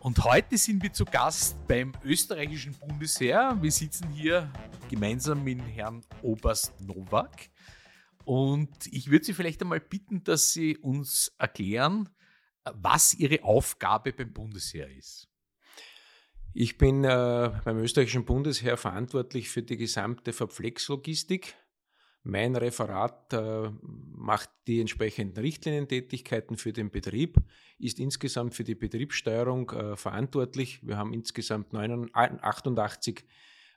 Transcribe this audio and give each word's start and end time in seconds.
Und 0.00 0.24
heute 0.24 0.56
sind 0.56 0.82
wir 0.82 0.94
zu 0.94 1.04
Gast 1.04 1.58
beim 1.68 1.92
österreichischen 2.02 2.72
Bundesheer. 2.72 3.58
Wir 3.60 3.70
sitzen 3.70 4.08
hier 4.08 4.50
gemeinsam 4.88 5.44
mit 5.44 5.60
Herrn 5.60 6.02
Oberst 6.22 6.80
Nowak. 6.80 7.50
Und 8.24 8.70
ich 8.86 9.10
würde 9.10 9.26
Sie 9.26 9.34
vielleicht 9.34 9.60
einmal 9.60 9.80
bitten, 9.80 10.24
dass 10.24 10.54
Sie 10.54 10.78
uns 10.78 11.34
erklären, 11.36 12.08
was 12.64 13.12
Ihre 13.12 13.44
Aufgabe 13.44 14.14
beim 14.14 14.32
Bundesheer 14.32 14.90
ist. 14.90 15.28
Ich 16.54 16.78
bin 16.78 17.04
äh, 17.04 17.52
beim 17.62 17.78
österreichischen 17.78 18.24
Bundesheer 18.24 18.78
verantwortlich 18.78 19.50
für 19.50 19.62
die 19.62 19.76
gesamte 19.76 20.32
Verpflegslogistik. 20.32 21.56
Mein 22.22 22.54
Referat 22.54 23.32
äh, 23.32 23.70
macht 23.82 24.50
die 24.66 24.80
entsprechenden 24.80 25.40
Richtlinientätigkeiten 25.42 26.56
für 26.58 26.72
den 26.72 26.90
Betrieb, 26.90 27.38
ist 27.78 27.98
insgesamt 27.98 28.54
für 28.54 28.64
die 28.64 28.74
Betriebssteuerung 28.74 29.70
äh, 29.70 29.96
verantwortlich. 29.96 30.86
Wir 30.86 30.98
haben 30.98 31.14
insgesamt 31.14 31.72
89, 31.72 32.42
88 32.42 33.24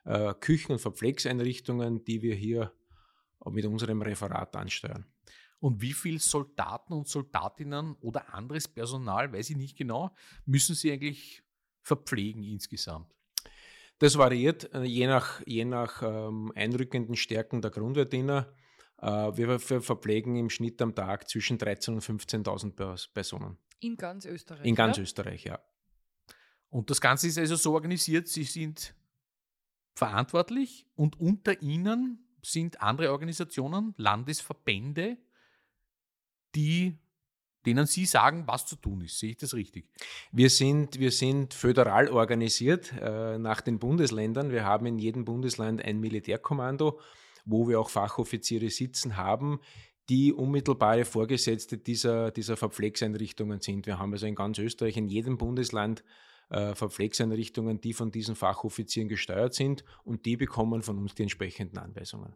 äh, 0.04 0.34
Küchen- 0.34 0.72
und 0.72 0.78
Verpflegseinrichtungen, 0.78 2.04
die 2.04 2.20
wir 2.20 2.34
hier 2.34 2.72
mit 3.46 3.64
unserem 3.64 4.02
Referat 4.02 4.56
ansteuern. 4.56 5.06
Und 5.60 5.80
wie 5.80 5.94
viele 5.94 6.18
Soldaten 6.18 6.92
und 6.92 7.08
Soldatinnen 7.08 7.94
oder 8.00 8.34
anderes 8.34 8.68
Personal, 8.68 9.32
weiß 9.32 9.50
ich 9.50 9.56
nicht 9.56 9.78
genau, 9.78 10.14
müssen 10.44 10.74
Sie 10.74 10.92
eigentlich 10.92 11.42
verpflegen 11.80 12.42
insgesamt? 12.42 13.14
Das 13.98 14.18
variiert 14.18 14.72
äh, 14.74 14.82
je 14.82 15.06
nach, 15.06 15.40
je 15.46 15.64
nach 15.64 16.02
ähm, 16.02 16.52
einrückenden 16.54 17.16
Stärken 17.16 17.62
der 17.62 17.70
Grundwehrdiener. 17.70 18.52
Äh, 19.00 19.06
wir, 19.06 19.48
wir 19.48 19.80
verpflegen 19.80 20.36
im 20.36 20.50
Schnitt 20.50 20.80
am 20.82 20.94
Tag 20.94 21.28
zwischen 21.28 21.58
13.000 21.58 21.90
und 21.90 22.02
15.000 22.02 23.12
Personen. 23.12 23.58
In 23.80 23.96
ganz 23.96 24.24
Österreich? 24.24 24.64
In 24.64 24.74
ganz 24.74 24.96
ja? 24.96 25.02
Österreich, 25.02 25.44
ja. 25.44 25.60
Und 26.70 26.90
das 26.90 27.00
Ganze 27.00 27.28
ist 27.28 27.38
also 27.38 27.54
so 27.54 27.74
organisiert, 27.74 28.26
Sie 28.26 28.44
sind 28.44 28.94
verantwortlich 29.94 30.86
und 30.96 31.20
unter 31.20 31.62
Ihnen 31.62 32.26
sind 32.42 32.82
andere 32.82 33.12
Organisationen, 33.12 33.94
Landesverbände, 33.96 35.18
die 36.54 36.98
denen 37.66 37.86
Sie 37.86 38.06
sagen, 38.06 38.44
was 38.46 38.66
zu 38.66 38.76
tun 38.76 39.00
ist. 39.02 39.18
Sehe 39.18 39.30
ich 39.30 39.36
das 39.36 39.54
richtig? 39.54 39.88
Wir 40.32 40.50
sind, 40.50 40.98
wir 40.98 41.10
sind 41.10 41.54
föderal 41.54 42.08
organisiert 42.08 42.92
äh, 43.00 43.38
nach 43.38 43.60
den 43.60 43.78
Bundesländern. 43.78 44.50
Wir 44.50 44.64
haben 44.64 44.86
in 44.86 44.98
jedem 44.98 45.24
Bundesland 45.24 45.84
ein 45.84 46.00
Militärkommando, 46.00 47.00
wo 47.44 47.68
wir 47.68 47.80
auch 47.80 47.90
Fachoffiziere 47.90 48.70
sitzen 48.70 49.16
haben, 49.16 49.60
die 50.08 50.32
unmittelbare 50.32 51.04
Vorgesetzte 51.04 51.78
dieser, 51.78 52.30
dieser 52.30 52.56
Verpflegseinrichtungen 52.56 53.60
sind. 53.60 53.86
Wir 53.86 53.98
haben 53.98 54.12
also 54.12 54.26
in 54.26 54.34
ganz 54.34 54.58
Österreich, 54.58 54.96
in 54.96 55.08
jedem 55.08 55.38
Bundesland 55.38 56.04
äh, 56.50 56.74
Verpflegseinrichtungen, 56.74 57.80
die 57.80 57.94
von 57.94 58.10
diesen 58.10 58.36
Fachoffizieren 58.36 59.08
gesteuert 59.08 59.54
sind 59.54 59.84
und 60.04 60.26
die 60.26 60.36
bekommen 60.36 60.82
von 60.82 60.98
uns 60.98 61.14
die 61.14 61.22
entsprechenden 61.22 61.78
Anweisungen. 61.78 62.34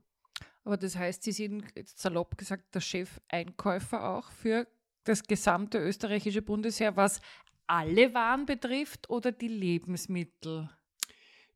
Aber 0.64 0.76
das 0.76 0.96
heißt, 0.96 1.22
Sie 1.22 1.32
sind 1.32 1.64
salopp 1.84 2.36
gesagt 2.36 2.74
der 2.74 2.80
Chef-Einkäufer 2.80 4.16
auch 4.16 4.30
für 4.30 4.66
das 5.04 5.22
gesamte 5.22 5.78
österreichische 5.78 6.42
Bundesheer, 6.42 6.96
was 6.96 7.20
alle 7.66 8.14
Waren 8.14 8.46
betrifft 8.46 9.08
oder 9.10 9.32
die 9.32 9.48
Lebensmittel? 9.48 10.70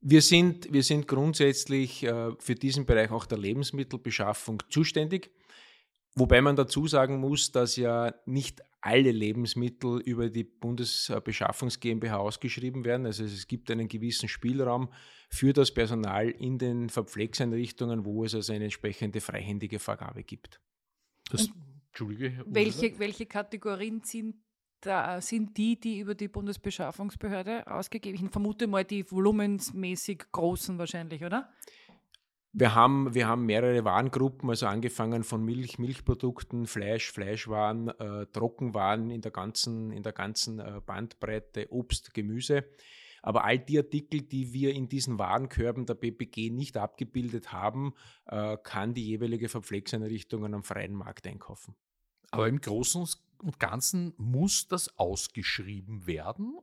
Wir 0.00 0.20
sind, 0.20 0.72
wir 0.72 0.82
sind 0.82 1.06
grundsätzlich 1.06 2.02
äh, 2.02 2.32
für 2.38 2.54
diesen 2.54 2.86
Bereich 2.86 3.10
auch 3.10 3.24
der 3.24 3.38
Lebensmittelbeschaffung 3.38 4.62
zuständig. 4.68 5.30
Wobei 6.14 6.42
man 6.42 6.56
dazu 6.56 6.86
sagen 6.86 7.18
muss, 7.18 7.52
dass 7.52 7.76
ja 7.76 8.12
nicht 8.26 8.60
alle 8.82 9.12
Lebensmittel 9.12 10.00
über 10.00 10.28
die 10.28 10.44
Bundesbeschaffungs 10.44 11.78
GmbH 11.78 12.18
ausgeschrieben 12.18 12.84
werden. 12.84 13.06
Also 13.06 13.24
es 13.24 13.46
gibt 13.46 13.70
einen 13.70 13.88
gewissen 13.88 14.28
Spielraum 14.28 14.88
für 15.30 15.52
das 15.52 15.72
Personal 15.72 16.28
in 16.28 16.58
den 16.58 16.90
Verpflegseinrichtungen, 16.90 18.04
wo 18.04 18.24
es 18.24 18.34
also 18.34 18.52
eine 18.52 18.64
entsprechende 18.64 19.20
freihändige 19.20 19.78
Vergabe 19.78 20.24
gibt. 20.24 20.60
Das 21.30 21.48
Entschuldige. 21.92 22.42
Welche, 22.46 22.98
welche 22.98 23.26
Kategorien 23.26 24.00
sind, 24.02 24.36
da, 24.80 25.20
sind 25.20 25.58
die, 25.58 25.78
die 25.78 26.00
über 26.00 26.14
die 26.14 26.28
Bundesbeschaffungsbehörde 26.28 27.66
ausgegeben 27.66 28.24
Ich 28.24 28.30
vermute 28.30 28.66
mal 28.66 28.82
die 28.82 29.04
volumensmäßig 29.04 30.24
großen 30.32 30.78
wahrscheinlich, 30.78 31.22
oder? 31.22 31.52
Wir 32.54 32.74
haben, 32.74 33.14
wir 33.14 33.28
haben 33.28 33.44
mehrere 33.44 33.84
Warengruppen, 33.84 34.48
also 34.48 34.66
angefangen 34.66 35.22
von 35.22 35.44
Milch, 35.44 35.78
Milchprodukten, 35.78 36.66
Fleisch, 36.66 37.12
Fleischwaren, 37.12 37.88
äh, 37.88 38.26
Trockenwaren 38.32 39.10
in 39.10 39.20
der 39.20 39.30
ganzen, 39.30 39.92
in 39.92 40.02
der 40.02 40.12
ganzen 40.12 40.60
äh, 40.60 40.80
Bandbreite, 40.84 41.70
Obst, 41.70 42.14
Gemüse. 42.14 42.64
Aber 43.22 43.44
all 43.44 43.58
die 43.58 43.78
Artikel, 43.78 44.22
die 44.22 44.52
wir 44.52 44.74
in 44.74 44.88
diesen 44.88 45.18
Warenkörben 45.18 45.86
der 45.86 45.94
BPG 45.94 46.50
nicht 46.50 46.76
abgebildet 46.76 47.52
haben, 47.52 47.94
äh, 48.26 48.56
kann 48.62 48.94
die 48.94 49.06
jeweilige 49.06 49.48
Verpflegseinrichtung 49.48 50.44
am 50.52 50.64
freien 50.64 50.94
Markt 50.94 51.26
einkaufen. 51.26 51.76
Aber 52.32 52.48
im 52.48 52.60
Großen 52.60 53.06
und 53.38 53.60
Ganzen 53.60 54.12
muss 54.16 54.66
das 54.66 54.98
ausgeschrieben 54.98 56.06
werden? 56.06 56.58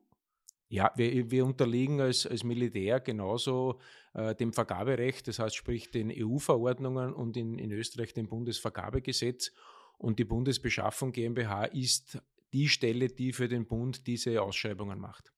Ja, 0.67 0.91
wir, 0.95 1.31
wir 1.31 1.45
unterliegen 1.45 1.99
als, 1.99 2.27
als 2.27 2.43
Militär 2.43 2.99
genauso 2.99 3.79
äh, 4.13 4.35
dem 4.35 4.53
Vergaberecht, 4.53 5.27
das 5.27 5.39
heißt 5.39 5.55
sprich 5.55 5.89
den 5.89 6.11
EU-Verordnungen 6.11 7.13
und 7.13 7.37
in, 7.37 7.57
in 7.57 7.71
Österreich 7.71 8.13
dem 8.13 8.27
Bundesvergabegesetz. 8.27 9.51
Und 9.97 10.19
die 10.19 10.25
Bundesbeschaffung 10.25 11.11
GmbH 11.11 11.65
ist 11.65 12.21
die 12.53 12.67
Stelle, 12.67 13.07
die 13.07 13.33
für 13.33 13.47
den 13.47 13.65
Bund 13.67 14.05
diese 14.07 14.41
Ausschreibungen 14.41 14.99
macht. 14.99 15.33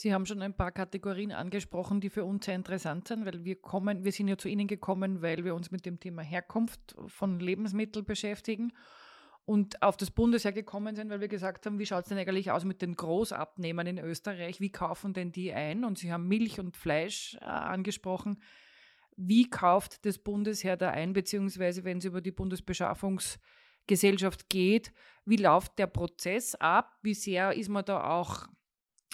Sie 0.00 0.14
haben 0.14 0.26
schon 0.26 0.42
ein 0.42 0.54
paar 0.54 0.70
Kategorien 0.70 1.32
angesprochen, 1.32 2.00
die 2.00 2.08
für 2.08 2.24
uns 2.24 2.44
sehr 2.44 2.54
interessant 2.54 3.08
sind, 3.08 3.26
weil 3.26 3.44
wir 3.44 3.60
kommen, 3.60 4.04
wir 4.04 4.12
sind 4.12 4.28
ja 4.28 4.38
zu 4.38 4.48
Ihnen 4.48 4.68
gekommen, 4.68 5.22
weil 5.22 5.44
wir 5.44 5.56
uns 5.56 5.72
mit 5.72 5.84
dem 5.86 5.98
Thema 5.98 6.22
Herkunft 6.22 6.94
von 7.08 7.40
Lebensmitteln 7.40 8.04
beschäftigen 8.04 8.72
und 9.44 9.82
auf 9.82 9.96
das 9.96 10.12
Bundesheer 10.12 10.52
gekommen 10.52 10.94
sind, 10.94 11.10
weil 11.10 11.20
wir 11.20 11.26
gesagt 11.26 11.66
haben, 11.66 11.80
wie 11.80 11.86
schaut 11.86 12.04
es 12.04 12.10
denn 12.10 12.18
eigentlich 12.18 12.52
aus 12.52 12.64
mit 12.64 12.80
den 12.80 12.94
Großabnehmern 12.94 13.88
in 13.88 13.98
Österreich? 13.98 14.60
Wie 14.60 14.70
kaufen 14.70 15.14
denn 15.14 15.32
die 15.32 15.52
ein? 15.52 15.84
Und 15.84 15.98
Sie 15.98 16.12
haben 16.12 16.28
Milch 16.28 16.60
und 16.60 16.76
Fleisch 16.76 17.36
äh, 17.40 17.46
angesprochen. 17.46 18.40
Wie 19.16 19.50
kauft 19.50 20.06
das 20.06 20.18
Bundesheer 20.18 20.76
da 20.76 20.90
ein, 20.90 21.12
beziehungsweise 21.12 21.82
wenn 21.82 21.98
es 21.98 22.04
über 22.04 22.20
die 22.20 22.30
Bundesbeschaffungsgesellschaft 22.30 24.48
geht, 24.48 24.92
wie 25.24 25.38
läuft 25.38 25.76
der 25.76 25.88
Prozess 25.88 26.54
ab? 26.54 27.00
Wie 27.02 27.14
sehr 27.14 27.52
ist 27.52 27.68
man 27.68 27.84
da 27.84 28.04
auch, 28.04 28.46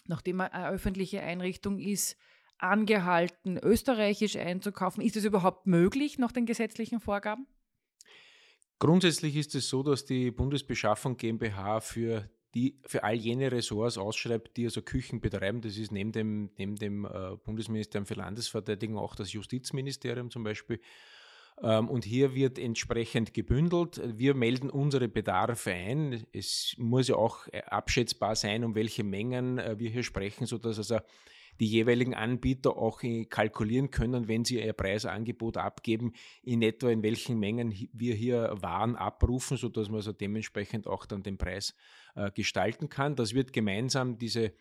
nachdem 0.09 0.37
man 0.37 0.49
eine 0.49 0.69
öffentliche 0.69 1.21
Einrichtung 1.23 1.79
ist, 1.79 2.17
angehalten, 2.59 3.59
österreichisch 3.59 4.37
einzukaufen? 4.37 5.03
Ist 5.03 5.17
es 5.17 5.25
überhaupt 5.25 5.67
möglich 5.67 6.19
nach 6.19 6.33
den 6.33 6.47
gesetzlichen 6.47 7.01
Vorgaben? 7.01 7.47
Grundsätzlich 8.79 9.37
ist 9.37 9.55
es 9.55 9.69
so, 9.69 9.83
dass 9.83 10.05
die 10.05 10.31
Bundesbeschaffung 10.31 11.17
GmbH 11.17 11.81
für 11.81 12.29
die 12.55 12.81
für 12.87 13.03
all 13.03 13.15
jene 13.15 13.51
Ressorts 13.51 13.99
ausschreibt, 13.99 14.57
die 14.57 14.65
also 14.65 14.81
Küchen 14.81 15.21
betreiben. 15.21 15.61
Das 15.61 15.77
ist 15.77 15.91
neben 15.91 16.13
dem, 16.13 16.51
neben 16.57 16.77
dem 16.77 17.05
äh, 17.05 17.37
Bundesministerium 17.43 18.07
für 18.07 18.15
Landesverteidigung 18.15 18.97
auch 18.97 19.17
das 19.17 19.33
Justizministerium 19.33 20.31
zum 20.31 20.45
Beispiel. 20.45 20.81
Ähm, 21.63 21.89
und 21.89 22.05
hier 22.05 22.35
wird 22.35 22.59
entsprechend 22.59 23.35
gebündelt. 23.35 24.01
Wir 24.19 24.35
melden 24.35 24.71
unsere 24.71 25.09
Bedarfe 25.09 25.71
ein. 25.71 26.27
Es 26.33 26.75
muss 26.79 27.09
ja 27.09 27.17
auch 27.17 27.47
äh, 27.49 27.63
abschätzbar 27.63 28.35
sein, 28.37 28.65
um 28.65 28.75
welche 28.75 29.05
Mengen 29.05 29.59
äh, 29.59 29.79
wir 29.79 29.91
hier 29.91 30.03
sprechen, 30.03 30.47
sodass 30.47 30.79
also 30.79 30.99
die 31.61 31.67
jeweiligen 31.67 32.15
Anbieter 32.15 32.77
auch 32.77 33.03
äh, 33.05 33.27
kalkulieren 33.27 33.93
können, 33.93 34.27
wenn 34.27 34.45
sie 34.45 34.61
ihr 34.61 34.73
Preisangebot 34.73 35.57
abgeben, 35.57 36.13
in 36.43 36.63
etwa 36.63 36.91
in 36.91 37.05
welchen 37.05 37.39
Mengen 37.39 37.73
wir 37.93 38.15
hier 38.15 38.57
Waren 38.61 38.97
abrufen, 38.97 39.57
sodass 39.57 39.89
man 39.89 39.97
also 39.97 40.13
dementsprechend 40.13 40.89
auch 40.89 41.07
dann 41.07 41.23
den 41.23 41.39
Preis 41.39 41.75
gestalten 42.37 42.89
kann. 42.89 43.17
Das 43.17 43.35
wird 43.35 43.53
gemeinsam 43.53 44.19
diese 44.19 44.53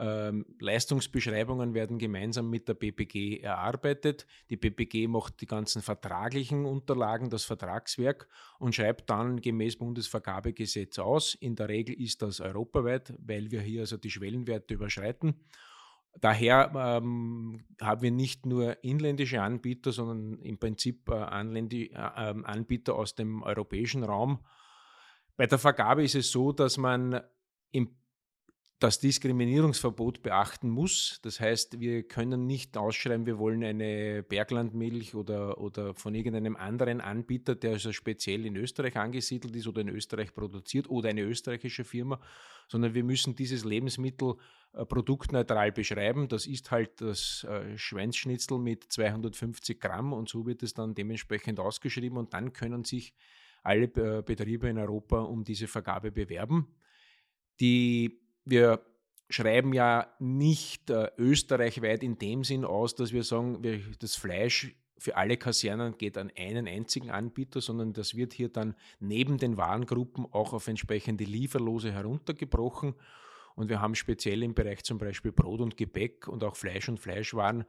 Ähm, 0.00 0.46
Leistungsbeschreibungen 0.60 1.74
werden 1.74 1.98
gemeinsam 1.98 2.48
mit 2.48 2.68
der 2.68 2.74
BPG 2.74 3.40
erarbeitet. 3.40 4.26
Die 4.48 4.56
BPG 4.56 5.08
macht 5.08 5.40
die 5.40 5.46
ganzen 5.46 5.82
vertraglichen 5.82 6.66
Unterlagen, 6.66 7.30
das 7.30 7.44
Vertragswerk 7.44 8.28
und 8.60 8.76
schreibt 8.76 9.10
dann 9.10 9.40
gemäß 9.40 9.76
Bundesvergabegesetz 9.76 11.00
aus. 11.00 11.34
In 11.34 11.56
der 11.56 11.68
Regel 11.68 12.00
ist 12.00 12.22
das 12.22 12.40
europaweit, 12.40 13.12
weil 13.18 13.50
wir 13.50 13.60
hier 13.60 13.80
also 13.80 13.96
die 13.96 14.10
Schwellenwerte 14.10 14.74
überschreiten. 14.74 15.40
Daher 16.20 16.72
ähm, 16.74 17.64
haben 17.80 18.02
wir 18.02 18.10
nicht 18.10 18.46
nur 18.46 18.82
inländische 18.84 19.42
Anbieter, 19.42 19.90
sondern 19.90 20.40
im 20.42 20.58
Prinzip 20.58 21.08
äh, 21.08 21.14
äh, 21.14 21.90
ähm, 21.92 22.44
Anbieter 22.44 22.94
aus 22.94 23.14
dem 23.14 23.42
europäischen 23.42 24.04
Raum. 24.04 24.44
Bei 25.36 25.46
der 25.46 25.58
Vergabe 25.58 26.04
ist 26.04 26.14
es 26.14 26.30
so, 26.30 26.52
dass 26.52 26.76
man 26.76 27.20
im 27.70 27.96
das 28.78 29.00
Diskriminierungsverbot 29.00 30.22
beachten 30.22 30.70
muss. 30.70 31.18
Das 31.22 31.40
heißt, 31.40 31.80
wir 31.80 32.04
können 32.04 32.46
nicht 32.46 32.76
ausschreiben, 32.76 33.26
wir 33.26 33.38
wollen 33.38 33.64
eine 33.64 34.22
Berglandmilch 34.22 35.16
oder, 35.16 35.58
oder 35.58 35.94
von 35.94 36.14
irgendeinem 36.14 36.54
anderen 36.54 37.00
Anbieter, 37.00 37.56
der 37.56 37.72
also 37.72 37.92
speziell 37.92 38.46
in 38.46 38.54
Österreich 38.54 38.96
angesiedelt 38.96 39.56
ist 39.56 39.66
oder 39.66 39.80
in 39.80 39.88
Österreich 39.88 40.32
produziert 40.32 40.88
oder 40.88 41.08
eine 41.08 41.22
österreichische 41.22 41.82
Firma, 41.82 42.20
sondern 42.68 42.94
wir 42.94 43.02
müssen 43.02 43.34
dieses 43.34 43.64
Lebensmittel 43.64 44.36
äh, 44.72 44.86
produktneutral 44.86 45.72
beschreiben. 45.72 46.28
Das 46.28 46.46
ist 46.46 46.70
halt 46.70 47.00
das 47.00 47.44
äh, 47.44 47.76
Schweinsschnitzel 47.76 48.58
mit 48.58 48.84
250 48.92 49.80
Gramm 49.80 50.12
und 50.12 50.28
so 50.28 50.46
wird 50.46 50.62
es 50.62 50.74
dann 50.74 50.94
dementsprechend 50.94 51.58
ausgeschrieben 51.58 52.16
und 52.16 52.32
dann 52.32 52.52
können 52.52 52.84
sich 52.84 53.12
alle 53.64 53.86
äh, 53.86 54.22
Betriebe 54.22 54.68
in 54.68 54.78
Europa 54.78 55.18
um 55.18 55.42
diese 55.42 55.66
Vergabe 55.66 56.12
bewerben. 56.12 56.68
Die 57.58 58.20
wir 58.50 58.80
schreiben 59.30 59.72
ja 59.72 60.08
nicht 60.18 60.90
äh, 60.90 61.10
österreichweit 61.18 62.02
in 62.02 62.18
dem 62.18 62.44
Sinn 62.44 62.64
aus, 62.64 62.94
dass 62.94 63.12
wir 63.12 63.24
sagen, 63.24 63.62
wir, 63.62 63.80
das 63.98 64.16
Fleisch 64.16 64.74
für 64.96 65.16
alle 65.16 65.36
Kasernen 65.36 65.96
geht 65.96 66.18
an 66.18 66.32
einen 66.36 66.66
einzigen 66.66 67.10
Anbieter, 67.10 67.60
sondern 67.60 67.92
das 67.92 68.16
wird 68.16 68.32
hier 68.32 68.48
dann 68.48 68.74
neben 68.98 69.38
den 69.38 69.56
Warengruppen 69.56 70.26
auch 70.32 70.52
auf 70.52 70.66
entsprechende 70.66 71.24
Lieferlose 71.24 71.92
heruntergebrochen. 71.92 72.94
Und 73.54 73.68
wir 73.68 73.80
haben 73.80 73.94
speziell 73.94 74.42
im 74.42 74.54
Bereich 74.54 74.82
zum 74.82 74.98
Beispiel 74.98 75.32
Brot 75.32 75.60
und 75.60 75.76
Gebäck 75.76 76.26
und 76.26 76.42
auch 76.42 76.56
Fleisch 76.56 76.88
und 76.88 76.98
Fleischwaren 76.98 77.64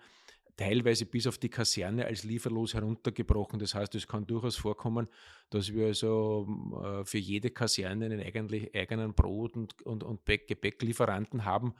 teilweise 0.59 1.05
bis 1.05 1.25
auf 1.25 1.37
die 1.37 1.47
Kaserne 1.47 2.05
als 2.05 2.25
lieferlos 2.25 2.73
heruntergebrochen. 2.73 3.59
Das 3.59 3.75
heißt, 3.75 3.95
es 3.95 4.07
kann 4.07 4.27
durchaus 4.27 4.57
vorkommen, 4.57 5.07
dass 5.49 5.73
wir 5.73 5.85
also 5.85 6.47
äh, 6.83 7.05
für 7.05 7.17
jede 7.17 7.49
Kaserne 7.49 8.05
einen 8.05 8.19
eigentlich 8.19 8.75
eigenen 8.75 9.13
Brot- 9.13 9.55
und, 9.55 9.81
und, 9.83 10.03
und 10.03 10.25
Gebäcklieferanten 10.25 11.45
haben. 11.45 11.75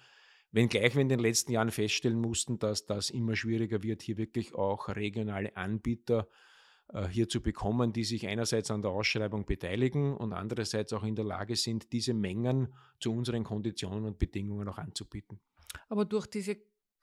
Wenngleich 0.52 0.96
wir 0.96 1.02
in 1.02 1.10
den 1.10 1.20
letzten 1.20 1.52
Jahren 1.52 1.72
feststellen 1.72 2.22
mussten, 2.22 2.58
dass 2.58 2.86
das 2.86 3.10
immer 3.10 3.36
schwieriger 3.36 3.84
wird, 3.84 4.02
hier 4.02 4.18
wirklich 4.18 4.56
auch 4.56 4.88
regionale 4.88 5.58
Anbieter 5.58 6.30
äh, 6.94 7.06
hier 7.08 7.28
zu 7.28 7.42
bekommen, 7.42 7.92
die 7.92 8.06
sich 8.06 8.28
einerseits 8.28 8.72
an 8.72 8.81
der 8.81 8.92
Ausschreibung 8.92 9.46
beteiligen 9.46 10.16
und 10.16 10.31
andererseits 10.31 10.94
auch 10.94 11.04
in 11.04 11.16
der 11.16 11.26
Lage 11.26 11.58
sind, 11.58 11.92
diese 11.92 12.14
Mengen 12.14 12.74
zu 13.02 13.12
unseren 13.12 13.44
Konditionen 13.44 14.06
und 14.06 14.18
Bedingungen 14.18 14.70
auch 14.70 14.78
anzubieten. 14.78 15.38
Aber 15.90 16.06
durch 16.06 16.28
diese 16.28 16.56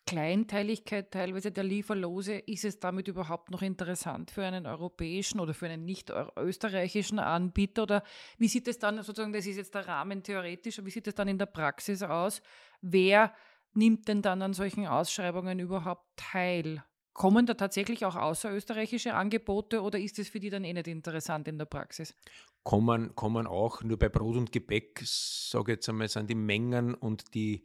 Kleinteiligkeit 0.06 1.10
teilweise 1.10 1.50
der 1.50 1.64
Lieferlose, 1.64 2.34
ist 2.34 2.64
es 2.64 2.78
damit 2.78 3.08
überhaupt 3.08 3.50
noch 3.50 3.60
interessant 3.60 4.30
für 4.30 4.44
einen 4.44 4.64
europäischen 4.64 5.40
oder 5.40 5.52
für 5.52 5.66
einen 5.66 5.84
nicht 5.84 6.12
österreichischen 6.38 7.18
Anbieter? 7.18 7.82
Oder 7.82 8.02
wie 8.38 8.46
sieht 8.46 8.68
es 8.68 8.78
dann 8.78 9.02
sozusagen, 9.02 9.32
das 9.32 9.46
ist 9.46 9.56
jetzt 9.56 9.74
der 9.74 9.88
Rahmen 9.88 10.22
theoretisch, 10.22 10.80
wie 10.84 10.90
sieht 10.90 11.08
es 11.08 11.14
dann 11.16 11.26
in 11.26 11.38
der 11.38 11.46
Praxis 11.46 12.02
aus? 12.02 12.40
Wer 12.80 13.34
nimmt 13.74 14.06
denn 14.06 14.22
dann 14.22 14.42
an 14.42 14.52
solchen 14.52 14.86
Ausschreibungen 14.86 15.58
überhaupt 15.58 16.06
teil? 16.16 16.84
Kommen 17.12 17.46
da 17.46 17.54
tatsächlich 17.54 18.04
auch 18.04 18.14
außerösterreichische 18.14 19.14
Angebote 19.14 19.82
oder 19.82 19.98
ist 19.98 20.18
es 20.18 20.28
für 20.28 20.38
die 20.38 20.50
dann 20.50 20.64
eh 20.64 20.72
nicht 20.72 20.86
interessant 20.86 21.48
in 21.48 21.58
der 21.58 21.64
Praxis? 21.64 22.14
Kommen, 22.62 23.14
kommen 23.14 23.46
auch, 23.46 23.82
nur 23.82 23.98
bei 23.98 24.08
Brot 24.08 24.36
und 24.36 24.52
Gebäck, 24.52 25.00
sage 25.04 25.72
ich 25.72 25.76
jetzt 25.76 25.88
einmal, 25.88 26.08
sind 26.08 26.28
die 26.28 26.34
Mengen 26.34 26.94
und 26.94 27.34
die, 27.34 27.64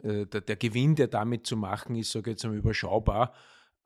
der, 0.00 0.24
der, 0.24 0.56
Gewinn, 0.56 0.94
der 0.94 1.08
damit 1.08 1.46
zu 1.46 1.56
machen 1.56 1.96
ist, 1.96 2.12
sage 2.12 2.30
ich 2.30 2.34
jetzt 2.34 2.44
mal, 2.44 2.56
überschaubar. 2.56 3.34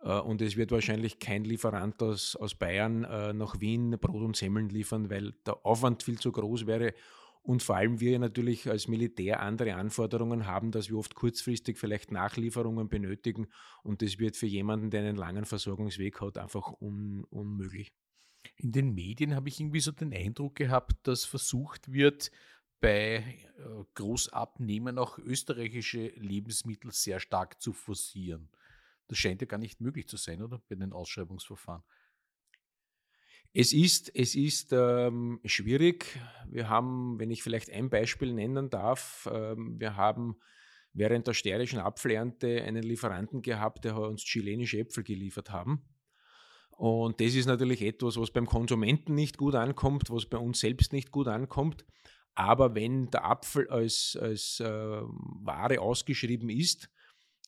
Äh, 0.00 0.18
und 0.20 0.40
es 0.42 0.56
wird 0.56 0.70
wahrscheinlich 0.70 1.18
kein 1.18 1.44
Lieferant 1.44 2.02
aus, 2.02 2.36
aus 2.36 2.54
Bayern 2.54 3.04
äh, 3.04 3.32
nach 3.32 3.60
Wien 3.60 3.98
Brot 4.00 4.22
und 4.22 4.36
Semmeln 4.36 4.68
liefern, 4.68 5.10
weil 5.10 5.32
der 5.46 5.64
Aufwand 5.64 6.02
viel 6.02 6.18
zu 6.18 6.32
groß 6.32 6.66
wäre. 6.66 6.94
Und 7.42 7.62
vor 7.62 7.76
allem 7.76 8.00
wir 8.00 8.18
natürlich 8.18 8.68
als 8.68 8.88
Militär 8.88 9.40
andere 9.40 9.76
Anforderungen 9.76 10.46
haben, 10.46 10.72
dass 10.72 10.90
wir 10.90 10.98
oft 10.98 11.14
kurzfristig 11.14 11.78
vielleicht 11.78 12.10
Nachlieferungen 12.10 12.88
benötigen. 12.88 13.46
Und 13.84 14.02
das 14.02 14.18
wird 14.18 14.36
für 14.36 14.46
jemanden, 14.46 14.90
der 14.90 15.02
einen 15.02 15.16
langen 15.16 15.44
Versorgungsweg 15.44 16.20
hat, 16.20 16.38
einfach 16.38 16.72
un, 16.80 17.24
unmöglich. 17.30 17.92
In 18.56 18.72
den 18.72 18.94
Medien 18.94 19.36
habe 19.36 19.48
ich 19.48 19.60
irgendwie 19.60 19.80
so 19.80 19.92
den 19.92 20.12
Eindruck 20.12 20.56
gehabt, 20.56 21.06
dass 21.06 21.24
versucht 21.24 21.92
wird, 21.92 22.32
bei 22.86 23.16
äh, 23.16 23.84
Großabnehmern 23.94 24.96
auch 24.98 25.18
österreichische 25.18 26.06
Lebensmittel 26.14 26.92
sehr 26.92 27.18
stark 27.18 27.60
zu 27.60 27.72
forcieren. 27.72 28.48
Das 29.08 29.18
scheint 29.18 29.40
ja 29.40 29.48
gar 29.48 29.58
nicht 29.58 29.80
möglich 29.80 30.06
zu 30.06 30.16
sein, 30.16 30.40
oder? 30.40 30.62
Bei 30.68 30.76
den 30.76 30.92
Ausschreibungsverfahren. 30.92 31.82
Es 33.52 33.72
ist, 33.72 34.14
es 34.14 34.36
ist 34.36 34.72
ähm, 34.72 35.40
schwierig. 35.44 36.16
Wir 36.48 36.68
haben, 36.68 37.18
wenn 37.18 37.32
ich 37.32 37.42
vielleicht 37.42 37.72
ein 37.72 37.90
Beispiel 37.90 38.32
nennen 38.32 38.70
darf, 38.70 39.28
ähm, 39.32 39.80
wir 39.80 39.96
haben 39.96 40.36
während 40.92 41.26
der 41.26 41.34
steirischen 41.34 41.80
Apfelernte 41.80 42.62
einen 42.62 42.84
Lieferanten 42.84 43.42
gehabt, 43.42 43.84
der 43.84 43.98
uns 43.98 44.22
chilenische 44.22 44.78
Äpfel 44.78 45.02
geliefert 45.02 45.50
haben. 45.50 45.82
Und 46.70 47.20
das 47.20 47.34
ist 47.34 47.46
natürlich 47.46 47.82
etwas, 47.82 48.16
was 48.16 48.30
beim 48.30 48.46
Konsumenten 48.46 49.16
nicht 49.16 49.38
gut 49.38 49.56
ankommt, 49.56 50.08
was 50.08 50.26
bei 50.26 50.38
uns 50.38 50.60
selbst 50.60 50.92
nicht 50.92 51.10
gut 51.10 51.26
ankommt. 51.26 51.84
Aber 52.36 52.74
wenn 52.74 53.10
der 53.10 53.24
Apfel 53.24 53.68
als, 53.68 54.16
als 54.20 54.60
äh, 54.60 54.66
Ware 54.66 55.80
ausgeschrieben 55.80 56.50
ist, 56.50 56.90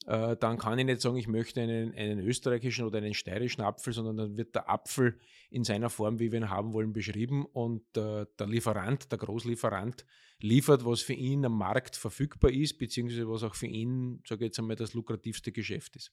äh, 0.07 0.35
dann 0.37 0.57
kann 0.57 0.79
ich 0.79 0.87
nicht 0.87 1.03
sagen, 1.03 1.17
ich 1.17 1.29
möchte 1.29 1.61
einen, 1.61 1.95
einen 1.95 2.21
österreichischen 2.21 2.87
oder 2.87 2.99
einen 2.99 3.13
steirischen 3.13 3.63
Apfel, 3.63 3.93
sondern 3.93 4.17
dann 4.17 4.37
wird 4.39 4.55
der 4.55 4.71
Apfel 4.71 5.21
in 5.51 5.65
seiner 5.65 5.91
Form, 5.91 6.19
wie 6.19 6.33
wir 6.33 6.41
ihn 6.41 6.49
haben 6.49 6.73
wollen, 6.73 6.95
beschrieben 6.95 7.45
und 7.45 7.83
äh, 7.99 8.25
der 8.39 8.47
Lieferant, 8.47 9.13
der 9.13 9.19
Großlieferant, 9.19 10.07
liefert, 10.41 10.87
was 10.87 11.03
für 11.03 11.13
ihn 11.13 11.45
am 11.45 11.59
Markt 11.59 11.95
verfügbar 11.95 12.51
ist, 12.51 12.79
beziehungsweise 12.79 13.29
was 13.29 13.43
auch 13.43 13.55
für 13.55 13.67
ihn, 13.67 14.23
sage 14.27 14.45
ich 14.45 14.49
jetzt 14.49 14.59
einmal, 14.59 14.77
das 14.77 14.95
lukrativste 14.95 15.53
Geschäft 15.53 15.97
ist. 15.97 16.13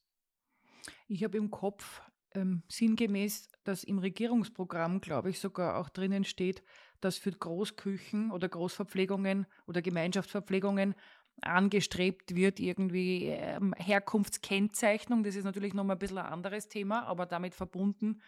Ich 1.08 1.24
habe 1.24 1.38
im 1.38 1.50
Kopf 1.50 2.02
ähm, 2.34 2.64
sinngemäß, 2.68 3.48
dass 3.64 3.84
im 3.84 4.00
Regierungsprogramm, 4.00 5.00
glaube 5.00 5.30
ich, 5.30 5.40
sogar 5.40 5.78
auch 5.78 5.90
drinnen 5.90 6.26
steht, 6.26 6.64
dass 7.02 7.18
für 7.18 7.32
Großküchen 7.32 8.32
oder 8.32 8.50
Großverpflegungen 8.50 9.46
oder 9.68 9.82
Gemeinschaftsverpflegungen 9.82 10.96
angestrebt 11.42 12.36
wird, 12.36 12.60
irgendwie 12.60 13.28
ähm, 13.28 13.74
Herkunftskennzeichnung. 13.78 15.24
Das 15.24 15.36
ist 15.36 15.44
natürlich 15.44 15.74
nochmal 15.74 15.96
ein 15.96 16.00
bisschen 16.00 16.18
ein 16.18 16.32
anderes 16.32 16.68
Thema, 16.68 17.04
aber 17.04 17.26
damit 17.26 17.56
verbunden. 17.56 18.22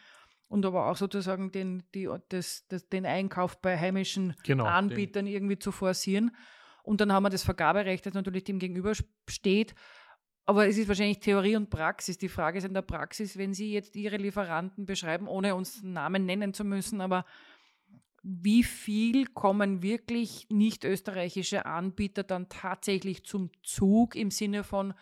Und 0.50 0.66
aber 0.66 0.90
auch 0.90 0.98
sozusagen 0.98 1.52
den, 1.52 1.84
die, 1.94 2.10
das, 2.30 2.66
das, 2.68 2.88
den 2.88 3.06
Einkauf 3.06 3.62
bei 3.62 3.78
heimischen 3.78 4.34
genau, 4.44 4.66
Anbietern 4.66 5.26
den. 5.26 5.34
irgendwie 5.34 5.60
zu 5.60 5.72
forcieren. 5.72 6.32
Und 6.84 7.02
dann 7.02 7.12
haben 7.12 7.24
wir 7.24 7.30
das 7.30 7.44
Vergaberecht, 7.44 8.06
das 8.06 8.14
natürlich 8.14 8.46
dem 8.46 8.60
gegenüber 8.60 8.94
steht. 9.30 9.76
Aber 10.46 10.66
es 10.68 10.78
ist 10.78 10.88
wahrscheinlich 10.88 11.20
Theorie 11.20 11.58
und 11.58 11.70
Praxis. 11.70 12.18
Die 12.18 12.30
Frage 12.30 12.60
ist 12.60 12.64
in 12.64 12.74
der 12.74 12.82
Praxis, 12.82 13.38
wenn 13.38 13.54
Sie 13.54 13.74
jetzt 13.74 13.98
Ihre 13.98 14.16
Lieferanten 14.16 14.86
beschreiben, 14.86 15.28
ohne 15.28 15.54
uns 15.56 15.84
Namen 15.84 16.26
nennen 16.26 16.54
zu 16.54 16.64
müssen, 16.64 17.02
aber 17.02 17.26
wie 18.30 18.64
viel 18.64 19.26
kommen 19.26 19.82
wirklich 19.82 20.48
nicht 20.50 20.84
österreichische 20.84 21.66
Anbieter 21.66 22.24
dann 22.24 22.50
tatsächlich 22.50 23.24
zum 23.24 23.52
Zug 23.64 24.16
im 24.16 24.32
Sinne 24.32 24.66
von 24.66 24.94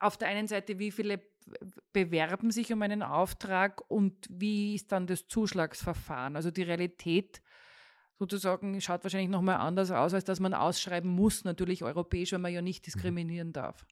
auf 0.00 0.16
der 0.16 0.28
einen 0.28 0.48
Seite, 0.48 0.80
wie 0.80 0.90
viele 0.90 1.22
bewerben 1.92 2.50
sich 2.50 2.72
um 2.72 2.82
einen 2.82 3.02
Auftrag 3.02 3.88
und 3.88 4.26
wie 4.28 4.74
ist 4.74 4.90
dann 4.90 5.06
das 5.06 5.28
Zuschlagsverfahren? 5.28 6.34
Also 6.34 6.50
die 6.50 6.62
Realität 6.62 7.42
sozusagen 8.18 8.80
schaut 8.80 9.04
wahrscheinlich 9.04 9.30
nochmal 9.30 9.56
anders 9.56 9.92
aus, 9.92 10.12
als 10.12 10.24
dass 10.24 10.40
man 10.40 10.54
ausschreiben 10.54 11.10
muss, 11.10 11.44
natürlich 11.44 11.84
europäisch, 11.84 12.32
weil 12.32 12.40
man 12.40 12.52
ja 12.52 12.62
nicht 12.62 12.82
mhm. 12.82 12.86
diskriminieren 12.86 13.52
darf. 13.52 13.86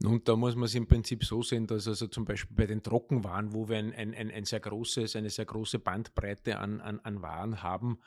Nun, 0.00 0.22
da 0.24 0.36
muss 0.36 0.54
man 0.54 0.64
es 0.64 0.74
im 0.76 0.86
Prinzip 0.86 1.24
so 1.24 1.42
sehen, 1.42 1.66
dass 1.66 1.88
also 1.88 2.06
zum 2.06 2.24
Beispiel 2.24 2.56
bei 2.56 2.66
den 2.66 2.82
Trockenwaren, 2.82 3.52
wo 3.52 3.68
wir 3.68 3.78
ein, 3.78 3.92
ein, 3.92 4.14
ein, 4.14 4.44
sehr 4.44 4.60
großes, 4.60 5.16
eine 5.16 5.30
sehr 5.30 5.44
große 5.44 5.80
Bandbreite 5.80 6.58
an, 6.58 6.80
an, 6.80 7.00
an 7.00 7.20
Waren 7.20 7.62
haben, 7.64 7.98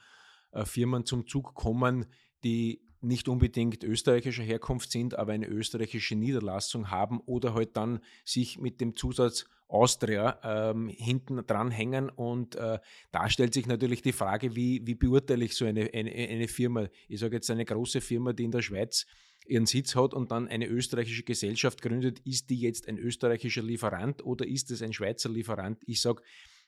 äh, 0.52 0.64
Firmen 0.64 1.06
zum 1.06 1.28
Zug 1.28 1.54
kommen, 1.54 2.06
die 2.46 2.82
nicht 3.02 3.28
unbedingt 3.28 3.84
österreichischer 3.84 4.44
Herkunft 4.44 4.92
sind, 4.92 5.18
aber 5.18 5.34
eine 5.34 5.48
österreichische 5.48 6.16
Niederlassung 6.16 6.92
haben 6.92 7.20
oder 7.26 7.56
halt 7.56 7.76
dann 7.76 8.00
sich 8.24 8.60
mit 8.60 8.80
dem 8.80 8.96
Zusatz 8.96 9.46
Austria 9.68 10.40
ähm, 10.44 10.88
hinten 10.88 11.46
dran 11.48 11.72
hängen. 11.72 12.10
Und 12.10 12.56
äh, 12.56 12.80
da 13.12 13.30
stellt 13.30 13.54
sich 13.54 13.68
natürlich 13.68 14.02
die 14.02 14.12
Frage, 14.12 14.56
wie, 14.56 14.86
wie 14.86 14.96
beurteile 14.96 15.46
ich 15.46 15.56
so 15.56 15.66
eine, 15.66 15.90
eine, 15.94 16.12
eine 16.12 16.48
Firma? 16.48 16.88
Ich 17.08 17.20
sage 17.20 17.38
jetzt 17.38 17.50
eine 17.50 17.66
große 17.66 18.02
Firma, 18.02 18.34
die 18.34 18.44
in 18.44 18.52
der 18.52 18.62
Schweiz 18.62 19.06
ihren 19.46 19.66
Sitz 19.66 19.96
hat 19.96 20.14
und 20.14 20.32
dann 20.32 20.48
eine 20.48 20.68
österreichische 20.68 21.24
Gesellschaft 21.24 21.82
gründet, 21.82 22.20
ist 22.20 22.50
die 22.50 22.60
jetzt 22.60 22.88
ein 22.88 22.98
österreichischer 22.98 23.64
Lieferant 23.64 24.24
oder 24.24 24.48
ist 24.48 24.72
es 24.72 24.82
ein 24.82 24.94
Schweizer 24.94 25.30
Lieferant? 25.30 25.82
Ich 25.86 26.02
sage, 26.02 26.22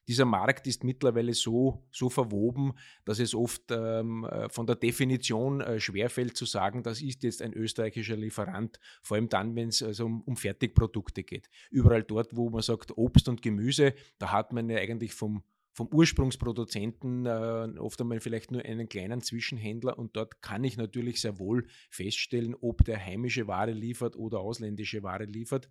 dieser 0.07 0.25
Markt 0.25 0.67
ist 0.67 0.83
mittlerweile 0.83 1.33
so, 1.33 1.87
so 1.91 2.09
verwoben, 2.09 2.73
dass 3.05 3.19
es 3.19 3.33
oft 3.33 3.63
ähm, 3.71 4.25
äh, 4.25 4.49
von 4.49 4.67
der 4.67 4.75
Definition 4.75 5.61
äh, 5.61 5.79
schwerfällt 5.79 6.35
zu 6.35 6.45
sagen, 6.45 6.83
das 6.83 7.01
ist 7.01 7.23
jetzt 7.23 7.41
ein 7.41 7.53
österreichischer 7.53 8.17
Lieferant, 8.17 8.79
vor 9.01 9.15
allem 9.15 9.29
dann, 9.29 9.55
wenn 9.55 9.69
es 9.69 9.81
also 9.81 10.05
um, 10.05 10.21
um 10.23 10.35
Fertigprodukte 10.35 11.23
geht. 11.23 11.49
Überall 11.71 12.03
dort, 12.03 12.35
wo 12.35 12.49
man 12.49 12.61
sagt 12.61 12.97
Obst 12.97 13.29
und 13.29 13.41
Gemüse, 13.41 13.93
da 14.17 14.31
hat 14.31 14.51
man 14.51 14.69
ja 14.69 14.77
eigentlich 14.77 15.13
vom, 15.13 15.43
vom 15.73 15.87
Ursprungsproduzenten 15.87 17.25
äh, 17.25 17.79
oft 17.79 17.99
einmal 17.99 18.19
vielleicht 18.19 18.51
nur 18.51 18.63
einen 18.63 18.87
kleinen 18.87 19.21
Zwischenhändler 19.21 19.97
und 19.97 20.15
dort 20.15 20.41
kann 20.41 20.63
ich 20.63 20.77
natürlich 20.77 21.19
sehr 21.19 21.39
wohl 21.39 21.67
feststellen, 21.89 22.55
ob 22.61 22.85
der 22.85 23.03
heimische 23.03 23.47
Ware 23.47 23.71
liefert 23.71 24.15
oder 24.15 24.39
ausländische 24.39 25.01
Ware 25.01 25.25
liefert. 25.25 25.69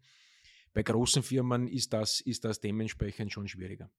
Bei 0.75 0.83
großen 0.83 1.23
Firmen 1.23 1.69
ist 1.69 1.93
das, 1.93 2.21
ist 2.21 2.45
das 2.45 2.61
dementsprechend 2.61 3.33
schon 3.33 3.47
schwieriger. 3.47 3.91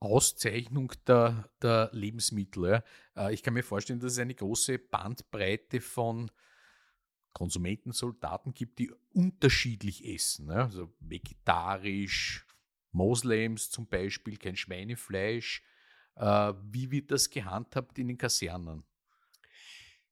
Auszeichnung 0.00 0.92
der, 1.06 1.50
der 1.60 1.90
Lebensmittel. 1.92 2.64
Ja. 3.16 3.28
Äh, 3.28 3.34
ich 3.34 3.42
kann 3.42 3.54
mir 3.54 3.62
vorstellen, 3.62 4.00
dass 4.00 4.12
es 4.12 4.18
eine 4.18 4.34
große 4.34 4.78
Bandbreite 4.78 5.80
von 5.80 6.30
Konsumenten, 7.34 7.92
Soldaten 7.92 8.54
gibt, 8.54 8.78
die 8.78 8.90
unterschiedlich 9.12 10.06
essen. 10.06 10.50
Also 10.50 10.94
vegetarisch, 11.00 12.46
Moslems 12.94 13.70
zum 13.70 13.86
Beispiel, 13.86 14.36
kein 14.36 14.56
Schweinefleisch. 14.56 15.62
Äh, 16.16 16.52
wie 16.70 16.90
wird 16.90 17.10
das 17.10 17.28
gehandhabt 17.30 17.98
in 17.98 18.08
den 18.08 18.18
Kasernen? 18.18 18.84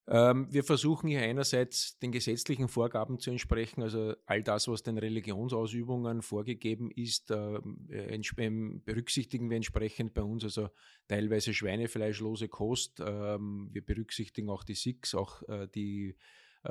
Ähm, 0.08 0.48
wir 0.50 0.64
versuchen 0.64 1.08
hier 1.08 1.20
einerseits 1.20 1.96
den 2.00 2.10
gesetzlichen 2.10 2.66
Vorgaben 2.66 3.20
zu 3.20 3.30
entsprechen, 3.30 3.82
also 3.82 4.14
all 4.26 4.42
das, 4.42 4.66
was 4.66 4.82
den 4.82 4.98
Religionsausübungen 4.98 6.22
vorgegeben 6.22 6.90
ist, 6.90 7.30
ähm, 7.30 7.88
ähm, 8.36 8.82
berücksichtigen 8.84 9.48
wir 9.48 9.56
entsprechend 9.56 10.12
bei 10.12 10.22
uns, 10.22 10.42
also 10.42 10.70
teilweise 11.06 11.54
schweinefleischlose 11.54 12.48
Kost. 12.48 12.98
wir 12.98 13.86
berücksichtigen 13.86 14.50
auch 14.50 14.64
die 14.64 14.74
Sikhs, 14.74 15.14
auch 15.14 15.42
äh, 15.48 15.68
die 15.72 16.08
äh, 16.08 16.14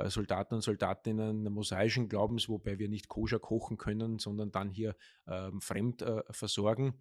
Soldaten 0.06 0.54
und 0.54 0.62
Soldatinnen 0.62 1.44
mosaischen 1.52 2.08
Glaubens, 2.08 2.48
wobei 2.48 2.78
wir 2.78 2.88
nicht 2.88 3.08
koscher 3.08 3.38
kochen 3.38 3.76
können, 3.76 4.18
sondern 4.18 4.50
dann 4.50 4.70
hier 4.70 4.96
fremd 5.60 6.02
äh, 6.02 6.22
versorgen. 6.30 6.94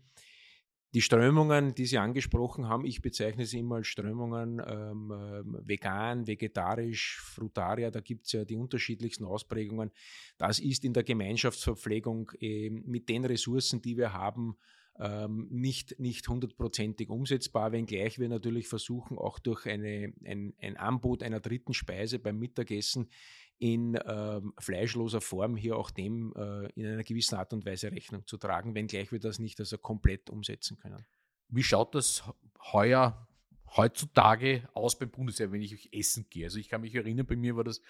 Die 0.93 1.01
Strömungen, 1.01 1.73
die 1.73 1.85
Sie 1.85 1.97
angesprochen 1.97 2.67
haben, 2.67 2.85
ich 2.85 3.01
bezeichne 3.01 3.45
sie 3.45 3.59
immer 3.59 3.75
als 3.75 3.87
Strömungen 3.87 4.61
ähm, 4.65 5.13
ähm 5.13 5.57
vegan, 5.63 6.27
vegetarisch, 6.27 7.21
Frutaria, 7.21 7.89
da 7.91 8.01
gibt 8.01 8.25
es 8.25 8.33
ja 8.33 8.43
die 8.43 8.57
unterschiedlichsten 8.57 9.23
Ausprägungen. 9.23 9.91
Das 10.37 10.59
ist 10.59 10.83
in 10.83 10.91
der 10.91 11.03
Gemeinschaftsverpflegung 11.03 12.31
äh, 12.41 12.69
mit 12.69 13.07
den 13.07 13.23
Ressourcen, 13.23 13.81
die 13.81 13.95
wir 13.95 14.11
haben, 14.11 14.57
ähm, 14.99 15.47
nicht, 15.49 15.99
nicht 15.99 16.27
hundertprozentig 16.27 17.09
umsetzbar, 17.09 17.71
wenngleich 17.71 18.19
wir 18.19 18.29
natürlich 18.29 18.67
versuchen, 18.67 19.17
auch 19.17 19.39
durch 19.39 19.65
eine, 19.65 20.13
ein, 20.25 20.53
ein 20.59 20.77
Angebot 20.77 21.23
einer 21.23 21.39
dritten 21.39 21.73
Speise 21.73 22.19
beim 22.19 22.37
Mittagessen 22.37 23.09
in 23.57 23.97
ähm, 24.05 24.53
fleischloser 24.57 25.21
Form 25.21 25.55
hier 25.55 25.77
auch 25.77 25.91
dem 25.91 26.33
äh, 26.35 26.67
in 26.73 26.85
einer 26.87 27.03
gewissen 27.03 27.35
Art 27.35 27.53
und 27.53 27.65
Weise 27.65 27.91
Rechnung 27.91 28.25
zu 28.25 28.37
tragen, 28.37 28.73
wenngleich 28.73 29.11
wir 29.11 29.19
das 29.19 29.39
nicht 29.39 29.59
also 29.59 29.77
komplett 29.77 30.29
umsetzen 30.29 30.77
können. 30.77 31.05
Wie 31.47 31.63
schaut 31.63 31.93
das 31.95 32.23
heuer, 32.71 33.27
heutzutage 33.75 34.67
aus 34.73 34.97
beim 34.97 35.11
Bundesheer, 35.11 35.51
wenn 35.51 35.61
ich 35.61 35.93
essen 35.93 36.25
gehe? 36.29 36.45
Also 36.45 36.57
ich 36.57 36.69
kann 36.69 36.81
mich 36.81 36.95
erinnern, 36.95 37.25
bei 37.25 37.35
mir 37.35 37.55
war 37.55 37.63
das 37.63 37.81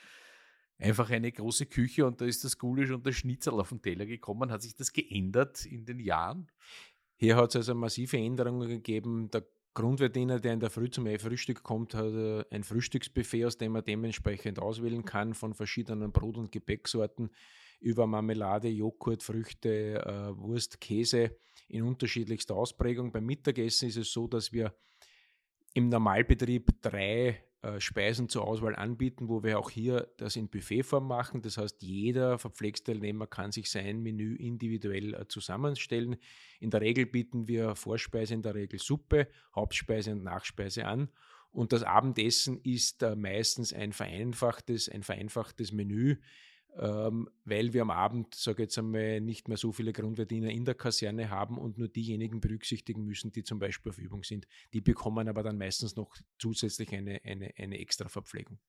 einfach 0.82 1.10
eine 1.10 1.32
große 1.32 1.68
Küche 1.68 2.06
und 2.06 2.20
da 2.20 2.26
ist 2.26 2.44
das 2.44 2.58
Gulasch 2.58 2.90
und 2.90 3.06
der 3.06 3.14
Schnitzel 3.14 3.54
auf 3.54 3.70
den 3.70 3.82
Teller 3.82 4.06
gekommen. 4.06 4.52
Hat 4.52 4.64
sich 4.64 4.76
das 4.76 4.92
geändert 4.92 5.66
in 5.66 5.86
den 5.86 6.00
Jahren? 6.00 6.50
Hier 7.22 7.36
hat 7.36 7.52
es 7.52 7.58
also 7.58 7.76
massive 7.76 8.18
Änderungen 8.18 8.68
gegeben. 8.68 9.30
Der 9.30 9.46
Grundverdiener, 9.76 10.40
der 10.40 10.54
in 10.54 10.60
der 10.60 10.72
Früh 10.72 10.90
zum 10.90 11.06
Frühstück 11.20 11.62
kommt, 11.62 11.94
hat 11.94 12.12
äh, 12.16 12.44
ein 12.50 12.64
Frühstücksbuffet, 12.64 13.46
aus 13.46 13.60
dem 13.60 13.76
er 13.76 13.84
dementsprechend 13.84 14.58
auswählen 14.58 15.06
kann, 15.06 15.36
von 15.36 15.54
verschiedenen 15.54 16.12
Brot- 16.12 16.38
und 16.38 16.52
Gebäcksorten 16.52 17.30
über 17.80 18.08
Marmelade, 18.08 18.70
Joghurt, 18.70 19.22
Früchte, 19.22 20.04
äh, 20.04 20.36
Wurst, 20.36 20.82
Käse 20.82 21.38
in 21.68 21.84
unterschiedlichster 21.84 22.56
Ausprägung. 22.56 23.12
Beim 23.12 23.28
Mittagessen 23.28 23.90
ist 23.90 23.98
es 23.98 24.12
so, 24.12 24.28
dass 24.28 24.52
wir 24.52 24.74
im 25.76 25.90
Normalbetrieb 25.90 26.82
drei 26.82 27.44
äh, 27.62 27.80
Speisen 27.80 28.28
zur 28.28 28.48
Auswahl 28.48 28.76
anbieten, 28.76 29.30
wo 29.30 29.44
wir 29.44 29.60
auch 29.60 29.70
hier 29.70 30.08
das 30.18 30.36
in 30.36 30.50
Buffetform 30.50 31.08
machen. 31.08 31.44
Das 31.44 31.58
heißt, 31.58 31.84
jeder 31.84 32.40
Verpflegsteilnehmer 32.40 33.28
kann 33.28 33.52
sich 33.52 33.70
sein 33.70 34.02
Menü 34.02 34.36
individuell 34.36 35.14
äh, 35.14 35.28
zusammenstellen. 35.28 36.18
In 36.60 36.72
der 36.72 36.82
Regel 36.82 37.06
bieten 37.06 37.48
wir 37.48 37.76
Vorspeise, 37.76 38.34
in 38.34 38.42
der 38.42 38.56
Regel 38.56 38.80
Suppe, 38.80 39.28
Hauptspeise 39.56 40.12
und 40.12 40.24
Nachspeise 40.24 40.86
an. 40.86 41.10
Und 41.52 41.72
das 41.72 41.84
Abendessen 41.84 42.60
ist 42.64 43.04
äh, 43.04 43.16
meistens 43.16 43.74
ein 43.74 43.94
vereinfachtes, 43.94 44.90
ein 44.90 45.04
vereinfachtes 45.04 45.72
Menü, 45.72 46.18
ähm, 46.78 47.30
weil 47.46 47.74
wir 47.74 47.82
am 47.82 47.92
Abend, 47.92 48.34
sage 48.36 48.64
jetzt 48.64 48.78
einmal, 48.78 49.22
nicht 49.22 49.48
mehr 49.48 49.58
so 49.58 49.72
viele 49.72 49.94
Grundverdiener 49.94 50.50
in 50.50 50.66
der 50.66 50.76
Kaserne 50.76 51.30
haben 51.30 51.58
und 51.58 51.78
nur 51.78 51.88
diejenigen 51.88 52.40
berücksichtigen 52.40 53.04
müssen, 53.04 53.32
die 53.32 53.44
zum 53.44 53.60
Beispiel 53.60 53.92
auf 53.92 53.98
Übung 53.98 54.24
sind. 54.24 54.48
Die 54.74 54.82
bekommen 54.82 55.28
aber 55.28 55.44
dann 55.44 55.58
meistens 55.58 55.96
noch 55.96 56.16
zusätzlich 56.40 56.94
eine, 56.94 57.22
eine, 57.24 57.54
eine 57.58 57.80
extra 57.80 58.08
Verpflegung. 58.08 58.60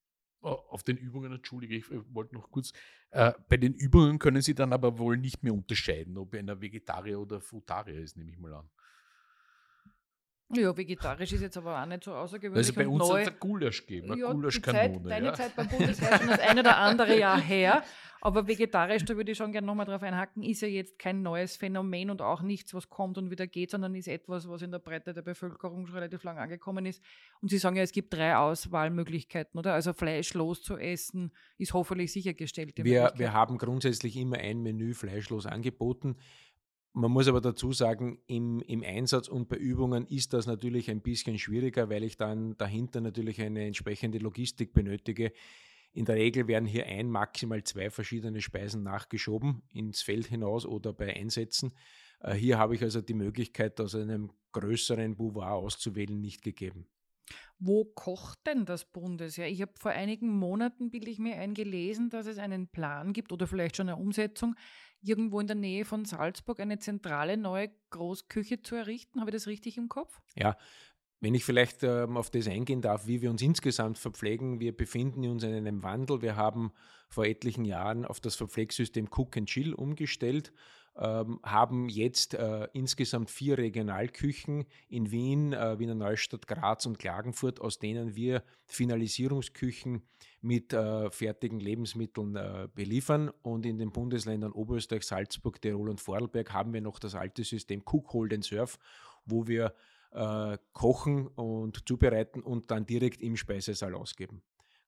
Oh, 0.45 0.59
auf 0.71 0.83
den 0.83 0.97
Übungen, 0.97 1.33
entschuldige, 1.33 1.77
ich 1.77 1.89
äh, 1.93 2.01
wollte 2.13 2.35
noch 2.35 2.51
kurz. 2.51 2.73
Äh, 3.11 3.33
bei 3.49 3.57
den 3.57 3.75
Übungen 3.75 4.19
können 4.19 4.43
Sie 4.43 4.57
dann 4.57 4.73
aber 4.73 4.99
wohl 4.99 5.17
nicht 5.17 5.45
mehr 5.45 5.55
unterscheiden, 5.55 6.19
ob 6.19 6.35
einer 6.35 6.61
Vegetarier 6.61 7.21
oder 7.21 7.41
Frutarier 7.41 8.01
ist, 8.01 8.17
nehme 8.17 8.33
ich 8.33 8.39
mal 8.39 8.55
an. 8.55 8.69
Ja, 10.55 10.77
vegetarisch 10.77 11.33
ist 11.33 11.41
jetzt 11.41 11.57
aber 11.57 11.81
auch 11.81 11.87
nicht 11.87 12.05
so 12.05 12.15
außergewöhnlich. 12.15 12.69
Also 12.69 12.75
bei 12.75 12.89
uns 12.89 13.11
hat 13.11 13.35
es 13.35 13.41
Gulasch 13.41 13.87
gegeben, 13.87 14.19
ja, 14.19 14.33
Gulaschkanone. 14.33 15.03
Zeit, 15.03 15.11
deine 15.11 15.27
ja. 15.27 15.35
Zeit 15.35 15.57
beim 15.57 15.69
Bundesheer 15.69 16.19
schon 16.19 16.29
das 16.29 16.41
eine 16.41 16.61
oder 16.61 16.77
andere 16.77 17.19
Jahr 17.19 17.41
her. 17.41 17.83
Aber 18.25 18.47
vegetarisch, 18.47 19.05
da 19.05 19.17
würde 19.17 19.33
ich 19.33 19.39
schon 19.39 19.51
gerne 19.51 19.67
nochmal 19.67 19.85
drauf 19.85 20.03
einhaken, 20.03 20.45
ist 20.45 20.61
ja 20.61 20.69
jetzt 20.69 20.97
kein 20.97 21.23
neues 21.23 21.57
Phänomen 21.57 22.09
und 22.09 22.23
auch 22.23 22.41
nichts, 22.41 22.73
was 22.73 22.89
kommt 22.89 23.19
und 23.19 23.33
wieder 23.33 23.49
geht, 23.49 23.73
sondern 23.73 23.97
ist 23.97 24.07
etwas, 24.07 24.49
was 24.49 24.63
in 24.63 24.71
der 24.71 24.79
Breite 24.79 25.13
der 25.13 25.23
Bevölkerung 25.23 25.87
schon 25.87 25.97
relativ 25.97 26.23
lang 26.23 26.39
angekommen 26.39 26.87
ist. 26.87 27.03
Und 27.41 27.51
Sie 27.51 27.59
sagen 27.59 27.75
ja, 27.75 27.83
es 27.83 27.91
gibt 27.91 28.15
drei 28.15 28.37
Auswahlmöglichkeiten, 28.37 29.59
oder? 29.59 29.75
Also 29.75 29.93
fleischlos 29.93 30.63
zu 30.63 30.77
essen 30.77 31.33
ist 31.59 31.75
hoffentlich 31.75 32.13
sichergestellt. 32.13 32.75
Wir, 32.77 33.13
wir 33.17 33.33
haben 33.33 33.59
grundsätzlich 33.59 34.17
immer 34.17 34.37
ein 34.37 34.63
Menü 34.63 34.95
fleischlos 34.95 35.47
angeboten. 35.47 36.17
Man 36.95 37.11
muss 37.11 37.27
aber 37.27 37.41
dazu 37.41 37.73
sagen, 37.73 38.19
im, 38.27 38.61
im 38.61 38.83
Einsatz 38.83 39.29
und 39.29 39.49
bei 39.49 39.57
Übungen 39.57 40.07
ist 40.07 40.35
das 40.35 40.47
natürlich 40.47 40.91
ein 40.91 41.01
bisschen 41.01 41.39
schwieriger, 41.39 41.89
weil 41.89 42.05
ich 42.05 42.19
dann 42.19 42.57
dahinter 42.59 43.01
natürlich 43.01 43.41
eine 43.41 43.65
entsprechende 43.65 44.19
Logistik 44.19 44.75
benötige. 44.75 45.33
In 45.95 46.05
der 46.05 46.17
Regel 46.17 46.49
werden 46.49 46.67
hier 46.67 46.87
ein, 46.87 47.11
maximal 47.11 47.65
zwei 47.65 47.89
verschiedene 47.89 48.43
Speisen 48.43 48.83
nachgeschoben 48.83 49.63
ins 49.73 50.03
Feld 50.03 50.27
hinaus 50.27 50.67
oder 50.67 50.93
bei 50.93 51.15
Einsätzen. 51.15 51.73
Äh, 52.21 52.35
hier 52.35 52.59
habe 52.59 52.75
ich 52.75 52.83
also 52.83 53.01
die 53.01 53.15
Möglichkeit, 53.15 53.81
aus 53.81 53.95
einem 53.95 54.31
größeren 54.53 55.17
Bouvard 55.17 55.65
auszuwählen, 55.65 56.21
nicht 56.21 56.43
gegeben. 56.43 56.87
Wo 57.59 57.85
kocht 57.85 58.47
denn 58.47 58.65
das 58.65 58.85
Bundesheer? 58.85 59.49
Ich 59.49 59.63
habe 59.63 59.73
vor 59.79 59.93
einigen 59.93 60.29
Monaten, 60.29 60.91
bilde 60.91 61.11
ich 61.11 61.19
mir 61.19 61.37
eingelesen, 61.37 62.11
dass 62.11 62.27
es 62.27 62.39
einen 62.39 62.69
Plan 62.69 63.13
gibt 63.13 63.33
oder 63.33 63.47
vielleicht 63.47 63.77
schon 63.77 63.89
eine 63.89 63.99
Umsetzung, 63.99 64.55
irgendwo 65.01 65.41
in 65.41 65.47
der 65.47 65.57
Nähe 65.57 65.85
von 65.85 66.05
Salzburg 66.05 66.61
eine 66.61 66.79
zentrale 66.79 67.37
neue 67.37 67.71
Großküche 67.91 68.63
zu 68.63 68.75
errichten. 68.75 69.21
Habe 69.21 69.31
ich 69.31 69.35
das 69.35 69.47
richtig 69.47 69.77
im 69.77 69.89
Kopf? 69.89 70.21
Ja, 70.37 70.57
wenn 71.21 71.37
ich 71.37 71.45
vielleicht 71.45 71.85
ähm, 71.85 72.17
auf 72.17 72.31
das 72.31 72.49
eingehen 72.49 72.83
darf, 72.83 73.07
wie 73.07 73.23
wir 73.23 73.31
uns 73.31 73.43
insgesamt 73.43 73.97
verpflegen, 73.97 74.59
wir 74.59 74.77
befinden 74.77 75.25
uns 75.29 75.45
in 75.45 75.55
einem 75.55 75.85
Wandel. 75.85 76.21
Wir 76.21 76.35
haben 76.35 76.73
vor 77.09 77.25
etlichen 77.25 77.65
Jahren 77.65 78.05
auf 78.05 78.19
das 78.19 78.35
Verpflegsystem 78.35 79.09
Cook 79.09 79.37
and 79.37 79.49
Chill 79.49 79.73
umgestellt 79.73 80.53
ähm, 80.97 81.41
haben 81.43 81.89
jetzt 81.89 82.35
äh, 82.35 82.69
insgesamt 82.73 83.31
vier 83.31 83.57
Regionalküchen 83.57 84.67
in 84.89 85.11
Wien, 85.11 85.53
äh, 85.53 85.79
Wiener 85.79 85.95
Neustadt, 85.95 86.47
Graz 86.47 86.85
und 86.85 86.99
Klagenfurt, 86.99 87.61
aus 87.61 87.79
denen 87.79 88.15
wir 88.15 88.43
Finalisierungsküchen 88.67 90.03
mit 90.43 90.73
äh, 90.73 91.11
fertigen 91.11 91.61
Lebensmitteln 91.61 92.37
äh, 92.37 92.69
beliefern. 92.75 93.31
Und 93.43 93.65
in 93.65 93.79
den 93.79 93.91
Bundesländern 93.91 94.53
Oberösterreich, 94.53 95.05
Salzburg, 95.05 95.63
Tirol 95.63 95.89
und 95.89 96.01
Vorarlberg 96.01 96.53
haben 96.53 96.75
wir 96.75 96.83
noch 96.83 96.99
das 96.99 97.15
alte 97.15 97.45
System 97.45 97.83
Cook, 97.85 98.13
Hold 98.13 98.35
and 98.35 98.45
Serve, 98.45 98.77
wo 99.25 99.47
wir 99.47 99.75
äh, 100.13 100.59
kochen 100.73 101.29
und 101.29 101.89
zubereiten 101.89 102.43
und 102.43 102.71
dann 102.71 102.85
direkt 102.85 103.23
im 103.23 103.37
Speisesaal 103.37 103.95
ausgeben. 103.95 104.43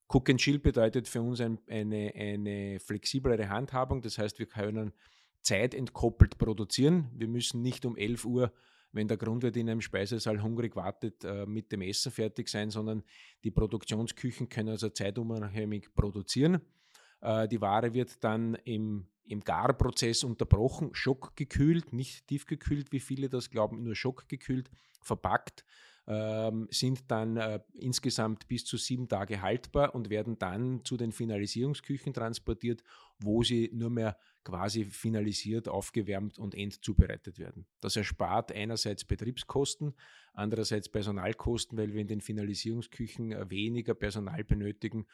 Cook 0.07 0.29
and 0.29 0.39
Chill 0.39 0.59
bedeutet 0.59 1.09
für 1.09 1.23
uns 1.23 1.41
ein, 1.41 1.59
eine, 1.67 2.13
eine 2.15 2.79
flexiblere 2.79 3.49
Handhabung. 3.49 4.03
Das 4.03 4.19
heißt, 4.19 4.39
wir 4.39 4.47
können 4.47 4.93
zeitentkoppelt 5.45 6.39
produzieren. 6.39 7.11
Wir 7.15 7.29
müssen 7.29 7.63
nicht 7.63 7.87
um 7.87 7.97
11 7.97 8.25
Uhr 8.25 8.53
wenn 8.95 9.09
der 9.09 9.17
Grundwirt 9.17 9.57
in 9.57 9.69
einem 9.69 9.81
Speisesaal 9.81 10.43
hungrig 10.43 10.77
wartet, 10.77 11.25
äh, 11.25 11.47
mit 11.47 11.73
dem 11.73 11.83
Essen 11.83 12.13
fertig 12.13 12.49
sein, 12.49 12.71
sondern 12.71 13.03
die 13.43 13.51
Produktionsküchen 13.51 14.49
können 14.49 14.71
also 14.71 14.89
zeitunabhängig 14.89 15.95
produzieren. 15.95 16.61
Äh, 17.21 17.49
die 17.49 17.61
Ware 17.61 17.93
wird 17.93 18.23
dann 18.23 18.55
im, 18.65 19.09
im 19.27 19.41
Garprozess 19.41 20.23
unterbrochen, 20.23 20.91
schockgekühlt, 20.95 21.93
nicht 21.93 22.29
tiefgekühlt, 22.29 22.93
wie 22.93 23.01
viele 23.01 23.29
das 23.29 23.51
glauben, 23.51 23.83
nur 23.83 23.97
schockgekühlt, 23.97 24.71
verpackt 25.03 25.65
ähm, 26.07 26.69
sind 26.71 27.11
dann 27.11 27.37
äh, 27.37 27.61
insgesamt 27.73 28.47
bis 28.47 28.65
zu 28.65 28.77
sieben 28.77 29.09
Tage 29.09 29.41
haltbar 29.41 29.95
und 29.95 30.11
werden 30.11 30.39
dann 30.39 30.85
zu 30.85 30.97
den 30.97 31.13
Finalisierungsküchen 31.13 32.13
transportiert, 32.13 32.83
wo 33.19 33.43
sie 33.43 33.71
nur 33.73 33.91
mehr 33.91 34.19
quasi 34.45 34.85
finalisiert, 34.85 35.69
aufgewärmt 35.69 36.39
und 36.39 36.55
endzubereitet 36.55 37.39
werden. 37.39 37.67
Das 37.81 37.97
erspart 37.97 38.53
einerseits 38.53 39.05
Betriebskosten, 39.05 39.95
andererseits 40.33 40.89
Personalkosten, 40.89 41.79
weil 41.79 41.93
wir 41.93 42.01
in 42.01 42.09
den 42.09 42.21
Finalisierungsküchen 42.21 43.33
äh, 43.33 43.51
weniger 43.51 43.95
Personal 43.95 44.45
benötigen 44.45 45.07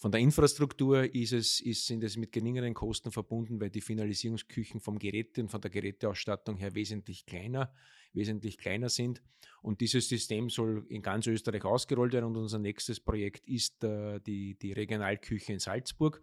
von 0.00 0.10
der 0.10 0.22
Infrastruktur 0.22 1.14
ist 1.14 1.34
es, 1.34 1.60
ist, 1.60 1.86
sind 1.86 2.02
es 2.02 2.16
mit 2.16 2.32
geringeren 2.32 2.72
Kosten 2.72 3.10
verbunden, 3.10 3.60
weil 3.60 3.68
die 3.68 3.82
Finalisierungsküchen 3.82 4.80
vom 4.80 4.98
Gerät 4.98 5.38
und 5.38 5.50
von 5.50 5.60
der 5.60 5.70
Geräteausstattung 5.70 6.56
her 6.56 6.74
wesentlich 6.74 7.26
kleiner, 7.26 7.70
wesentlich 8.14 8.56
kleiner 8.56 8.88
sind. 8.88 9.22
Und 9.60 9.82
dieses 9.82 10.08
System 10.08 10.48
soll 10.48 10.86
in 10.88 11.02
ganz 11.02 11.26
Österreich 11.26 11.66
ausgerollt 11.66 12.14
werden. 12.14 12.24
Und 12.24 12.38
unser 12.38 12.58
nächstes 12.58 12.98
Projekt 12.98 13.46
ist 13.46 13.84
äh, 13.84 14.20
die, 14.20 14.58
die 14.58 14.72
Regionalküche 14.72 15.52
in 15.52 15.58
Salzburg, 15.58 16.22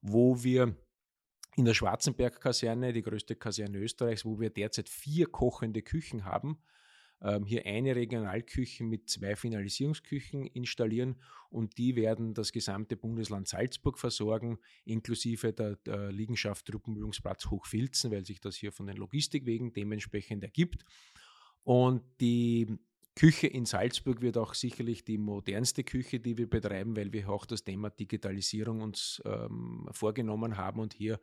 wo 0.00 0.42
wir 0.42 0.74
in 1.58 1.64
der 1.64 1.74
Schwarzenberg-Kaserne, 1.74 2.92
die 2.92 3.02
größte 3.02 3.34
Kaserne 3.34 3.78
Österreichs, 3.78 4.24
wo 4.24 4.38
wir 4.38 4.48
derzeit 4.48 4.88
vier 4.88 5.26
kochende 5.26 5.82
Küchen 5.82 6.24
haben, 6.24 6.58
ähm, 7.20 7.44
hier 7.44 7.66
eine 7.66 7.96
Regionalküche 7.96 8.84
mit 8.84 9.10
zwei 9.10 9.34
Finalisierungsküchen 9.34 10.46
installieren 10.46 11.16
und 11.50 11.76
die 11.76 11.96
werden 11.96 12.32
das 12.32 12.52
gesamte 12.52 12.96
Bundesland 12.96 13.48
Salzburg 13.48 13.98
versorgen, 13.98 14.58
inklusive 14.84 15.52
der, 15.52 15.76
der 15.76 16.12
Liegenschaft 16.12 16.66
Truppenübungsplatz 16.66 17.46
Hochfilzen, 17.46 18.12
weil 18.12 18.24
sich 18.24 18.40
das 18.40 18.54
hier 18.54 18.70
von 18.70 18.86
den 18.86 18.96
Logistikwegen 18.96 19.72
dementsprechend 19.72 20.44
ergibt. 20.44 20.84
Und 21.64 22.02
die 22.20 22.78
Küche 23.18 23.48
in 23.48 23.66
Salzburg 23.66 24.20
wird 24.20 24.38
auch 24.38 24.54
sicherlich 24.54 25.04
die 25.04 25.18
modernste 25.18 25.82
Küche, 25.82 26.20
die 26.20 26.38
wir 26.38 26.48
betreiben, 26.48 26.96
weil 26.96 27.12
wir 27.12 27.28
auch 27.28 27.46
das 27.46 27.64
Thema 27.64 27.90
Digitalisierung 27.90 28.80
uns 28.80 29.20
ähm, 29.24 29.88
vorgenommen 29.90 30.56
haben 30.56 30.78
und 30.78 30.94
hier 30.94 31.18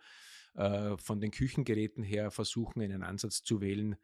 äh, 0.55 0.97
von 0.97 1.21
den 1.21 1.31
Küchengeräten 1.31 2.03
her 2.03 2.31
versuchen, 2.31 2.81
einen 2.81 3.01
Ansatz 3.01 3.43
zu 3.43 3.61
wählen, 3.61 3.95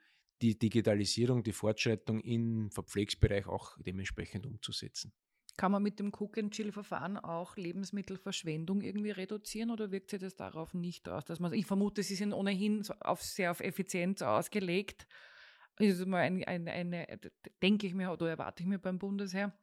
die 0.41 0.57
Digitalisierung, 0.57 1.43
die 1.43 1.51
Fortschreitung 1.51 2.21
im 2.21 2.71
Verpflegsbereich 2.71 3.45
auch 3.47 3.75
dementsprechend 3.85 4.45
umzusetzen. 4.45 5.11
Kann 5.57 5.73
man 5.73 5.83
mit 5.83 5.99
dem 5.99 6.13
Cook-and-Chill-Verfahren 6.17 7.17
auch 7.17 7.57
Lebensmittelverschwendung 7.57 8.79
irgendwie 8.79 9.11
reduzieren 9.11 9.69
oder 9.69 9.91
wirkt 9.91 10.11
sich 10.11 10.21
das 10.21 10.37
darauf 10.37 10.73
nicht 10.73 11.09
aus? 11.09 11.25
Dass 11.25 11.41
man, 11.41 11.51
ich 11.51 11.65
vermute, 11.65 12.03
Sie 12.03 12.15
sind 12.15 12.31
ohnehin 12.31 12.83
auf, 13.01 13.21
sehr 13.21 13.51
auf 13.51 13.59
Effizienz 13.59 14.21
ausgelegt. 14.21 15.07
Das 15.77 15.87
ist 15.87 16.05
mal 16.05 16.19
ein, 16.19 16.43
ein, 16.43 16.67
eine, 16.67 17.07
denke 17.61 17.87
ich 17.87 17.93
mir 17.93 18.11
oder 18.11 18.29
erwarte 18.29 18.63
ich 18.63 18.69
mir 18.69 18.79
beim 18.79 18.99
Bundesheer. 18.99 19.53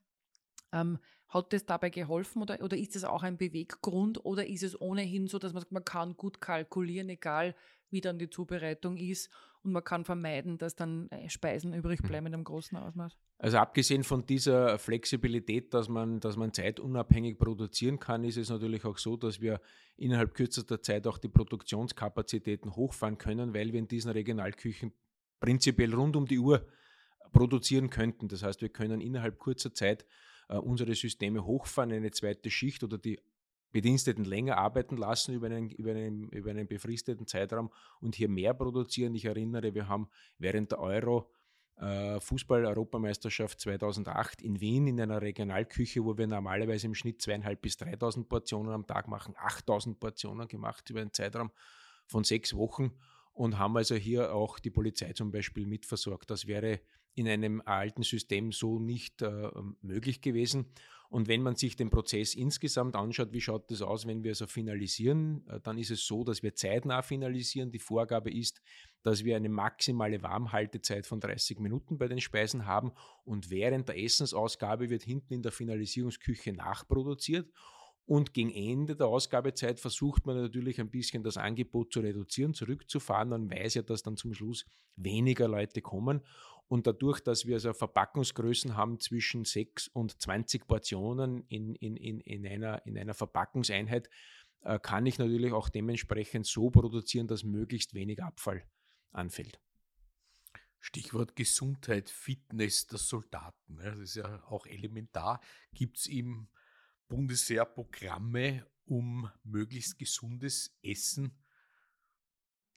Ähm, 0.73 0.99
hat 1.29 1.53
das 1.53 1.67
dabei 1.67 1.91
geholfen 1.91 2.43
oder, 2.43 2.61
oder 2.62 2.77
ist 2.77 2.97
das 2.97 3.05
auch 3.05 3.23
ein 3.23 3.37
Beweggrund 3.37 4.25
oder 4.25 4.47
ist 4.47 4.62
es 4.62 4.81
ohnehin 4.81 5.27
so, 5.27 5.38
dass 5.38 5.53
man, 5.53 5.65
man 5.71 5.85
kann 5.85 6.17
gut 6.17 6.41
kalkulieren, 6.41 7.11
egal 7.11 7.55
wie 7.91 8.00
dann 8.00 8.19
die 8.19 8.31
Zubereitung 8.31 8.97
ist 8.97 9.31
und 9.62 9.73
man 9.73 9.85
kann 9.85 10.05
vermeiden, 10.05 10.59
dass 10.59 10.75
dann 10.75 11.09
äh, 11.11 11.29
Speisen 11.29 11.75
übrig 11.75 12.00
hm. 12.00 12.09
bleiben 12.09 12.27
in 12.27 12.35
einem 12.35 12.45
großen 12.45 12.79
Ausmaß. 12.79 13.17
Also 13.38 13.59
abgesehen 13.59 14.05
von 14.05 14.27
dieser 14.27 14.79
Flexibilität, 14.79 15.73
dass 15.73 15.88
man, 15.88 16.19
dass 16.21 16.37
man 16.37 16.53
zeitunabhängig 16.53 17.38
produzieren 17.38 17.99
kann, 17.99 18.25
ist 18.25 18.37
es 18.37 18.50
natürlich 18.50 18.85
auch 18.85 18.99
so, 18.99 19.17
dass 19.17 19.41
wir 19.41 19.61
innerhalb 19.97 20.35
kürzester 20.35 20.83
Zeit 20.83 21.07
auch 21.07 21.19
die 21.19 21.29
Produktionskapazitäten 21.29 22.75
hochfahren 22.75 23.19
können, 23.19 23.55
weil 23.55 23.73
wir 23.73 23.79
in 23.79 23.88
diesen 23.88 24.11
Regionalküchen 24.11 24.93
prinzipiell 25.40 25.95
rund 25.95 26.16
um 26.16 26.26
die 26.26 26.38
Uhr 26.38 26.66
produzieren 27.33 27.90
könnten. 27.90 28.28
Das 28.28 28.42
heißt, 28.42 28.61
wir 28.62 28.68
können 28.68 29.00
innerhalb 29.00 29.38
kurzer 29.38 29.73
Zeit 29.75 30.07
äh, 30.49 30.57
unsere 30.57 30.95
Systeme 30.95 31.45
hochfahren, 31.45 31.92
eine 31.92 32.11
zweite 32.11 32.50
Schicht 32.50 32.83
oder 32.85 32.99
die 32.99 33.21
Bediensteten 33.71 34.25
länger 34.25 34.57
arbeiten 34.57 34.97
lassen 34.97 35.35
über 35.35 35.47
einen, 35.47 35.71
über, 35.71 35.90
einen, 35.90 36.30
über 36.30 36.50
einen 36.50 36.66
befristeten 36.66 37.26
Zeitraum 37.26 37.71
und 38.00 38.14
hier 38.14 38.28
mehr 38.28 38.54
produzieren. 38.54 39.14
Ich 39.14 39.26
erinnere, 39.26 39.74
wir 39.74 39.88
haben 39.88 40.09
während 40.38 40.72
der 40.72 40.81
Euro 40.81 41.31
äh, 41.77 42.18
Fußball-Europameisterschaft 42.18 43.61
2008 43.61 44.42
in 44.42 44.61
Wien 44.61 44.87
in 44.87 45.01
einer 45.01 45.20
Regionalküche, 45.20 46.03
wo 46.03 46.16
wir 46.16 46.27
normalerweise 46.27 46.87
im 46.87 46.94
Schnitt 46.94 47.20
zweieinhalb 47.20 47.61
bis 47.61 47.77
3.000 47.77 48.24
Portionen 48.24 48.72
am 48.72 48.87
Tag 48.87 49.07
machen, 49.07 49.35
8.000 49.35 49.98
Portionen 49.98 50.48
gemacht 50.48 50.88
über 50.88 51.01
einen 51.01 51.12
Zeitraum 51.12 51.51
von 52.07 52.24
sechs 52.24 52.57
Wochen 52.57 52.92
und 53.38 53.57
haben 53.57 53.77
also 53.77 53.94
hier 53.94 54.35
auch 54.35 54.59
die 54.59 54.70
Polizei 54.70 55.12
zum 55.12 55.31
Beispiel 55.31 55.64
mitversorgt. 55.64 56.29
Das 56.29 56.48
wäre 56.48 56.81
in 57.14 57.29
einem 57.29 57.62
alten 57.64 58.03
System 58.03 58.51
so 58.51 58.81
nicht 58.81 59.22
äh, 59.22 59.51
möglich 59.81 60.20
gewesen. 60.20 60.66
Und 61.09 61.29
wenn 61.29 61.42
man 61.42 61.55
sich 61.55 61.77
den 61.77 61.88
Prozess 61.88 62.35
insgesamt 62.35 62.96
anschaut, 62.96 63.33
wie 63.33 63.40
schaut 63.40 63.70
das 63.70 63.81
aus, 63.81 64.09
wenn 64.09 64.24
wir 64.24 64.33
es 64.33 64.42
also 64.42 64.53
finalisieren, 64.53 65.46
äh, 65.46 65.61
dann 65.61 65.79
ist 65.79 65.92
es 65.92 66.05
so, 66.05 66.24
dass 66.24 66.42
wir 66.42 66.57
zeitnah 66.57 67.01
finalisieren. 67.01 67.70
Die 67.70 67.79
Vorgabe 67.79 68.33
ist, 68.33 68.61
dass 69.05 69.22
wir 69.22 69.37
eine 69.37 69.48
maximale 69.48 70.20
Warmhaltezeit 70.20 71.07
von 71.07 71.20
30 71.20 71.61
Minuten 71.61 71.96
bei 71.96 72.09
den 72.09 72.20
Speisen 72.20 72.66
haben 72.66 72.90
und 73.24 73.51
während 73.51 73.88
der 73.88 74.03
Essensausgabe 74.03 74.90
wird 74.90 75.05
hinten 75.05 75.33
in 75.33 75.42
der 75.42 75.53
Finalisierungsküche 75.53 76.53
nachproduziert 76.53 77.48
und 78.09 78.33
gegen 78.33 78.51
Ende 78.51 78.97
der 78.97 79.07
Ausgabezeit 79.07 79.79
versucht 79.79 80.25
man 80.25 80.40
natürlich 80.40 80.81
ein 80.81 80.88
bisschen 80.88 81.23
das 81.23 81.37
Angebot 81.37 81.92
zu 81.92 82.01
reduzieren, 82.01 82.55
zurückzufahren. 82.55 83.29
Man 83.29 83.51
weiß 83.51 83.75
ja, 83.75 83.83
dass 83.83 84.03
dann 84.03 84.16
zum 84.16 84.33
Schluss 84.33 84.64
weniger 84.97 85.47
Leute 85.47 85.83
kommen. 85.83 86.23
Und 86.68 86.87
dadurch, 86.87 87.21
dass 87.21 87.44
wir 87.44 87.57
also 87.57 87.75
Verpackungsgrößen 87.75 88.79
haben 88.79 88.99
zwischen 88.99 89.44
6 89.44 89.88
und 89.88 90.23
20 90.23 90.66
Portionen 90.66 91.44
in, 91.49 91.75
in, 91.75 91.97
in, 91.97 92.21
in, 92.21 92.47
einer, 92.47 92.87
in 92.87 92.97
einer 92.97 93.12
Verpackungseinheit, 93.12 94.09
äh, 94.62 94.79
kann 94.79 95.05
ich 95.05 95.18
natürlich 95.18 95.53
auch 95.53 95.68
dementsprechend 95.68 96.47
so 96.47 96.71
produzieren, 96.71 97.27
dass 97.27 97.44
möglichst 97.44 97.92
wenig 97.92 98.23
Abfall 98.23 98.64
anfällt. 99.12 99.61
Stichwort 100.81 101.37
Gesundheit, 101.37 102.09
Fitness 102.09 102.87
der 102.87 102.99
Soldaten. 102.99 103.77
Das 103.77 103.99
ist 103.99 104.14
ja 104.14 104.42
auch 104.44 104.64
elementar. 104.64 105.42
Gibt 105.75 105.99
es 105.99 106.07
im 106.07 106.49
Bundesheer 107.09 107.64
Programme, 107.64 108.66
um 108.87 109.31
möglichst 109.44 109.99
gesundes 109.99 110.77
Essen 110.83 111.33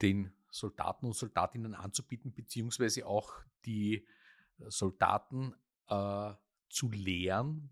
den 0.02 0.32
Soldaten 0.50 1.06
und 1.06 1.14
Soldatinnen 1.14 1.76
anzubieten, 1.76 2.34
beziehungsweise 2.34 3.06
auch 3.06 3.34
die 3.66 3.96
äh, 3.96 4.70
Soldaten 4.70 5.54
äh, 5.88 6.34
zu 6.70 6.90
lehren, 6.92 7.70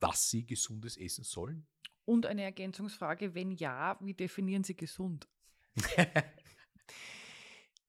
was 0.00 0.30
sie 0.30 0.46
gesundes 0.46 0.96
essen 0.96 1.24
sollen? 1.24 1.66
Und 2.04 2.26
eine 2.26 2.42
Ergänzungsfrage, 2.42 3.34
wenn 3.34 3.50
ja, 3.50 3.98
wie 4.00 4.14
definieren 4.14 4.64
Sie 4.64 4.76
gesund? 4.76 5.26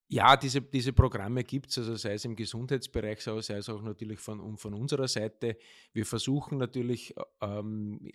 ja, 0.08 0.38
diese, 0.38 0.62
diese 0.62 0.94
Programme 0.94 1.44
gibt 1.44 1.70
es, 1.72 1.80
also 1.80 1.96
sei 1.96 2.14
es 2.14 2.26
im 2.26 2.36
Gesundheitsbereich, 2.36 3.22
sei 3.22 3.58
es 3.58 3.70
auch 3.70 3.82
natürlich 3.82 4.20
von, 4.20 4.58
von 4.58 4.74
unserer 4.74 5.08
Seite. 5.08 5.58
Wir 5.94 6.06
versuchen 6.06 6.58
natürlich 6.58 7.16
ähm, 7.42 8.08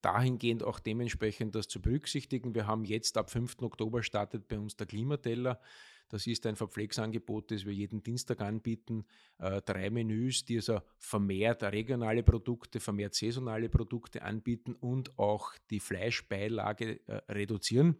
dahingehend 0.00 0.64
auch 0.64 0.80
dementsprechend 0.80 1.54
das 1.54 1.68
zu 1.68 1.80
berücksichtigen. 1.80 2.54
Wir 2.54 2.66
haben 2.66 2.84
jetzt 2.84 3.16
ab 3.16 3.30
5. 3.30 3.62
Oktober 3.62 4.02
startet 4.02 4.48
bei 4.48 4.58
uns 4.58 4.76
der 4.76 4.86
Klimateller. 4.86 5.60
Das 6.08 6.26
ist 6.26 6.44
ein 6.44 6.56
Verpflegsangebot, 6.56 7.52
das 7.52 7.64
wir 7.64 7.72
jeden 7.72 8.02
Dienstag 8.02 8.42
anbieten. 8.42 9.06
Äh, 9.38 9.62
drei 9.62 9.88
Menüs, 9.88 10.44
die 10.44 10.56
also 10.56 10.80
vermehrt 10.98 11.62
regionale 11.62 12.22
Produkte, 12.22 12.80
vermehrt 12.80 13.14
saisonale 13.14 13.70
Produkte 13.70 14.22
anbieten 14.22 14.74
und 14.74 15.18
auch 15.18 15.52
die 15.70 15.80
Fleischbeilage 15.80 17.00
äh, 17.06 17.32
reduzieren. 17.32 17.96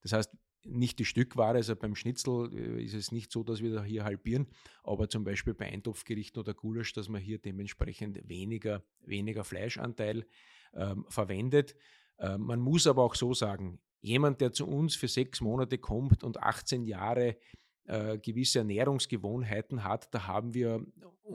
Das 0.00 0.12
heißt, 0.12 0.30
nicht 0.64 0.98
die 0.98 1.04
Stückware, 1.04 1.56
also 1.56 1.76
beim 1.76 1.94
Schnitzel 1.94 2.50
äh, 2.52 2.82
ist 2.84 2.94
es 2.94 3.12
nicht 3.12 3.30
so, 3.30 3.42
dass 3.42 3.60
wir 3.60 3.74
da 3.74 3.84
hier 3.84 4.04
halbieren, 4.04 4.46
aber 4.82 5.08
zum 5.08 5.24
Beispiel 5.24 5.54
bei 5.54 5.66
Eintopfgerichten 5.66 6.40
oder 6.40 6.54
Gulasch, 6.54 6.92
dass 6.92 7.08
man 7.08 7.20
hier 7.20 7.38
dementsprechend 7.38 8.28
weniger, 8.28 8.82
weniger 9.00 9.44
Fleischanteil 9.44 10.26
ähm, 10.74 11.04
verwendet. 11.08 11.74
Ähm, 12.18 12.42
man 12.42 12.60
muss 12.60 12.86
aber 12.86 13.02
auch 13.02 13.14
so 13.14 13.34
sagen, 13.34 13.80
jemand, 14.00 14.40
der 14.40 14.52
zu 14.52 14.66
uns 14.66 14.96
für 14.96 15.08
sechs 15.08 15.40
Monate 15.40 15.78
kommt 15.78 16.24
und 16.24 16.42
18 16.42 16.84
Jahre 16.84 17.36
äh, 17.86 18.18
gewisse 18.18 18.60
Ernährungsgewohnheiten 18.60 19.84
hat, 19.84 20.14
da 20.14 20.26
haben 20.26 20.54
wir 20.54 20.84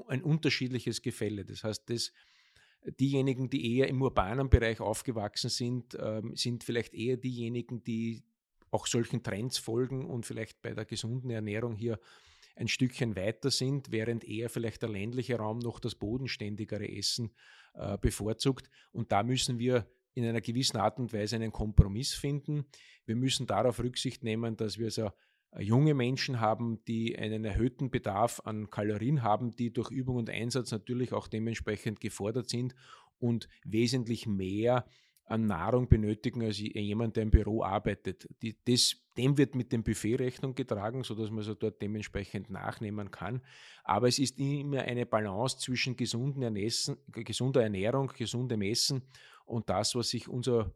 ein 0.07 0.23
unterschiedliches 0.23 1.01
Gefälle. 1.01 1.45
Das 1.45 1.63
heißt, 1.63 1.89
das, 1.89 2.11
diejenigen, 2.99 3.49
die 3.49 3.77
eher 3.77 3.87
im 3.87 4.01
urbanen 4.01 4.49
Bereich 4.49 4.79
aufgewachsen 4.79 5.49
sind, 5.49 5.97
ähm, 5.99 6.35
sind 6.35 6.63
vielleicht 6.63 6.93
eher 6.93 7.17
diejenigen, 7.17 7.83
die 7.83 8.23
auch 8.71 8.87
solchen 8.87 9.23
Trends 9.23 9.57
folgen 9.57 10.05
und 10.05 10.25
vielleicht 10.25 10.61
bei 10.61 10.73
der 10.73 10.85
gesunden 10.85 11.29
Ernährung 11.29 11.75
hier 11.75 11.99
ein 12.55 12.67
Stückchen 12.67 13.15
weiter 13.15 13.51
sind, 13.51 13.91
während 13.91 14.23
eher 14.23 14.49
vielleicht 14.49 14.81
der 14.81 14.89
ländliche 14.89 15.37
Raum 15.37 15.59
noch 15.59 15.79
das 15.79 15.95
bodenständigere 15.95 16.89
Essen 16.89 17.31
äh, 17.73 17.97
bevorzugt. 17.97 18.69
Und 18.91 19.11
da 19.11 19.23
müssen 19.23 19.59
wir 19.59 19.87
in 20.13 20.25
einer 20.25 20.41
gewissen 20.41 20.77
Art 20.77 20.99
und 20.99 21.13
Weise 21.13 21.37
einen 21.37 21.51
Kompromiss 21.51 22.13
finden. 22.13 22.65
Wir 23.05 23.15
müssen 23.15 23.47
darauf 23.47 23.79
Rücksicht 23.79 24.23
nehmen, 24.23 24.57
dass 24.57 24.77
wir 24.77 24.91
so 24.91 25.11
äh, 25.51 25.63
junge 25.63 25.93
Menschen 25.93 26.41
haben, 26.41 26.83
die 26.85 27.17
einen 27.17 27.45
erhöhten 27.45 27.89
Bedarf 27.89 28.41
an 28.43 28.69
Kalorien 28.69 29.23
haben, 29.23 29.51
die 29.51 29.71
durch 29.71 29.89
Übung 29.89 30.17
und 30.17 30.29
Einsatz 30.29 30.71
natürlich 30.71 31.13
auch 31.13 31.27
dementsprechend 31.27 32.01
gefordert 32.01 32.49
sind 32.49 32.75
und 33.19 33.47
wesentlich 33.63 34.27
mehr 34.27 34.85
an 35.29 35.45
Nahrung 35.45 35.87
benötigen 35.87 36.43
als 36.43 36.57
jemand, 36.57 37.15
der 37.15 37.23
im 37.23 37.29
Büro 37.29 37.63
arbeitet. 37.63 38.27
Die, 38.41 38.57
das, 38.65 38.95
dem 39.15 39.37
wird 39.37 39.53
mit 39.53 39.71
dem 39.71 39.83
Buffet 39.83 40.15
Rechnung 40.15 40.55
getragen, 40.55 41.03
sodass 41.03 41.29
man 41.29 41.43
so 41.43 41.53
dort 41.53 41.81
dementsprechend 41.81 42.49
nachnehmen 42.49 43.11
kann. 43.11 43.41
Aber 43.83 44.07
es 44.07 44.17
ist 44.17 44.39
immer 44.39 44.81
eine 44.81 45.05
Balance 45.05 45.59
zwischen 45.59 45.95
gesunden 45.95 46.41
Ernessen, 46.41 46.97
gesunder 47.11 47.61
Ernährung, 47.61 48.07
gesundem 48.07 48.63
Essen 48.63 49.03
und 49.45 49.69
das, 49.69 49.93
was 49.93 50.09
sich 50.09 50.27
unser 50.27 50.73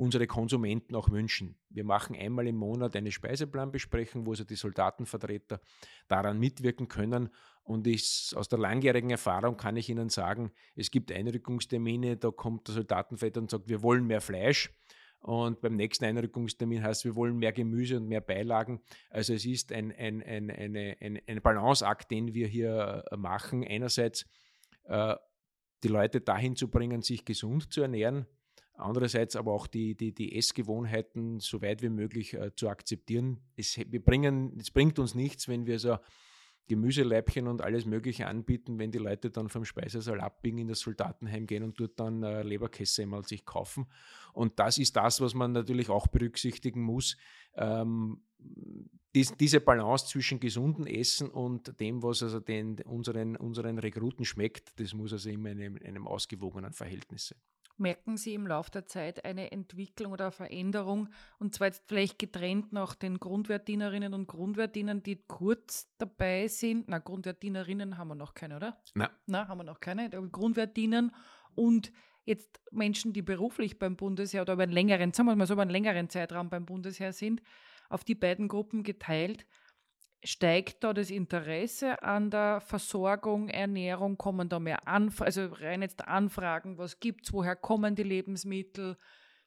unsere 0.00 0.26
Konsumenten 0.26 0.94
auch 0.94 1.10
wünschen. 1.10 1.58
Wir 1.68 1.84
machen 1.84 2.16
einmal 2.16 2.46
im 2.46 2.56
Monat 2.56 2.96
eine 2.96 3.12
Speiseplanbesprechung, 3.12 4.24
wo 4.24 4.30
also 4.30 4.44
die 4.44 4.54
Soldatenvertreter 4.54 5.60
daran 6.08 6.38
mitwirken 6.38 6.88
können. 6.88 7.28
Und 7.62 7.86
ich, 7.86 8.32
aus 8.34 8.48
der 8.48 8.58
langjährigen 8.58 9.10
Erfahrung 9.10 9.56
kann 9.56 9.76
ich 9.76 9.88
Ihnen 9.88 10.08
sagen, 10.08 10.50
es 10.74 10.90
gibt 10.90 11.12
Einrückungstermine, 11.12 12.16
da 12.16 12.30
kommt 12.30 12.68
der 12.68 12.74
Soldatenvetter 12.74 13.40
und 13.40 13.50
sagt, 13.50 13.68
wir 13.68 13.82
wollen 13.82 14.06
mehr 14.06 14.20
Fleisch. 14.20 14.72
Und 15.20 15.60
beim 15.60 15.76
nächsten 15.76 16.06
Einrückungstermin 16.06 16.82
heißt, 16.82 17.04
wir 17.04 17.14
wollen 17.14 17.36
mehr 17.36 17.52
Gemüse 17.52 17.98
und 17.98 18.08
mehr 18.08 18.22
Beilagen. 18.22 18.80
Also 19.10 19.34
es 19.34 19.44
ist 19.44 19.70
ein, 19.70 19.92
ein, 19.92 20.22
ein, 20.22 20.50
eine, 20.50 20.96
ein, 21.00 21.20
ein 21.26 21.42
Balanceakt, 21.42 22.10
den 22.10 22.32
wir 22.32 22.46
hier 22.46 23.04
äh, 23.10 23.16
machen. 23.16 23.62
Einerseits 23.62 24.24
äh, 24.84 25.14
die 25.82 25.88
Leute 25.88 26.22
dahin 26.22 26.56
zu 26.56 26.68
bringen, 26.68 27.02
sich 27.02 27.24
gesund 27.24 27.72
zu 27.72 27.82
ernähren, 27.82 28.26
Andererseits 28.80 29.36
aber 29.36 29.52
auch 29.52 29.66
die, 29.66 29.94
die, 29.94 30.12
die 30.12 30.36
Essgewohnheiten 30.36 31.38
so 31.40 31.60
weit 31.60 31.82
wie 31.82 31.90
möglich 31.90 32.34
äh, 32.34 32.54
zu 32.54 32.68
akzeptieren. 32.68 33.40
Es, 33.56 33.76
wir 33.76 34.02
bringen, 34.02 34.56
es 34.58 34.70
bringt 34.70 34.98
uns 34.98 35.14
nichts, 35.14 35.48
wenn 35.48 35.66
wir 35.66 35.78
so 35.78 35.98
Gemüseleibchen 36.70 37.48
und 37.48 37.62
alles 37.62 37.84
Mögliche 37.84 38.28
anbieten, 38.28 38.78
wenn 38.78 38.92
die 38.92 38.98
Leute 38.98 39.30
dann 39.30 39.48
vom 39.48 39.64
Speisesaal 39.64 40.20
abbiegen, 40.20 40.58
in 40.58 40.68
das 40.68 40.78
Soldatenheim 40.78 41.48
gehen 41.48 41.64
und 41.64 41.80
dort 41.80 41.98
dann 41.98 42.22
äh, 42.22 42.44
Leberkäse 42.44 43.02
einmal 43.02 43.24
sich 43.24 43.44
kaufen. 43.44 43.86
Und 44.32 44.60
das 44.60 44.78
ist 44.78 44.94
das, 44.94 45.20
was 45.20 45.34
man 45.34 45.50
natürlich 45.50 45.88
auch 45.88 46.06
berücksichtigen 46.06 46.80
muss. 46.80 47.16
Ähm, 47.56 48.22
dies, 49.16 49.36
diese 49.36 49.60
Balance 49.60 50.06
zwischen 50.06 50.38
gesundem 50.38 50.86
Essen 50.86 51.28
und 51.28 51.80
dem, 51.80 52.04
was 52.04 52.22
also 52.22 52.38
den, 52.38 52.78
unseren, 52.82 53.34
unseren 53.34 53.80
Rekruten 53.80 54.24
schmeckt, 54.24 54.78
das 54.78 54.94
muss 54.94 55.12
also 55.12 55.28
immer 55.28 55.50
in 55.50 55.60
einem, 55.60 55.76
in 55.76 55.88
einem 55.88 56.06
ausgewogenen 56.06 56.72
Verhältnis 56.72 57.26
sein. 57.26 57.38
Merken 57.80 58.18
Sie 58.18 58.34
im 58.34 58.46
Laufe 58.46 58.70
der 58.70 58.86
Zeit 58.86 59.24
eine 59.24 59.52
Entwicklung 59.52 60.12
oder 60.12 60.26
eine 60.26 60.32
Veränderung? 60.32 61.08
Und 61.38 61.54
zwar 61.54 61.68
jetzt 61.68 61.82
vielleicht 61.88 62.18
getrennt 62.18 62.74
nach 62.74 62.94
den 62.94 63.18
Grundwertdienerinnen 63.18 64.12
und 64.12 64.26
Grundwertdienern, 64.26 65.02
die 65.02 65.16
kurz 65.26 65.90
dabei 65.96 66.46
sind. 66.48 66.88
Na, 66.88 66.98
Grundwertdienerinnen 66.98 67.96
haben 67.96 68.08
wir 68.08 68.16
noch 68.16 68.34
keine, 68.34 68.56
oder? 68.56 68.78
Nein. 68.94 69.08
Na, 69.24 69.48
haben 69.48 69.58
wir 69.58 69.64
noch 69.64 69.80
keine. 69.80 70.10
Grundwertdienern 70.10 71.10
und 71.54 71.90
jetzt 72.24 72.60
Menschen, 72.70 73.14
die 73.14 73.22
beruflich 73.22 73.78
beim 73.78 73.96
Bundesheer 73.96 74.42
oder 74.42 74.52
über 74.52 74.64
einen 74.64 74.72
längeren, 74.72 75.14
sagen 75.14 75.28
wir 75.28 75.36
mal 75.36 75.46
so, 75.46 75.54
über 75.54 75.62
einen 75.62 75.70
längeren 75.70 76.10
Zeitraum 76.10 76.50
beim 76.50 76.66
Bundesheer 76.66 77.14
sind, 77.14 77.42
auf 77.88 78.04
die 78.04 78.14
beiden 78.14 78.48
Gruppen 78.48 78.82
geteilt. 78.82 79.46
Steigt 80.22 80.84
da 80.84 80.92
das 80.92 81.10
Interesse 81.10 82.02
an 82.02 82.30
der 82.30 82.60
Versorgung, 82.60 83.48
Ernährung? 83.48 84.18
Kommen 84.18 84.48
da 84.48 84.58
mehr 84.58 84.86
Anfragen, 84.86 85.26
also 85.26 85.46
rein 85.46 85.80
jetzt 85.80 86.06
Anfragen, 86.06 86.76
was 86.76 87.00
gibt 87.00 87.24
es, 87.24 87.32
woher 87.32 87.56
kommen 87.56 87.94
die 87.94 88.02
Lebensmittel? 88.02 88.98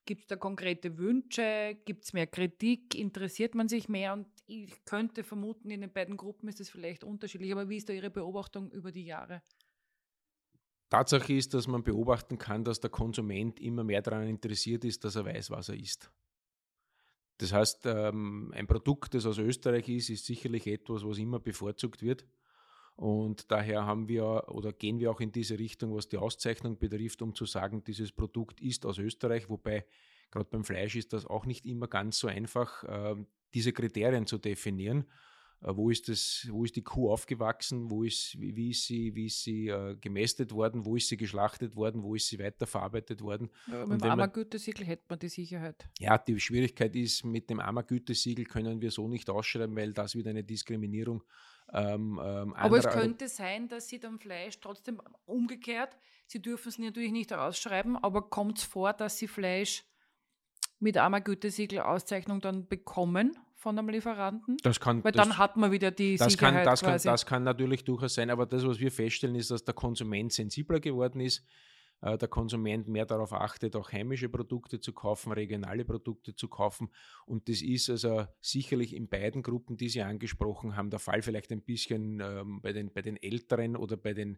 Gibt 0.06 0.24
es 0.24 0.28
da 0.28 0.36
konkrete 0.36 0.98
Wünsche? 0.98 1.78
Gibt 1.86 2.04
es 2.04 2.14
mehr 2.14 2.28
Kritik? 2.28 2.96
Interessiert 2.96 3.56
man 3.56 3.70
sich 3.70 3.88
mehr? 3.88 4.14
Und 4.14 4.28
ich 4.48 4.84
könnte 4.84 5.24
vermuten, 5.24 5.70
in 5.70 5.82
den 5.82 5.94
beiden 5.94 6.18
Gruppen 6.18 6.50
ist 6.50 6.60
es 6.60 6.70
vielleicht 6.70 7.04
unterschiedlich. 7.04 7.52
Aber 7.54 7.70
wie 7.70 7.78
ist 7.78 7.88
da 7.88 7.94
Ihre 7.94 8.10
Beobachtung 8.10 8.70
über 8.72 8.92
die 8.92 9.06
Jahre? 9.06 9.42
Tatsache 10.90 11.34
ist, 11.34 11.54
dass 11.54 11.68
man 11.68 11.84
beobachten 11.84 12.38
kann, 12.38 12.64
dass 12.64 12.80
der 12.80 12.90
Konsument 12.90 13.60
immer 13.60 13.84
mehr 13.84 14.02
daran 14.02 14.28
interessiert 14.28 14.84
ist, 14.84 15.04
dass 15.06 15.16
er 15.16 15.26
weiß, 15.26 15.50
was 15.52 15.70
er 15.70 15.76
isst. 15.76 16.12
Das 17.38 17.52
heißt, 17.52 17.86
ähm, 17.86 18.52
ein 18.56 18.67
Produkt, 18.67 19.13
das 19.13 19.26
aus 19.26 19.38
Österreich 19.38 19.89
ist, 19.89 20.10
ist 20.10 20.26
sicherlich 20.26 20.67
etwas, 20.67 21.04
was 21.04 21.17
immer 21.17 21.39
bevorzugt 21.39 22.02
wird. 22.02 22.26
Und 22.96 23.52
daher 23.52 23.86
haben 23.86 24.08
wir 24.08 24.46
oder 24.50 24.72
gehen 24.72 25.00
wir 25.00 25.10
auch 25.10 25.19
in 25.19 25.32
diese 25.32 25.58
Richtung, 25.58 25.96
was 25.96 26.08
die 26.08 26.17
Auszeichnung 26.17 26.78
betrifft, 26.78 27.22
um 27.22 27.34
zu 27.34 27.46
sagen, 27.46 27.84
dieses 27.84 28.12
Produkt 28.12 28.62
ist 28.62 28.86
aus 28.86 29.00
Österreich, 29.00 29.50
wobei 29.50 29.86
gerade 30.30 30.48
beim 30.50 30.63
Fleisch 30.63 30.96
ist 30.96 31.13
das 31.13 31.26
auch 31.26 31.46
nicht 31.46 31.65
immer 31.65 31.88
ganz 31.88 32.19
so 32.19 32.28
einfach, 32.28 32.84
ähm, 32.88 33.28
diese 33.54 33.74
Kriterien 33.74 34.28
zu 34.28 34.38
definieren. 34.38 35.06
Äh, 35.63 35.76
wo 35.76 35.89
ist, 35.89 36.10
das, 36.10 36.47
wo 36.49 36.63
ist 36.63 36.76
die 36.76 36.84
Kuh 36.84 37.12
aufgewachsen, 37.12 37.89
wo 37.89 38.04
ist, 38.04 38.39
wie, 38.39 38.71
ist 38.71 38.86
sie, 38.86 39.15
wie 39.15 39.28
ist 39.28 39.43
sie 39.43 39.69
äh, 39.69 39.95
gemästet 39.95 40.52
worden, 40.52 40.86
wo 40.86 40.95
ist 40.95 41.08
sie 41.08 41.17
geschlachtet 41.17 41.76
worden, 41.76 42.04
wo 42.04 42.15
ist 42.15 42.28
sie 42.28 42.39
weiterverarbeitet 42.39 43.21
worden. 43.21 43.49
Ja, 43.67 43.86
mit 43.86 44.04
dem 44.04 44.12
Ammergütesiegel 44.12 44.86
hätte 44.86 45.06
man 45.10 45.19
die 45.19 45.30
Sicherheit. 45.30 45.88
Ja, 45.99 46.17
die 46.17 46.39
Schwierigkeit 46.39 46.95
ist, 46.95 47.23
mit 47.23 47.49
dem 47.49 47.60
Ammergütesiegel 47.60 48.45
können 48.45 48.82
wir 48.82 48.91
so 48.91 49.08
nicht 49.08 49.30
ausschreiben, 49.30 49.76
weil 49.76 49.93
das 49.93 50.15
wieder 50.15 50.32
eine 50.32 50.43
Diskriminierung 50.43 51.23
ähm, 51.71 52.19
ähm, 52.23 52.54
Aber 52.54 52.78
es 52.78 52.88
könnte 52.88 53.28
sein, 53.28 53.67
dass 53.67 53.88
Sie 53.88 53.99
dann 53.99 54.19
Fleisch 54.19 54.60
trotzdem 54.60 55.02
umgekehrt, 55.26 55.97
Sie 56.28 56.41
dürfen 56.41 56.69
es 56.69 56.78
natürlich 56.78 57.12
nicht 57.12 57.34
ausschreiben, 57.34 57.97
aber 57.97 58.30
kommt 58.30 58.60
es 58.60 58.63
vor, 58.63 58.93
dass 58.93 59.17
Sie 59.17 59.28
Fleisch 59.28 59.84
mit 60.80 60.97
Ammergütesiegel 60.97 61.80
Auszeichnung 61.80 62.41
dann 62.41 62.67
bekommen 62.67 63.38
von 63.63 63.80
einem 63.80 63.89
Lieferanten? 63.89 64.58
Das 64.62 64.80
kann, 64.80 65.04
Weil 65.04 65.13
das, 65.13 65.28
dann 65.28 65.38
hat 65.38 65.58
man 65.58 65.71
wieder 65.71 65.89
die 65.89 66.17
das 66.17 66.34
Sicherheit 66.34 66.56
kann, 66.56 66.65
das 66.65 66.82
quasi. 66.82 67.08
Kann, 67.08 67.13
das 67.13 67.26
kann 67.26 67.43
natürlich 67.43 67.84
durchaus 67.84 68.13
sein, 68.13 68.30
aber 68.30 68.45
das, 68.45 68.67
was 68.67 68.80
wir 68.80 68.91
feststellen, 68.91 69.36
ist, 69.36 69.49
dass 69.49 69.63
der 69.63 69.73
Konsument 69.73 70.32
sensibler 70.32 70.80
geworden 70.80 71.21
ist, 71.21 71.43
äh, 72.02 72.17
der 72.17 72.28
Konsument 72.28 72.88
mehr 72.89 73.06
darauf 73.06 73.32
achtet, 73.32 73.76
auch 73.78 73.91
heimische 73.91 74.28
Produkte 74.28 74.82
zu 74.82 74.91
kaufen, 74.91 75.32
regionale 75.32 75.86
Produkte 75.86 76.36
zu 76.36 76.49
kaufen. 76.49 76.89
Und 77.26 77.47
das 77.47 77.62
ist 77.62 77.89
also 77.89 78.28
sicherlich 78.41 78.93
in 78.93 79.08
beiden 79.08 79.41
Gruppen, 79.41 79.78
die 79.78 79.89
Sie 79.89 80.02
angesprochen 80.02 80.76
haben, 80.76 80.89
der 80.89 80.99
Fall 80.99 81.21
vielleicht 81.21 81.52
ein 81.52 81.62
bisschen 81.62 82.19
ähm, 82.19 82.62
bei, 82.62 82.73
den, 82.73 82.91
bei 82.91 83.02
den 83.02 83.15
Älteren 83.15 83.78
oder 83.78 83.95
bei 83.95 84.13
den 84.13 84.38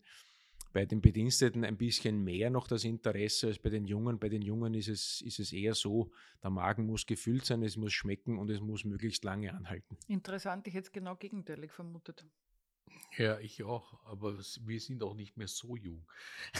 bei 0.76 0.86
den 0.86 1.00
Bediensteten 1.00 1.64
ein 1.64 1.78
bisschen 1.78 2.22
mehr 2.22 2.50
noch 2.50 2.68
das 2.68 2.84
Interesse 2.84 3.48
als 3.48 3.60
bei 3.60 3.70
den 3.70 3.86
Jungen. 3.86 4.20
Bei 4.20 4.28
den 4.28 4.42
Jungen 4.42 4.74
ist 4.74 4.90
es, 4.90 5.22
ist 5.22 5.40
es 5.40 5.54
eher 5.54 5.74
so, 5.74 6.12
der 6.44 6.50
Magen 6.50 6.86
muss 6.86 7.06
gefüllt 7.06 7.46
sein, 7.46 7.64
es 7.64 7.78
muss 7.78 7.94
schmecken 7.94 8.38
und 8.38 8.50
es 8.50 8.60
muss 8.60 8.84
möglichst 8.84 9.24
lange 9.24 9.54
anhalten. 9.54 9.98
Interessant, 10.10 10.68
ich 10.68 10.74
hätte 10.74 10.88
es 10.88 10.92
genau 10.92 11.16
gegenteilig 11.16 11.72
vermutet. 11.72 12.26
Ja, 13.18 13.40
ich 13.40 13.64
auch, 13.64 13.94
aber 14.06 14.38
wir 14.38 14.80
sind 14.80 15.02
auch 15.02 15.14
nicht 15.14 15.38
mehr 15.38 15.48
so 15.48 15.78
jung. 15.78 16.06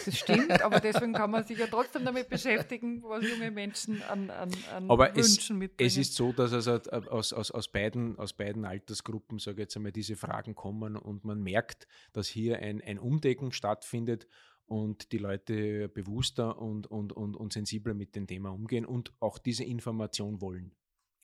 Das 0.06 0.18
stimmt, 0.18 0.62
aber 0.62 0.80
deswegen 0.80 1.12
kann 1.12 1.30
man 1.30 1.44
sich 1.44 1.58
ja 1.58 1.68
trotzdem 1.70 2.06
damit 2.06 2.30
beschäftigen, 2.30 3.04
was 3.04 3.28
junge 3.28 3.52
Menschen 3.52 4.02
an, 4.04 4.30
an, 4.30 4.52
an 4.74 4.90
aber 4.90 5.14
Wünschen 5.16 5.58
es, 5.58 5.60
mitbringen. 5.60 5.88
Es 5.88 5.98
ist 5.98 6.16
so, 6.16 6.32
dass 6.32 6.54
also 6.54 6.72
aus, 7.10 7.34
aus, 7.34 7.52
aus, 7.52 7.68
beiden, 7.68 8.18
aus 8.18 8.32
beiden 8.32 8.64
Altersgruppen, 8.64 9.40
sage 9.40 9.56
ich 9.56 9.60
jetzt 9.66 9.76
einmal, 9.76 9.92
diese 9.92 10.16
Fragen 10.16 10.56
kommen 10.56 10.96
und 10.96 11.26
man 11.26 11.42
merkt, 11.42 11.88
dass 12.14 12.28
hier 12.28 12.60
ein, 12.60 12.82
ein 12.82 13.00
Umdecken 13.00 13.52
stattfindet 13.52 14.28
und 14.66 15.12
die 15.12 15.18
Leute 15.18 15.90
bewusster 15.90 16.58
und, 16.58 16.88
und, 16.88 17.12
und, 17.12 17.36
und 17.36 17.52
sensibler 17.52 17.94
mit 17.94 18.16
dem 18.16 18.28
Thema 18.28 18.52
umgehen 18.52 18.86
und 18.86 19.12
auch 19.20 19.38
diese 19.38 19.66
Information 19.66 20.40
wollen. 20.40 20.74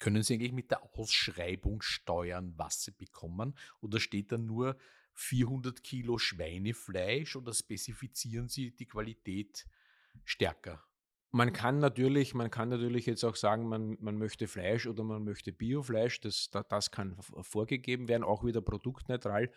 Können 0.01 0.23
Sie 0.23 0.33
eigentlich 0.33 0.51
mit 0.51 0.71
der 0.71 0.81
Ausschreibung 0.95 1.83
steuern, 1.83 2.55
was 2.57 2.83
Sie 2.83 2.91
bekommen? 2.91 3.53
Oder 3.81 3.99
steht 3.99 4.31
da 4.31 4.37
nur 4.39 4.75
400 5.13 5.83
Kilo 5.83 6.17
Schweinefleisch 6.17 7.35
oder 7.35 7.53
spezifizieren 7.53 8.49
Sie 8.49 8.75
die 8.75 8.87
Qualität 8.87 9.67
stärker? 10.25 10.83
Man 11.29 11.53
kann 11.53 11.77
natürlich, 11.77 12.33
man 12.33 12.49
kann 12.49 12.69
natürlich 12.69 13.05
jetzt 13.05 13.23
auch 13.23 13.35
sagen, 13.35 13.69
man, 13.69 13.95
man 14.01 14.17
möchte 14.17 14.47
Fleisch 14.47 14.87
oder 14.87 15.03
man 15.03 15.23
möchte 15.23 15.51
Biofleisch. 15.53 16.19
Das, 16.19 16.49
das 16.49 16.89
kann 16.89 17.15
vorgegeben 17.41 18.07
werden, 18.07 18.23
auch 18.23 18.43
wieder 18.43 18.61
produktneutral. 18.61 19.51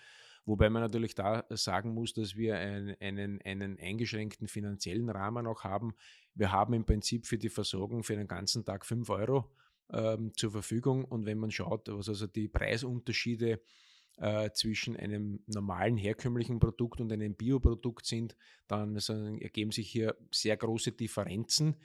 Wobei 0.44 0.68
man 0.68 0.82
natürlich 0.82 1.14
da 1.14 1.46
sagen 1.48 1.94
muss, 1.94 2.12
dass 2.12 2.36
wir 2.36 2.58
einen, 2.58 2.94
einen, 3.00 3.40
einen 3.40 3.80
eingeschränkten 3.80 4.46
finanziellen 4.46 5.08
Rahmen 5.08 5.46
auch 5.46 5.64
haben. 5.64 5.94
Wir 6.34 6.52
haben 6.52 6.74
im 6.74 6.84
Prinzip 6.84 7.26
für 7.26 7.38
die 7.38 7.48
Versorgung 7.48 8.02
für 8.02 8.14
den 8.14 8.28
ganzen 8.28 8.62
Tag 8.66 8.84
5 8.84 9.08
Euro 9.08 9.50
ähm, 9.92 10.32
zur 10.36 10.50
Verfügung. 10.50 11.04
Und 11.04 11.26
wenn 11.26 11.38
man 11.38 11.50
schaut, 11.50 11.88
was 11.88 12.08
also 12.08 12.26
die 12.26 12.48
Preisunterschiede 12.48 13.60
äh, 14.18 14.50
zwischen 14.52 14.96
einem 14.96 15.42
normalen 15.46 15.96
herkömmlichen 15.96 16.58
Produkt 16.60 17.00
und 17.00 17.12
einem 17.12 17.34
Bioprodukt 17.34 18.06
sind, 18.06 18.36
dann 18.68 18.94
also, 18.94 19.12
ergeben 19.12 19.72
sich 19.72 19.90
hier 19.90 20.16
sehr 20.30 20.56
große 20.56 20.92
Differenzen. 20.92 21.76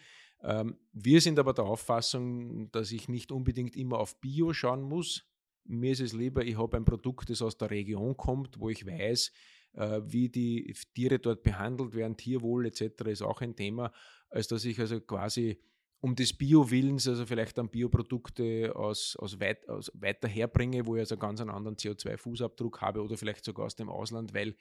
Ähm, 0.41 0.77
wir 0.93 1.21
sind 1.21 1.39
aber 1.39 1.53
der 1.53 1.65
Auffassung, 1.65 2.71
dass 2.71 2.91
ich 2.91 3.09
nicht 3.09 3.31
unbedingt 3.31 3.75
immer 3.75 3.99
auf 3.99 4.19
Bio 4.21 4.53
schauen 4.53 4.81
muss, 4.81 5.25
Mir 5.65 5.91
ist 5.91 6.01
es 6.01 6.13
lieber, 6.13 6.43
ich 6.43 6.57
habe 6.57 6.77
ein 6.77 6.85
Produkt, 6.85 7.29
das 7.29 7.41
aus 7.41 7.57
der 7.57 7.69
Region 7.69 8.17
kommt, 8.17 8.59
wo 8.59 8.69
ich 8.69 8.85
weiß, 8.88 9.31
äh, 9.73 10.01
wie 10.03 10.29
die 10.29 10.73
Tiere 10.95 11.19
dort 11.19 11.43
behandelt 11.43 11.93
werden, 11.93 12.17
Tierwohl 12.17 12.65
etc. 12.65 13.05
ist 13.05 13.21
auch 13.21 13.41
ein 13.41 13.55
Thema, 13.55 13.91
als 14.29 14.47
dass 14.47 14.65
ich 14.65 14.79
also 14.79 14.99
quasi 15.01 15.59
um 16.01 16.15
des 16.15 16.33
Bio-Willens, 16.33 17.07
also 17.07 17.25
vielleicht 17.25 17.57
dann 17.57 17.69
Bioprodukte 17.69 18.73
aus, 18.75 19.15
aus, 19.17 19.39
weit, 19.39 19.67
aus 19.67 19.91
weiter 19.93 20.27
herbringe, 20.27 20.85
wo 20.85 20.95
ich 20.95 21.01
also 21.01 21.17
ganz 21.17 21.41
einen 21.41 21.49
anderen 21.49 21.75
CO2-Fußabdruck 21.75 22.79
habe 22.79 23.01
oder 23.03 23.17
vielleicht 23.17 23.43
sogar 23.43 23.65
aus 23.65 23.75
dem 23.75 23.89
Ausland, 23.89 24.33
weil 24.33 24.55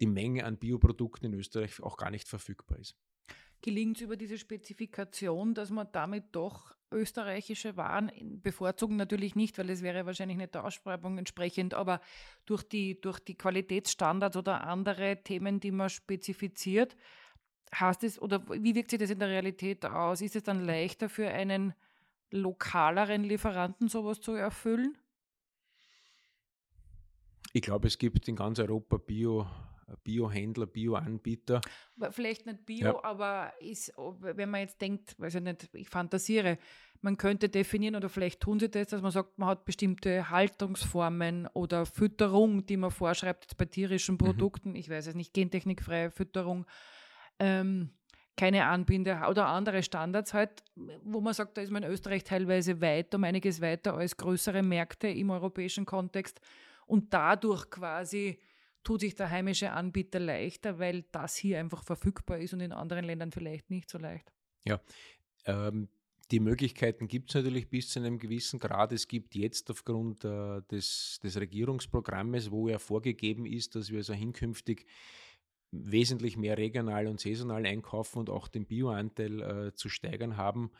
die 0.00 0.06
Menge 0.06 0.44
an 0.44 0.58
Bioprodukten 0.58 1.32
in 1.32 1.38
Österreich 1.38 1.80
auch 1.82 1.96
gar 1.96 2.10
nicht 2.10 2.28
verfügbar 2.28 2.78
ist. 2.78 2.96
Gelingt 3.60 3.98
es 3.98 4.02
über 4.02 4.16
diese 4.16 4.38
Spezifikation, 4.38 5.54
dass 5.54 5.70
man 5.70 5.86
damit 5.92 6.24
doch 6.32 6.74
österreichische 6.90 7.76
Waren 7.76 8.10
bevorzugen? 8.42 8.96
Natürlich 8.96 9.36
nicht, 9.36 9.56
weil 9.56 9.70
es 9.70 9.82
wäre 9.82 10.04
wahrscheinlich 10.04 10.36
nicht 10.36 10.54
der 10.54 10.64
Ausschreibung 10.64 11.16
entsprechend, 11.16 11.72
aber 11.72 12.00
durch 12.44 12.64
die, 12.64 13.00
durch 13.00 13.20
die 13.20 13.36
Qualitätsstandards 13.36 14.36
oder 14.36 14.66
andere 14.66 15.22
Themen, 15.22 15.60
die 15.60 15.70
man 15.70 15.90
spezifiziert, 15.90 16.96
heißt 17.74 18.04
es, 18.04 18.20
oder 18.20 18.42
wie 18.48 18.74
wirkt 18.74 18.90
sich 18.90 18.98
das 18.98 19.10
in 19.10 19.18
der 19.18 19.28
Realität 19.28 19.84
aus? 19.84 20.20
Ist 20.20 20.36
es 20.36 20.42
dann 20.42 20.64
leichter 20.64 21.08
für 21.08 21.28
einen 21.28 21.74
lokaleren 22.30 23.24
Lieferanten 23.24 23.88
sowas 23.88 24.20
zu 24.20 24.32
erfüllen? 24.32 24.96
Ich 27.52 27.62
glaube, 27.62 27.88
es 27.88 27.98
gibt 27.98 28.28
in 28.28 28.36
ganz 28.36 28.58
Europa 28.58 28.96
Bio, 28.96 29.46
Biohändler, 30.04 30.66
Bioanbieter. 30.66 31.60
Vielleicht 32.10 32.46
nicht 32.46 32.64
Bio, 32.64 32.86
ja. 32.86 33.04
aber 33.04 33.52
ist, 33.60 33.92
wenn 34.20 34.50
man 34.50 34.62
jetzt 34.62 34.80
denkt, 34.80 35.18
weiß 35.18 35.34
ich 35.36 35.42
nicht, 35.42 35.68
ich 35.74 35.88
fantasiere, 35.88 36.58
man 37.02 37.16
könnte 37.16 37.48
definieren 37.48 37.96
oder 37.96 38.08
vielleicht 38.08 38.40
tun 38.40 38.60
sie 38.60 38.70
das, 38.70 38.88
dass 38.88 39.02
man 39.02 39.10
sagt, 39.10 39.38
man 39.38 39.48
hat 39.48 39.64
bestimmte 39.64 40.30
Haltungsformen 40.30 41.48
oder 41.52 41.84
Fütterung, 41.84 42.64
die 42.64 42.76
man 42.76 42.90
vorschreibt 42.90 43.56
bei 43.56 43.64
tierischen 43.64 44.14
mhm. 44.14 44.18
Produkten. 44.18 44.70
Mhm. 44.70 44.76
Ich 44.76 44.88
weiß 44.88 45.08
es 45.08 45.14
nicht, 45.14 45.34
gentechnikfreie 45.34 46.10
Fütterung 46.10 46.64
ähm, 47.42 47.90
keine 48.36 48.64
Anbinde 48.66 49.20
oder 49.28 49.48
andere 49.48 49.82
Standards 49.82 50.32
halt, 50.32 50.62
wo 51.02 51.20
man 51.20 51.34
sagt, 51.34 51.56
da 51.56 51.60
ist 51.62 51.70
man 51.70 51.82
in 51.82 51.90
Österreich 51.90 52.24
teilweise 52.24 52.80
weiter, 52.80 53.18
um 53.18 53.24
einiges 53.24 53.60
weiter 53.60 53.94
als 53.94 54.16
größere 54.16 54.62
Märkte 54.62 55.08
im 55.08 55.30
europäischen 55.30 55.84
Kontext 55.84 56.40
und 56.86 57.12
dadurch 57.12 57.68
quasi 57.68 58.38
tut 58.84 59.00
sich 59.00 59.14
der 59.14 59.30
heimische 59.30 59.70
Anbieter 59.72 60.18
leichter, 60.18 60.78
weil 60.78 61.04
das 61.12 61.36
hier 61.36 61.58
einfach 61.58 61.84
verfügbar 61.84 62.38
ist 62.38 62.54
und 62.54 62.60
in 62.60 62.72
anderen 62.72 63.04
Ländern 63.04 63.32
vielleicht 63.32 63.70
nicht 63.70 63.90
so 63.90 63.98
leicht. 63.98 64.32
Ja, 64.64 64.80
ähm, 65.44 65.88
die 66.30 66.40
Möglichkeiten 66.40 67.08
gibt 67.08 67.30
es 67.30 67.34
natürlich 67.34 67.68
bis 67.68 67.90
zu 67.90 68.00
einem 68.00 68.18
gewissen 68.18 68.58
Grad. 68.58 68.92
Es 68.92 69.06
gibt 69.06 69.34
jetzt 69.34 69.70
aufgrund 69.70 70.24
äh, 70.24 70.62
des, 70.70 71.20
des 71.22 71.38
Regierungsprogrammes, 71.38 72.50
wo 72.50 72.68
ja 72.68 72.78
vorgegeben 72.78 73.44
ist, 73.44 73.74
dass 73.74 73.90
wir 73.90 73.98
also 73.98 74.14
hinkünftig 74.14 74.86
wesentlich 75.72 76.36
mehr 76.36 76.58
regional 76.58 77.06
und 77.06 77.18
saisonal 77.18 77.66
einkaufen 77.66 78.18
und 78.18 78.30
auch 78.30 78.46
den 78.46 78.66
Bioanteil 78.66 79.40
äh, 79.40 79.74
zu 79.74 79.88
steigern 79.88 80.36
haben. 80.36 80.70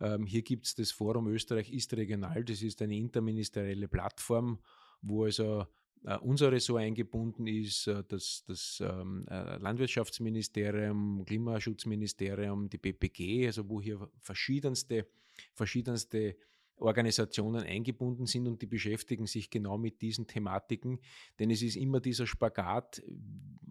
Ähm, 0.00 0.26
hier 0.26 0.42
gibt 0.42 0.66
es 0.66 0.74
das 0.74 0.92
Forum 0.92 1.26
Österreich 1.28 1.72
ist 1.72 1.94
regional. 1.94 2.44
Das 2.44 2.62
ist 2.62 2.82
eine 2.82 2.96
interministerielle 2.96 3.88
Plattform, 3.88 4.58
wo 5.00 5.24
also 5.24 5.66
äh, 6.04 6.18
unser 6.18 6.52
Ressort 6.52 6.82
eingebunden 6.82 7.46
ist, 7.46 7.86
äh, 7.86 8.04
das, 8.06 8.44
das 8.46 8.82
ähm, 8.84 9.26
äh, 9.30 9.56
Landwirtschaftsministerium, 9.56 11.24
Klimaschutzministerium, 11.24 12.68
die 12.68 12.78
BPG, 12.78 13.46
also 13.46 13.68
wo 13.68 13.80
hier 13.80 14.08
verschiedenste, 14.20 15.06
verschiedenste 15.54 16.36
Organisationen 16.76 17.62
eingebunden 17.62 18.26
sind 18.26 18.46
und 18.46 18.60
die 18.62 18.66
beschäftigen 18.66 19.26
sich 19.26 19.50
genau 19.50 19.78
mit 19.78 20.02
diesen 20.02 20.26
Thematiken. 20.26 21.00
Denn 21.38 21.50
es 21.50 21.62
ist 21.62 21.76
immer 21.76 22.00
dieser 22.00 22.26
Spagat, 22.26 23.02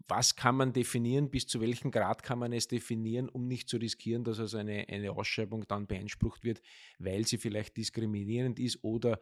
was 0.07 0.35
kann 0.35 0.55
man 0.55 0.73
definieren, 0.73 1.29
bis 1.29 1.47
zu 1.47 1.61
welchem 1.61 1.91
Grad 1.91 2.23
kann 2.23 2.39
man 2.39 2.53
es 2.53 2.67
definieren, 2.67 3.29
um 3.29 3.47
nicht 3.47 3.69
zu 3.69 3.77
riskieren, 3.77 4.23
dass 4.23 4.39
also 4.39 4.57
eine, 4.57 4.87
eine 4.89 5.11
Ausschreibung 5.11 5.65
dann 5.67 5.87
beansprucht 5.87 6.43
wird, 6.43 6.61
weil 6.99 7.25
sie 7.25 7.37
vielleicht 7.37 7.77
diskriminierend 7.77 8.59
ist 8.59 8.83
oder 8.83 9.19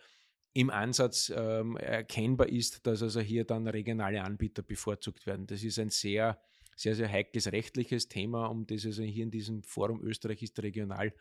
im 0.54 0.70
Ansatz 0.70 1.32
ähm, 1.36 1.78
erkennbar 1.78 2.50
ist, 2.50 2.86
dass 2.86 3.02
also 3.02 3.22
hier 3.22 3.46
dann 3.46 3.68
regionale 3.68 4.22
Anbieter 4.22 4.64
bevorzugt 4.64 5.26
werden. 5.26 5.48
Das 5.48 5.64
ist 5.64 5.80
ein 5.80 5.90
sehr, 5.90 6.42
sehr, 6.76 6.96
sehr 6.96 7.10
heikles 7.10 7.52
rechtliches 7.52 8.10
Thema, 8.10 8.48
um 8.48 8.66
das 8.66 8.86
also 8.86 9.04
hier 9.04 9.24
in 9.24 9.32
diesem 9.32 9.64
Forum 9.64 10.02
Österreich 10.04 10.44
ist 10.44 10.62
regional 10.62 11.14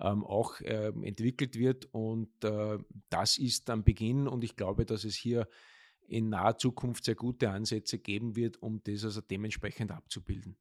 ähm, 0.00 0.24
auch 0.24 0.60
äh, 0.60 0.92
entwickelt 1.02 1.58
wird. 1.58 1.86
Und 1.92 2.44
äh, 2.44 2.78
das 3.10 3.38
ist 3.38 3.70
am 3.70 3.84
Beginn 3.84 4.28
und 4.28 4.44
ich 4.44 4.56
glaube, 4.56 4.84
dass 4.84 5.04
es 5.04 5.14
hier 5.14 5.48
in 6.08 6.28
naher 6.28 6.58
Zukunft 6.58 7.04
sehr 7.04 7.14
gute 7.14 7.50
Ansätze 7.50 7.98
geben 7.98 8.36
wird, 8.36 8.62
um 8.62 8.82
das 8.84 9.04
also 9.04 9.20
dementsprechend 9.20 9.90
abzubilden. 9.90 10.56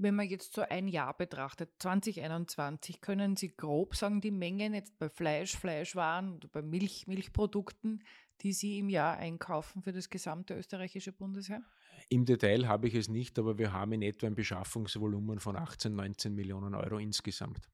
Wenn 0.00 0.14
man 0.14 0.28
jetzt 0.28 0.54
so 0.54 0.62
ein 0.62 0.86
Jahr 0.86 1.16
betrachtet, 1.16 1.70
2021, 1.80 3.00
können 3.00 3.34
Sie 3.34 3.56
grob 3.56 3.96
sagen, 3.96 4.20
die 4.20 4.30
Mengen 4.30 4.72
jetzt 4.72 4.96
bei 4.98 5.08
Fleisch, 5.08 5.56
Fleischwaren 5.56 6.36
oder 6.36 6.46
bei 6.46 6.62
Milch, 6.62 7.08
Milchprodukten, 7.08 8.04
die 8.42 8.52
Sie 8.52 8.78
im 8.78 8.88
Jahr 8.88 9.16
einkaufen 9.16 9.82
für 9.82 9.92
das 9.92 10.10
gesamte 10.10 10.54
österreichische 10.54 11.12
Bundesheer? 11.12 11.62
Im 12.08 12.24
Detail 12.24 12.66
habe 12.68 12.88
ich 12.88 12.94
es 12.94 13.08
nicht, 13.08 13.38
aber 13.38 13.58
wir 13.58 13.72
haben 13.72 13.92
in 13.92 14.02
etwa 14.02 14.26
ein 14.26 14.34
Beschaffungsvolumen 14.34 15.40
von 15.40 15.56
18, 15.56 15.94
19 15.94 16.34
Millionen 16.34 16.74
Euro 16.74 16.98
insgesamt. 16.98 17.68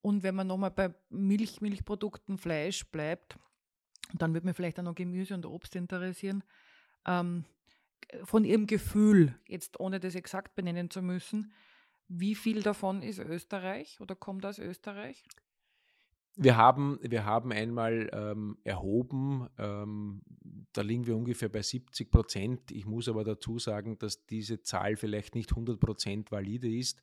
Und 0.00 0.22
wenn 0.22 0.34
man 0.34 0.46
nochmal 0.46 0.70
bei 0.70 0.94
Milch, 1.10 1.60
Milchprodukten, 1.60 2.38
Fleisch 2.38 2.84
bleibt, 2.86 3.38
dann 4.14 4.32
würde 4.32 4.46
mich 4.46 4.56
vielleicht 4.56 4.78
auch 4.78 4.84
noch 4.84 4.94
Gemüse 4.94 5.34
und 5.34 5.44
Obst 5.44 5.76
interessieren. 5.76 6.42
Ähm, 7.06 7.44
von 8.24 8.44
Ihrem 8.44 8.66
Gefühl, 8.66 9.34
jetzt 9.46 9.78
ohne 9.80 10.00
das 10.00 10.14
exakt 10.14 10.54
benennen 10.54 10.90
zu 10.90 11.02
müssen, 11.02 11.52
wie 12.08 12.34
viel 12.34 12.62
davon 12.62 13.02
ist 13.02 13.18
Österreich 13.18 14.00
oder 14.00 14.14
kommt 14.14 14.46
aus 14.46 14.58
Österreich? 14.58 15.24
Wir 16.40 16.56
haben, 16.56 17.00
wir 17.02 17.24
haben 17.24 17.50
einmal 17.50 18.08
ähm, 18.12 18.58
erhoben, 18.62 19.48
ähm, 19.58 20.22
da 20.72 20.82
liegen 20.82 21.08
wir 21.08 21.16
ungefähr 21.16 21.48
bei 21.48 21.62
70 21.62 22.12
Prozent. 22.12 22.70
Ich 22.70 22.86
muss 22.86 23.08
aber 23.08 23.24
dazu 23.24 23.58
sagen, 23.58 23.98
dass 23.98 24.24
diese 24.24 24.62
Zahl 24.62 24.94
vielleicht 24.94 25.34
nicht 25.34 25.50
100 25.50 25.80
Prozent 25.80 26.30
valide 26.30 26.72
ist, 26.72 27.02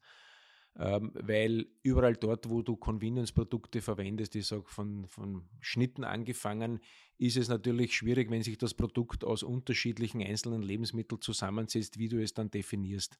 ähm, 0.78 1.12
weil 1.15 1.67
überall 1.84 2.15
dort, 2.15 2.50
wo 2.50 2.62
du 2.62 2.78
Convenience-Produkte 2.78 3.82
verwendest, 3.82 4.38
ich 4.38 4.48
sage 4.48 4.63
von, 4.67 5.06
von 5.08 5.43
Schnitten 5.60 6.06
angefangen, 6.06 6.80
ist 7.17 7.36
es 7.36 7.50
natürlich 7.50 7.93
schwierig, 7.93 8.32
wenn 8.32 8.41
sich 8.41 8.58
das 8.58 8.74
Produkt 8.74 9.26
aus 9.26 9.43
unterschiedlichen 9.43 10.21
einzelnen 10.21 10.62
Lebensmitteln 10.62 11.19
zusammensetzt, 11.19 12.00
wie 12.00 12.08
du 12.08 12.24
es 12.24 12.34
dann 12.34 12.52
definierst. 12.52 13.19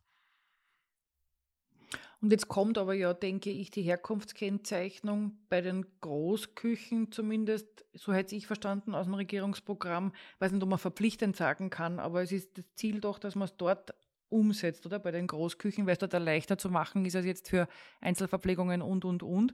Und 2.26 2.32
jetzt 2.32 2.48
kommt 2.48 2.80
aber 2.80 2.96
ja, 2.96 3.14
denke 3.14 3.52
ich, 3.52 3.70
die 3.70 3.84
Herkunftskennzeichnung 3.84 5.38
bei 5.48 5.62
den 5.62 5.86
Großküchen 6.02 7.12
zumindest, 7.12 7.86
so 7.94 8.14
hätte 8.14 8.36
ich 8.36 8.48
verstanden 8.48 8.96
aus 8.96 9.06
dem 9.06 9.14
Regierungsprogramm, 9.14 10.12
ich 10.34 10.42
weiß 10.42 10.52
nicht, 10.52 10.64
ob 10.64 10.70
man 10.70 10.80
verpflichtend 10.80 11.36
sagen 11.36 11.70
kann, 11.70 12.00
aber 12.00 12.24
es 12.24 12.32
ist 12.32 12.58
das 12.58 12.66
Ziel 12.74 13.00
doch, 13.00 13.20
dass 13.20 13.36
man 13.36 13.46
es 13.46 13.56
dort 13.58 13.94
umsetzt, 14.30 14.88
oder? 14.88 14.98
Bei 14.98 15.12
den 15.12 15.28
Großküchen, 15.28 15.86
weil 15.86 15.94
es 15.94 16.00
dort 16.00 16.14
leichter 16.14 16.58
zu 16.58 16.72
machen 16.72 17.06
ist 17.06 17.16
als 17.16 17.28
jetzt 17.28 17.48
für 17.48 17.68
Einzelverpflegungen 18.02 18.82
und, 18.82 19.06
und, 19.06 19.22
und. 19.22 19.54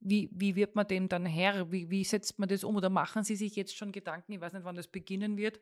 Wie, 0.00 0.28
wie 0.32 0.56
wird 0.56 0.74
man 0.74 0.88
dem 0.88 1.08
dann 1.08 1.24
Herr? 1.24 1.70
Wie, 1.70 1.88
wie 1.88 2.02
setzt 2.02 2.36
man 2.40 2.48
das 2.48 2.64
um? 2.64 2.74
Oder 2.74 2.90
machen 2.90 3.22
Sie 3.22 3.36
sich 3.36 3.54
jetzt 3.54 3.76
schon 3.76 3.92
Gedanken, 3.92 4.32
ich 4.32 4.40
weiß 4.40 4.54
nicht, 4.54 4.64
wann 4.64 4.74
das 4.74 4.88
beginnen 4.88 5.36
wird, 5.36 5.60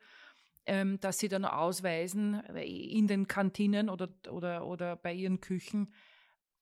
ähm, 0.64 0.98
dass 1.00 1.18
Sie 1.18 1.29
dann 1.29 1.44
ausweisen 1.44 2.40
in 2.57 3.09
den 3.09 3.29
Kantinen 3.29 3.90
oder, 3.90 4.09
oder, 4.31 4.66
oder 4.66 4.96
bei 4.96 5.12
Ihren 5.12 5.42
Küchen, 5.42 5.92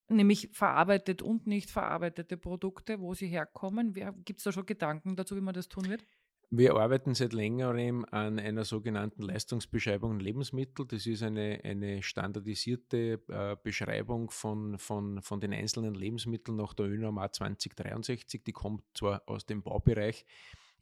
nämlich 0.09 0.51
verarbeitet 0.53 1.23
und 1.23 1.47
nicht 1.47 1.71
verarbeitete 1.71 2.37
Produkte, 2.37 3.01
wo 3.01 3.15
sie 3.15 3.29
herkommen. 3.29 3.93
Gibt 4.25 4.41
es 4.41 4.45
da 4.45 4.53
schon 4.53 4.67
Gedanken 4.67 5.17
dazu, 5.17 5.37
wie 5.37 5.41
man 5.41 5.55
das 5.55 5.69
tun 5.69 5.89
wird? 5.89 6.05
Wir 6.51 6.77
arbeiten 6.77 7.15
seit 7.15 7.35
längerem 7.35 8.07
an 8.11 8.39
einer 8.39 8.65
sogenannten 8.65 9.21
Leistungsbeschreibung 9.21 10.19
Lebensmittel. 10.19 10.87
Das 10.87 11.07
ist 11.07 11.23
eine, 11.23 11.61
eine 11.63 12.03
standardisierte 12.03 13.21
äh, 13.29 13.57
Beschreibung 13.63 14.31
von, 14.31 14.79
von, 14.79 15.21
von 15.21 15.41
den 15.41 15.53
einzelnen 15.53 15.93
Lebensmitteln 15.93 16.57
nach 16.57 16.73
der 16.73 16.87
ÖNORMA 16.87 17.31
2063. 17.31 18.45
Die 18.45 18.53
kommt 18.53 18.83
zwar 18.95 19.23
aus 19.27 19.45
dem 19.45 19.63
Baubereich, 19.63 20.25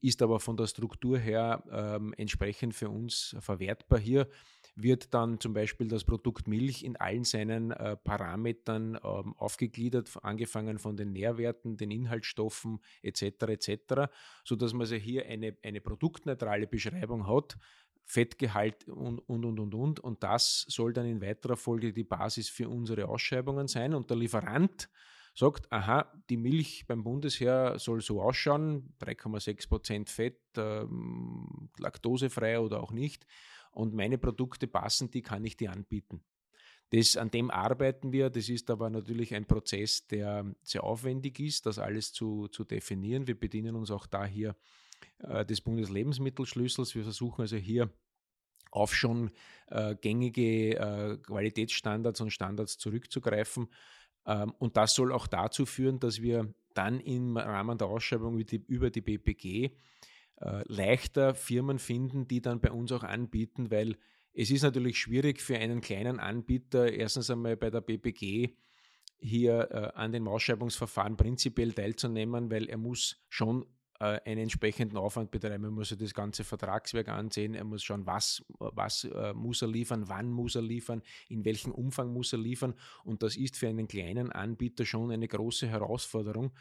ist 0.01 0.23
aber 0.23 0.39
von 0.39 0.57
der 0.57 0.69
Struktur 0.69 1.19
her 1.19 1.65
ähm, 1.73 2.15
entsprechend 2.17 2.73
für 2.77 2.89
uns 2.89 3.35
verwertbar. 3.41 3.99
Hier 3.99 4.29
wird 4.77 5.15
dann 5.15 5.41
zum 5.41 5.55
Beispiel 5.55 5.89
das 5.89 6.05
Produkt 6.05 6.47
Milch 6.47 6.85
in 6.85 6.97
allen 6.97 7.25
seinen 7.25 7.71
äh, 7.71 7.97
Parametern 7.97 8.99
ähm, 9.03 9.35
aufgegliedert, 9.39 10.11
angefangen 10.23 10.79
von 10.79 10.97
den 10.97 11.13
Nährwerten, 11.13 11.79
den 11.79 11.91
Inhaltsstoffen 11.91 12.81
etc. 13.03 13.23
etc., 13.49 13.79
sodass 14.45 14.75
man 14.75 14.83
also 14.83 14.97
hier 14.97 15.27
eine, 15.27 15.57
eine 15.65 15.81
produktneutrale 15.81 16.67
Beschreibung 16.67 17.27
hat, 17.27 17.57
Fettgehalt 18.05 18.87
und, 18.89 19.19
und, 19.19 19.45
und, 19.45 19.59
und, 19.59 19.75
und. 19.75 20.01
Und 20.01 20.23
das 20.23 20.65
soll 20.69 20.93
dann 20.93 21.07
in 21.07 21.21
weiterer 21.21 21.57
Folge 21.57 21.93
die 21.93 22.05
Basis 22.05 22.49
für 22.49 22.69
unsere 22.69 23.09
Ausschreibungen 23.09 23.67
sein. 23.67 23.95
Und 23.95 24.11
der 24.11 24.17
Lieferant 24.17 24.89
sagt, 25.37 25.71
aha, 25.71 26.13
die 26.31 26.37
Milch 26.37 26.87
beim 26.87 27.05
Bundesheer 27.05 27.79
soll 27.79 28.01
so 28.01 28.23
ausschauen, 28.23 28.95
3,6% 29.01 30.09
Fett, 30.09 30.41
ähm, 30.57 31.69
laktosefrei 31.79 32.59
oder 32.59 32.83
auch 32.83 32.91
nicht. 32.91 33.27
Und 33.71 33.95
meine 33.95 34.17
Produkte 34.17 34.67
passen, 34.67 35.11
die 35.11 35.21
kann 35.21 35.45
ich 35.45 35.57
dir 35.57 35.71
anbieten. 35.71 36.23
Das, 36.91 37.17
an 37.17 37.31
dem 37.31 37.51
arbeiten 37.51 38.13
wir. 38.13 38.31
Das 38.31 38.49
ist 38.49 38.71
aber 38.71 38.89
natürlich 38.89 39.35
ein 39.35 39.45
Prozess, 39.45 40.07
der 40.07 40.55
sehr 40.63 40.85
aufwendig 40.85 41.39
ist, 41.41 41.67
das 41.67 41.79
alles 41.79 42.13
zu, 42.13 42.49
zu 42.49 42.65
definieren. 42.65 43.27
Wir 43.27 43.39
bedienen 43.39 43.75
uns 43.75 43.91
auch 43.91 44.07
da 44.07 44.25
hier 44.25 44.57
äh, 45.19 45.45
des 45.45 45.61
Bundeslebensmittelschlüssels. 45.61 46.95
Wir 46.95 47.03
versuchen 47.03 47.43
also 47.43 47.57
hier 47.57 47.91
auf 48.71 48.95
schon 48.95 49.31
äh, 49.69 49.97
gängige 49.97 50.77
äh, 50.77 51.17
Qualitätsstandards 51.19 52.21
und 52.21 52.31
Standards 52.31 52.79
zurückzugreifen. 52.79 53.69
Ähm, 54.27 54.53
und 54.59 54.77
das 54.77 54.95
soll 54.95 55.13
auch 55.13 55.27
dazu 55.27 55.67
führen, 55.67 56.01
dass 56.01 56.23
wir 56.23 56.53
dann 56.75 57.01
im 57.01 57.37
Rahmen 57.37 57.79
der 57.79 57.89
Ausschreibung 57.89 58.39
über 58.39 58.91
die 58.91 59.01
BPG 59.01 59.71
äh, 60.41 60.63
leichter 60.67 61.35
Firmen 61.35 61.79
finden, 61.79 62.29
die 62.29 62.43
dann 62.43 62.61
bei 62.61 62.71
uns 62.71 62.93
auch 62.93 63.03
anbieten, 63.03 63.71
weil 63.71 63.97
es 64.35 64.51
ist 64.51 64.63
natürlich 64.63 64.99
schwierig 64.99 65.41
für 65.41 65.57
einen 65.57 65.81
kleinen 65.81 66.21
Anbieter, 66.21 66.93
erstens 66.93 67.31
einmal 67.31 67.57
bei 67.57 67.71
der 67.71 67.81
BPG 67.81 68.55
hier 69.19 69.69
äh, 69.71 69.99
an 69.99 70.13
den 70.13 70.29
Ausschreibungsverfahren 70.29 71.17
prinzipiell 71.17 71.73
teilzunehmen, 71.73 72.51
weil 72.51 72.69
er 72.69 72.77
muss 72.77 73.25
schon 73.31 73.65
äh, 74.01 74.21
einen 74.25 74.43
entsprechenden 74.43 74.97
Aufwand 74.97 75.31
betreiben. 75.31 75.65
Er 75.65 75.71
muss 75.71 75.89
sich 75.91 75.99
das 75.99 76.15
ganze 76.15 76.45
Vertragswerk 76.45 77.09
ansehen, 77.09 77.55
er 77.55 77.65
muss 77.65 77.83
schauen, 77.83 78.07
was, 78.07 78.45
was 78.59 79.05
äh, 79.05 79.33
muss 79.35 79.63
er 79.63 79.69
liefern, 79.69 80.09
wann 80.09 80.31
muss 80.31 80.55
er 80.55 80.63
liefern, 80.63 81.03
in 81.29 81.45
welchem 81.45 81.73
Umfang 81.73 82.13
muss 82.13 82.33
er 82.33 82.39
liefern. 82.39 82.75
Und 83.05 83.23
das 83.23 83.37
ist 83.37 83.57
für 83.57 83.69
einen 83.69 83.89
kleinen 83.89 84.33
Anbieter 84.33 84.85
schon 84.85 85.11
eine 85.11 85.29
große 85.29 85.67
Herausforderung. 85.67 86.53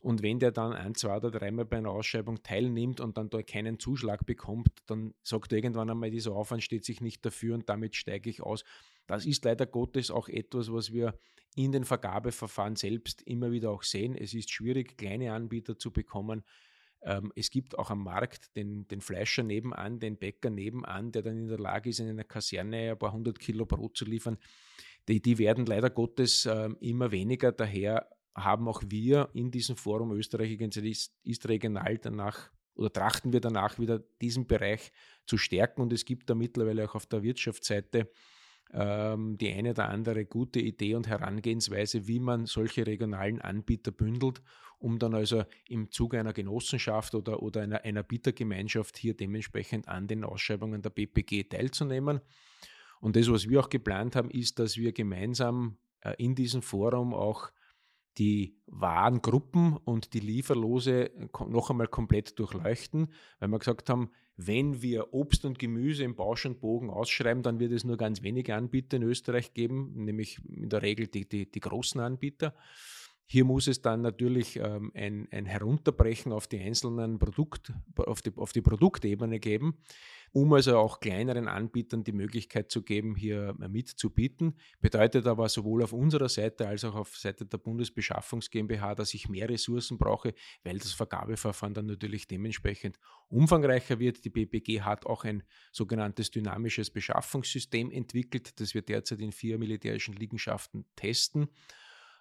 Und 0.00 0.22
wenn 0.22 0.38
der 0.38 0.52
dann 0.52 0.72
ein, 0.72 0.94
zwei 0.94 1.16
oder 1.16 1.30
dreimal 1.30 1.64
bei 1.64 1.78
einer 1.78 1.90
Ausschreibung 1.90 2.42
teilnimmt 2.42 3.00
und 3.00 3.18
dann 3.18 3.30
da 3.30 3.42
keinen 3.42 3.80
Zuschlag 3.80 4.24
bekommt, 4.26 4.68
dann 4.86 5.12
sagt 5.22 5.52
er 5.52 5.58
irgendwann 5.58 5.90
einmal, 5.90 6.10
dieser 6.10 6.32
Aufwand 6.32 6.62
steht 6.62 6.84
sich 6.84 7.00
nicht 7.00 7.24
dafür 7.26 7.54
und 7.54 7.68
damit 7.68 7.96
steige 7.96 8.30
ich 8.30 8.42
aus. 8.42 8.64
Das 9.08 9.26
ist 9.26 9.44
leider 9.44 9.66
Gottes 9.66 10.10
auch 10.10 10.28
etwas, 10.28 10.72
was 10.72 10.92
wir 10.92 11.18
in 11.56 11.72
den 11.72 11.84
Vergabeverfahren 11.84 12.76
selbst 12.76 13.22
immer 13.22 13.50
wieder 13.50 13.70
auch 13.70 13.82
sehen. 13.82 14.14
Es 14.14 14.34
ist 14.34 14.50
schwierig, 14.50 14.96
kleine 14.96 15.32
Anbieter 15.32 15.76
zu 15.78 15.90
bekommen. 15.90 16.44
Ähm, 17.02 17.32
es 17.36 17.50
gibt 17.50 17.78
auch 17.78 17.90
am 17.90 18.02
Markt 18.02 18.54
den, 18.56 18.86
den 18.88 19.00
Fleischer 19.00 19.42
nebenan, 19.42 20.00
den 20.00 20.16
Bäcker 20.16 20.50
nebenan, 20.50 21.12
der 21.12 21.22
dann 21.22 21.38
in 21.38 21.48
der 21.48 21.58
Lage 21.58 21.90
ist, 21.90 22.00
in 22.00 22.08
einer 22.08 22.24
Kaserne 22.24 22.92
ein 22.92 22.98
paar 22.98 23.12
hundert 23.12 23.38
Kilo 23.38 23.66
Brot 23.66 23.96
zu 23.96 24.04
liefern. 24.04 24.38
Die, 25.08 25.22
die 25.22 25.38
werden 25.38 25.66
leider 25.66 25.90
Gottes 25.90 26.46
ähm, 26.46 26.76
immer 26.80 27.10
weniger. 27.10 27.52
Daher 27.52 28.08
haben 28.34 28.68
auch 28.68 28.82
wir 28.86 29.30
in 29.32 29.50
diesem 29.50 29.76
Forum 29.76 30.12
Österreich 30.12 30.60
ist, 30.60 31.12
ist 31.24 31.48
regional 31.48 31.98
danach 31.98 32.50
oder 32.74 32.92
trachten 32.92 33.32
wir 33.32 33.40
danach 33.40 33.78
wieder 33.78 33.98
diesen 34.20 34.46
Bereich 34.46 34.92
zu 35.26 35.36
stärken 35.36 35.82
und 35.82 35.92
es 35.92 36.04
gibt 36.04 36.30
da 36.30 36.34
mittlerweile 36.34 36.84
auch 36.84 36.94
auf 36.94 37.06
der 37.06 37.22
Wirtschaftsseite 37.22 38.08
ähm, 38.72 39.38
die 39.38 39.52
eine 39.52 39.70
oder 39.70 39.88
andere 39.88 40.24
gute 40.24 40.60
Idee 40.60 40.94
und 40.94 41.08
Herangehensweise, 41.08 42.06
wie 42.06 42.20
man 42.20 42.46
solche 42.46 42.86
regionalen 42.86 43.40
Anbieter 43.40 43.90
bündelt, 43.90 44.42
um 44.78 44.98
dann 44.98 45.14
also 45.14 45.44
im 45.66 45.90
Zuge 45.90 46.20
einer 46.20 46.32
Genossenschaft 46.32 47.14
oder, 47.14 47.42
oder 47.42 47.62
einer, 47.62 47.84
einer 47.84 48.02
Bietergemeinschaft 48.02 48.96
hier 48.96 49.14
dementsprechend 49.14 49.88
an 49.88 50.06
den 50.06 50.24
Ausschreibungen 50.24 50.82
der 50.82 50.90
BPG 50.90 51.44
teilzunehmen. 51.44 52.20
Und 53.00 53.16
das, 53.16 53.30
was 53.30 53.48
wir 53.48 53.60
auch 53.60 53.70
geplant 53.70 54.16
haben, 54.16 54.30
ist, 54.30 54.58
dass 54.58 54.76
wir 54.76 54.92
gemeinsam 54.92 55.78
äh, 56.00 56.14
in 56.18 56.34
diesem 56.34 56.62
Forum 56.62 57.14
auch 57.14 57.50
die 58.18 58.56
Warengruppen 58.66 59.76
und 59.76 60.12
die 60.12 60.20
Lieferlose 60.20 61.10
äh, 61.14 61.28
noch 61.46 61.70
einmal 61.70 61.88
komplett 61.88 62.38
durchleuchten, 62.38 63.12
weil 63.38 63.48
wir 63.48 63.58
gesagt 63.58 63.88
haben, 63.88 64.10
wenn 64.38 64.82
wir 64.82 65.12
Obst 65.12 65.44
und 65.44 65.58
Gemüse 65.58 66.04
im 66.04 66.14
Bausch 66.14 66.46
und 66.46 66.60
Bogen 66.60 66.90
ausschreiben, 66.90 67.42
dann 67.42 67.58
wird 67.58 67.72
es 67.72 67.82
nur 67.82 67.96
ganz 67.96 68.22
wenige 68.22 68.54
Anbieter 68.54 68.96
in 68.96 69.02
Österreich 69.02 69.52
geben, 69.52 69.92
nämlich 69.96 70.38
in 70.48 70.68
der 70.68 70.82
Regel 70.82 71.08
die, 71.08 71.28
die, 71.28 71.50
die 71.50 71.60
großen 71.60 72.00
Anbieter. 72.00 72.54
Hier 73.26 73.44
muss 73.44 73.66
es 73.66 73.82
dann 73.82 74.00
natürlich 74.00 74.56
ähm, 74.56 74.92
ein, 74.94 75.26
ein 75.32 75.44
Herunterbrechen 75.44 76.32
auf 76.32 76.46
die 76.46 76.60
einzelnen 76.60 77.18
Produkt, 77.18 77.72
auf 77.96 78.22
die, 78.22 78.32
auf 78.36 78.52
die 78.52 78.62
Produktebene 78.62 79.40
geben 79.40 79.76
um 80.32 80.52
also 80.52 80.76
auch 80.78 81.00
kleineren 81.00 81.48
Anbietern 81.48 82.04
die 82.04 82.12
Möglichkeit 82.12 82.70
zu 82.70 82.82
geben, 82.82 83.16
hier 83.16 83.54
mitzubieten. 83.58 84.58
Bedeutet 84.80 85.26
aber 85.26 85.48
sowohl 85.48 85.82
auf 85.82 85.92
unserer 85.92 86.28
Seite 86.28 86.68
als 86.68 86.84
auch 86.84 86.94
auf 86.94 87.16
Seite 87.16 87.46
der 87.46 87.58
Bundesbeschaffungs 87.58 88.50
GmbH, 88.50 88.94
dass 88.94 89.14
ich 89.14 89.28
mehr 89.28 89.48
Ressourcen 89.48 89.98
brauche, 89.98 90.34
weil 90.64 90.78
das 90.78 90.92
Vergabeverfahren 90.92 91.74
dann 91.74 91.86
natürlich 91.86 92.26
dementsprechend 92.26 92.98
umfangreicher 93.28 93.98
wird. 93.98 94.24
Die 94.24 94.30
BPG 94.30 94.82
hat 94.82 95.06
auch 95.06 95.24
ein 95.24 95.42
sogenanntes 95.72 96.30
dynamisches 96.30 96.90
Beschaffungssystem 96.90 97.90
entwickelt, 97.90 98.60
das 98.60 98.74
wir 98.74 98.82
derzeit 98.82 99.20
in 99.20 99.32
vier 99.32 99.58
militärischen 99.58 100.14
Liegenschaften 100.14 100.84
testen. 100.96 101.48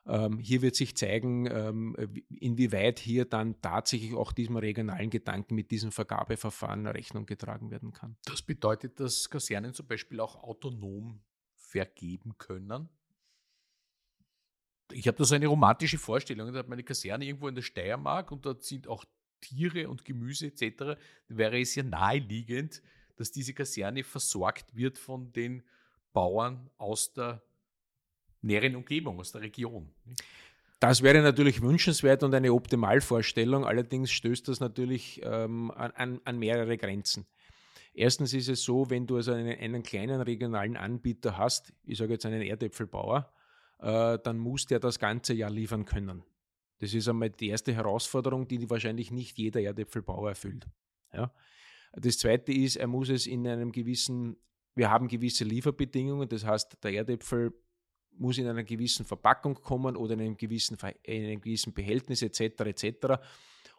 Ähm, 0.07 0.39
hier 0.39 0.61
wird 0.61 0.75
sich 0.75 0.95
zeigen, 0.95 1.47
ähm, 1.51 1.95
inwieweit 2.29 2.99
hier 2.99 3.25
dann 3.25 3.61
tatsächlich 3.61 4.13
auch 4.13 4.31
diesem 4.31 4.55
regionalen 4.55 5.09
Gedanken 5.09 5.55
mit 5.55 5.69
diesem 5.69 5.91
Vergabeverfahren 5.91 6.87
Rechnung 6.87 7.25
getragen 7.25 7.71
werden 7.71 7.91
kann. 7.91 8.15
Das 8.25 8.41
bedeutet, 8.41 8.99
dass 8.99 9.29
Kasernen 9.29 9.73
zum 9.73 9.87
Beispiel 9.87 10.19
auch 10.21 10.41
autonom 10.41 11.19
vergeben 11.55 12.37
können. 12.37 12.89
Ich 14.93 15.07
habe 15.07 15.17
da 15.17 15.25
so 15.25 15.35
eine 15.35 15.47
romantische 15.47 15.97
Vorstellung. 15.97 16.53
Da 16.53 16.59
hat 16.59 16.69
meine 16.69 16.83
Kaserne 16.83 17.25
irgendwo 17.25 17.49
in 17.49 17.55
der 17.55 17.61
Steiermark 17.61 18.31
und 18.31 18.45
dort 18.45 18.63
sind 18.63 18.87
auch 18.87 19.03
Tiere 19.41 19.89
und 19.89 20.05
Gemüse 20.05 20.47
etc. 20.47 20.77
Da 20.77 20.97
wäre 21.27 21.59
es 21.59 21.75
ja 21.75 21.83
naheliegend, 21.83 22.81
dass 23.17 23.31
diese 23.31 23.53
Kaserne 23.53 24.03
versorgt 24.03 24.75
wird 24.75 24.97
von 24.97 25.33
den 25.33 25.63
Bauern 26.13 26.69
aus 26.77 27.13
der 27.13 27.43
näheren 28.41 28.75
Umgebung, 28.75 29.19
aus 29.19 29.31
der 29.31 29.41
Region. 29.41 29.89
Das 30.79 31.01
wäre 31.01 31.21
natürlich 31.21 31.61
wünschenswert 31.61 32.21
und 32.23 32.33
eine 32.35 32.53
Optimalvorstellung. 32.53 33.65
Allerdings 33.65 34.11
stößt 34.11 34.47
das 34.47 34.59
natürlich 34.59 35.21
ähm, 35.23 35.71
an, 35.71 36.21
an, 36.23 36.37
mehrere 36.37 36.77
Grenzen. 36.77 37.25
Erstens 37.93 38.33
ist 38.33 38.47
es 38.47 38.63
so, 38.63 38.89
wenn 38.91 39.07
du 39.07 39.15
also 39.15 39.31
einen, 39.31 39.57
einen 39.57 39.81
kleinen 39.81 40.21
regionalen 40.21 40.77
Anbieter 40.77 41.35
hast, 41.35 41.73
ich 41.83 41.97
sage 41.97 42.13
jetzt 42.13 42.27
einen 42.27 42.43
Erdäpfelbauer, 42.43 43.33
äh, 43.79 44.19
dann 44.23 44.37
muss 44.37 44.67
der 44.67 44.79
das 44.79 44.99
ganze 44.99 45.33
Jahr 45.33 45.49
liefern 45.49 45.85
können. 45.85 46.23
Das 46.79 46.93
ist 46.93 47.07
einmal 47.07 47.31
die 47.31 47.49
erste 47.49 47.73
Herausforderung, 47.73 48.47
die 48.47 48.69
wahrscheinlich 48.69 49.09
nicht 49.09 49.39
jeder 49.39 49.61
Erdäpfelbauer 49.61 50.29
erfüllt. 50.29 50.67
Ja? 51.11 51.33
Das 51.93 52.19
zweite 52.19 52.51
ist, 52.51 52.75
er 52.75 52.87
muss 52.87 53.09
es 53.09 53.25
in 53.25 53.47
einem 53.47 53.71
gewissen, 53.71 54.37
wir 54.75 54.91
haben 54.91 55.07
gewisse 55.07 55.43
Lieferbedingungen, 55.43 56.29
das 56.29 56.45
heißt, 56.45 56.77
der 56.83 56.93
Erdäpfel 56.93 57.53
muss 58.19 58.37
in 58.37 58.47
einer 58.47 58.63
gewissen 58.63 59.05
Verpackung 59.05 59.55
kommen 59.55 59.95
oder 59.95 60.13
in 60.13 60.21
einem 60.21 60.37
gewissen, 60.37 60.77
in 61.03 61.25
einem 61.25 61.41
gewissen 61.41 61.73
Behältnis 61.73 62.21
etc. 62.21 62.61
etc. 62.61 63.21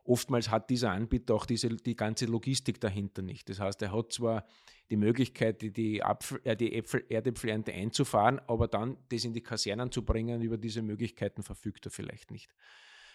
Oftmals 0.04 0.50
hat 0.50 0.70
dieser 0.70 0.92
Anbieter 0.92 1.34
auch 1.34 1.44
diese, 1.44 1.68
die 1.68 1.94
ganze 1.94 2.26
Logistik 2.26 2.80
dahinter 2.80 3.22
nicht. 3.22 3.48
Das 3.48 3.60
heißt, 3.60 3.82
er 3.82 3.92
hat 3.92 4.12
zwar 4.12 4.44
die 4.90 4.96
Möglichkeit, 4.96 5.60
die, 5.76 6.02
Apfel, 6.02 6.40
äh, 6.44 6.56
die 6.56 6.74
Äpfel, 6.74 7.04
Erdäpfelernte 7.08 7.72
einzufahren, 7.72 8.40
aber 8.46 8.68
dann 8.68 8.96
das 9.10 9.24
in 9.24 9.34
die 9.34 9.42
Kasernen 9.42 9.92
zu 9.92 10.02
bringen, 10.02 10.40
über 10.40 10.56
diese 10.56 10.80
Möglichkeiten 10.80 11.42
verfügt 11.42 11.86
er 11.86 11.90
vielleicht 11.90 12.30
nicht. 12.30 12.54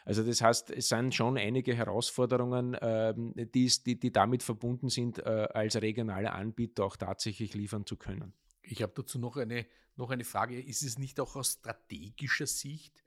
Also 0.05 0.21
das 0.21 0.41
heißt, 0.41 0.69
es 0.71 0.89
sind 0.89 1.15
schon 1.15 1.38
einige 1.38 1.73
Herausforderungen, 1.73 2.77
ähm, 2.81 3.33
die, 3.36 3.71
die, 3.86 3.99
die 3.99 4.12
damit 4.12 4.43
verbunden 4.43 4.89
sind, 4.89 5.19
äh, 5.19 5.47
als 5.53 5.81
regionaler 5.81 6.33
Anbieter 6.33 6.86
auch 6.86 6.97
tatsächlich 6.97 7.53
liefern 7.53 7.86
zu 7.86 7.95
können. 7.95 8.33
Ich 8.63 8.82
habe 8.82 8.93
dazu 8.95 9.19
noch 9.19 9.38
eine, 9.38 9.65
noch 9.95 10.10
eine 10.10 10.23
Frage. 10.23 10.60
Ist 10.60 10.84
es 10.84 10.97
nicht 10.97 11.19
auch 11.19 11.36
aus 11.36 11.54
strategischer 11.54 12.47
Sicht 12.47 13.04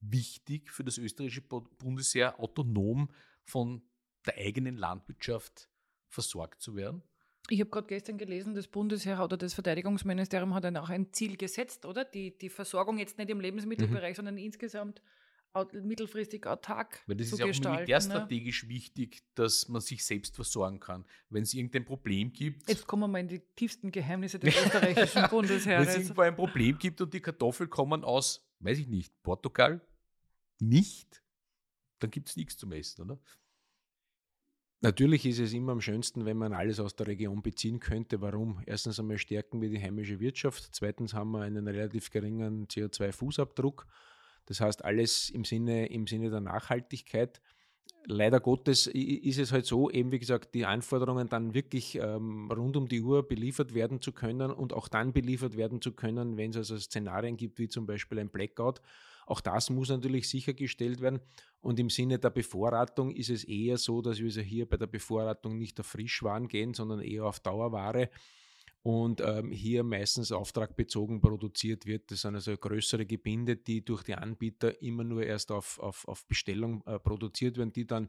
wichtig 0.00 0.70
für 0.70 0.84
das 0.84 0.98
österreichische 0.98 1.42
Bundesheer, 1.42 2.40
autonom 2.40 3.10
von 3.44 3.82
der 4.26 4.36
eigenen 4.36 4.76
Landwirtschaft 4.76 5.68
versorgt 6.08 6.62
zu 6.62 6.76
werden? 6.76 7.02
Ich 7.48 7.60
habe 7.60 7.70
gerade 7.70 7.88
gestern 7.88 8.18
gelesen, 8.18 8.54
das 8.54 8.68
Bundesheer 8.68 9.24
oder 9.24 9.36
das 9.36 9.54
Verteidigungsministerium 9.54 10.54
hat 10.54 10.64
dann 10.64 10.76
auch 10.76 10.88
ein 10.88 11.12
Ziel 11.12 11.36
gesetzt, 11.36 11.84
oder? 11.84 12.04
Die, 12.04 12.36
die 12.36 12.48
Versorgung 12.48 12.98
jetzt 12.98 13.18
nicht 13.18 13.30
im 13.30 13.40
Lebensmittelbereich, 13.40 14.12
mhm. 14.12 14.16
sondern 14.16 14.38
insgesamt 14.38 15.02
mittelfristig 15.72 16.46
autark 16.46 17.02
Weil 17.06 17.16
das 17.16 17.28
zu 17.30 17.34
ist 17.36 17.60
ja 17.60 17.70
auch 17.70 17.76
militärstrategisch 17.76 18.64
ne? 18.64 18.68
wichtig, 18.68 19.22
dass 19.34 19.68
man 19.68 19.80
sich 19.80 20.04
selbst 20.04 20.36
versorgen 20.36 20.80
kann. 20.80 21.04
Wenn 21.28 21.42
es 21.42 21.54
irgendein 21.54 21.84
Problem 21.84 22.32
gibt. 22.32 22.68
Jetzt 22.68 22.86
kommen 22.86 23.02
wir 23.02 23.08
mal 23.08 23.18
in 23.18 23.28
die 23.28 23.40
tiefsten 23.56 23.90
Geheimnisse 23.90 24.38
des 24.38 24.54
österreichischen 24.54 25.26
Bundesheeres. 25.30 25.86
Wenn 25.86 25.94
es 25.94 26.02
irgendwo 26.02 26.22
ein 26.22 26.36
Problem 26.36 26.78
gibt 26.78 27.00
und 27.00 27.12
die 27.12 27.20
Kartoffeln 27.20 27.68
kommen 27.68 28.04
aus, 28.04 28.48
weiß 28.60 28.78
ich 28.78 28.86
nicht, 28.86 29.12
Portugal, 29.22 29.80
nicht, 30.60 31.22
dann 31.98 32.10
gibt 32.10 32.28
es 32.28 32.36
nichts 32.36 32.56
zum 32.56 32.72
Essen, 32.72 33.02
oder? 33.02 33.18
Natürlich 34.82 35.26
ist 35.26 35.38
es 35.40 35.52
immer 35.52 35.72
am 35.72 35.82
schönsten, 35.82 36.24
wenn 36.24 36.38
man 36.38 36.54
alles 36.54 36.80
aus 36.80 36.96
der 36.96 37.06
Region 37.06 37.42
beziehen 37.42 37.80
könnte. 37.80 38.22
Warum? 38.22 38.62
Erstens 38.64 38.98
einmal 38.98 39.18
stärken 39.18 39.60
wir 39.60 39.68
die 39.68 39.80
heimische 39.80 40.20
Wirtschaft. 40.20 40.70
Zweitens 40.72 41.12
haben 41.12 41.32
wir 41.32 41.42
einen 41.42 41.68
relativ 41.68 42.10
geringen 42.10 42.66
CO2-Fußabdruck. 42.66 43.84
Das 44.46 44.60
heißt, 44.60 44.84
alles 44.84 45.30
im 45.30 45.44
Sinne, 45.44 45.86
im 45.86 46.06
Sinne 46.06 46.30
der 46.30 46.40
Nachhaltigkeit. 46.40 47.40
Leider 48.06 48.40
Gottes 48.40 48.86
ist 48.86 49.38
es 49.38 49.52
halt 49.52 49.66
so, 49.66 49.90
eben 49.90 50.10
wie 50.10 50.18
gesagt, 50.18 50.54
die 50.54 50.64
Anforderungen 50.64 51.28
dann 51.28 51.52
wirklich 51.52 51.96
ähm, 51.96 52.50
rund 52.50 52.76
um 52.76 52.88
die 52.88 53.02
Uhr 53.02 53.28
beliefert 53.28 53.74
werden 53.74 54.00
zu 54.00 54.12
können 54.12 54.50
und 54.50 54.72
auch 54.72 54.88
dann 54.88 55.12
beliefert 55.12 55.56
werden 55.56 55.82
zu 55.82 55.92
können, 55.92 56.36
wenn 56.36 56.50
es 56.50 56.56
also 56.56 56.78
Szenarien 56.78 57.36
gibt, 57.36 57.58
wie 57.58 57.68
zum 57.68 57.86
Beispiel 57.86 58.18
ein 58.18 58.30
Blackout. 58.30 58.80
Auch 59.26 59.40
das 59.40 59.70
muss 59.70 59.90
natürlich 59.90 60.28
sichergestellt 60.28 61.00
werden. 61.00 61.20
Und 61.60 61.78
im 61.78 61.90
Sinne 61.90 62.18
der 62.18 62.30
Bevorratung 62.30 63.12
ist 63.12 63.30
es 63.30 63.44
eher 63.44 63.76
so, 63.76 64.02
dass 64.02 64.18
wir 64.18 64.26
also 64.26 64.40
hier 64.40 64.68
bei 64.68 64.76
der 64.76 64.88
Bevorratung 64.88 65.56
nicht 65.56 65.78
auf 65.78 65.86
Frischwaren 65.86 66.48
gehen, 66.48 66.74
sondern 66.74 67.00
eher 67.00 67.26
auf 67.26 67.38
Dauerware 67.38 68.10
und 68.82 69.20
ähm, 69.20 69.52
hier 69.52 69.84
meistens 69.84 70.32
auftragbezogen 70.32 71.20
produziert 71.20 71.84
wird. 71.86 72.10
Das 72.10 72.22
sind 72.22 72.34
also 72.34 72.56
größere 72.56 73.04
Gebinde, 73.04 73.56
die 73.56 73.84
durch 73.84 74.02
die 74.02 74.14
Anbieter 74.14 74.80
immer 74.82 75.04
nur 75.04 75.22
erst 75.22 75.52
auf, 75.52 75.78
auf, 75.80 76.08
auf 76.08 76.26
Bestellung 76.26 76.82
äh, 76.86 76.98
produziert 76.98 77.58
werden, 77.58 77.72
die 77.72 77.86
dann 77.86 78.08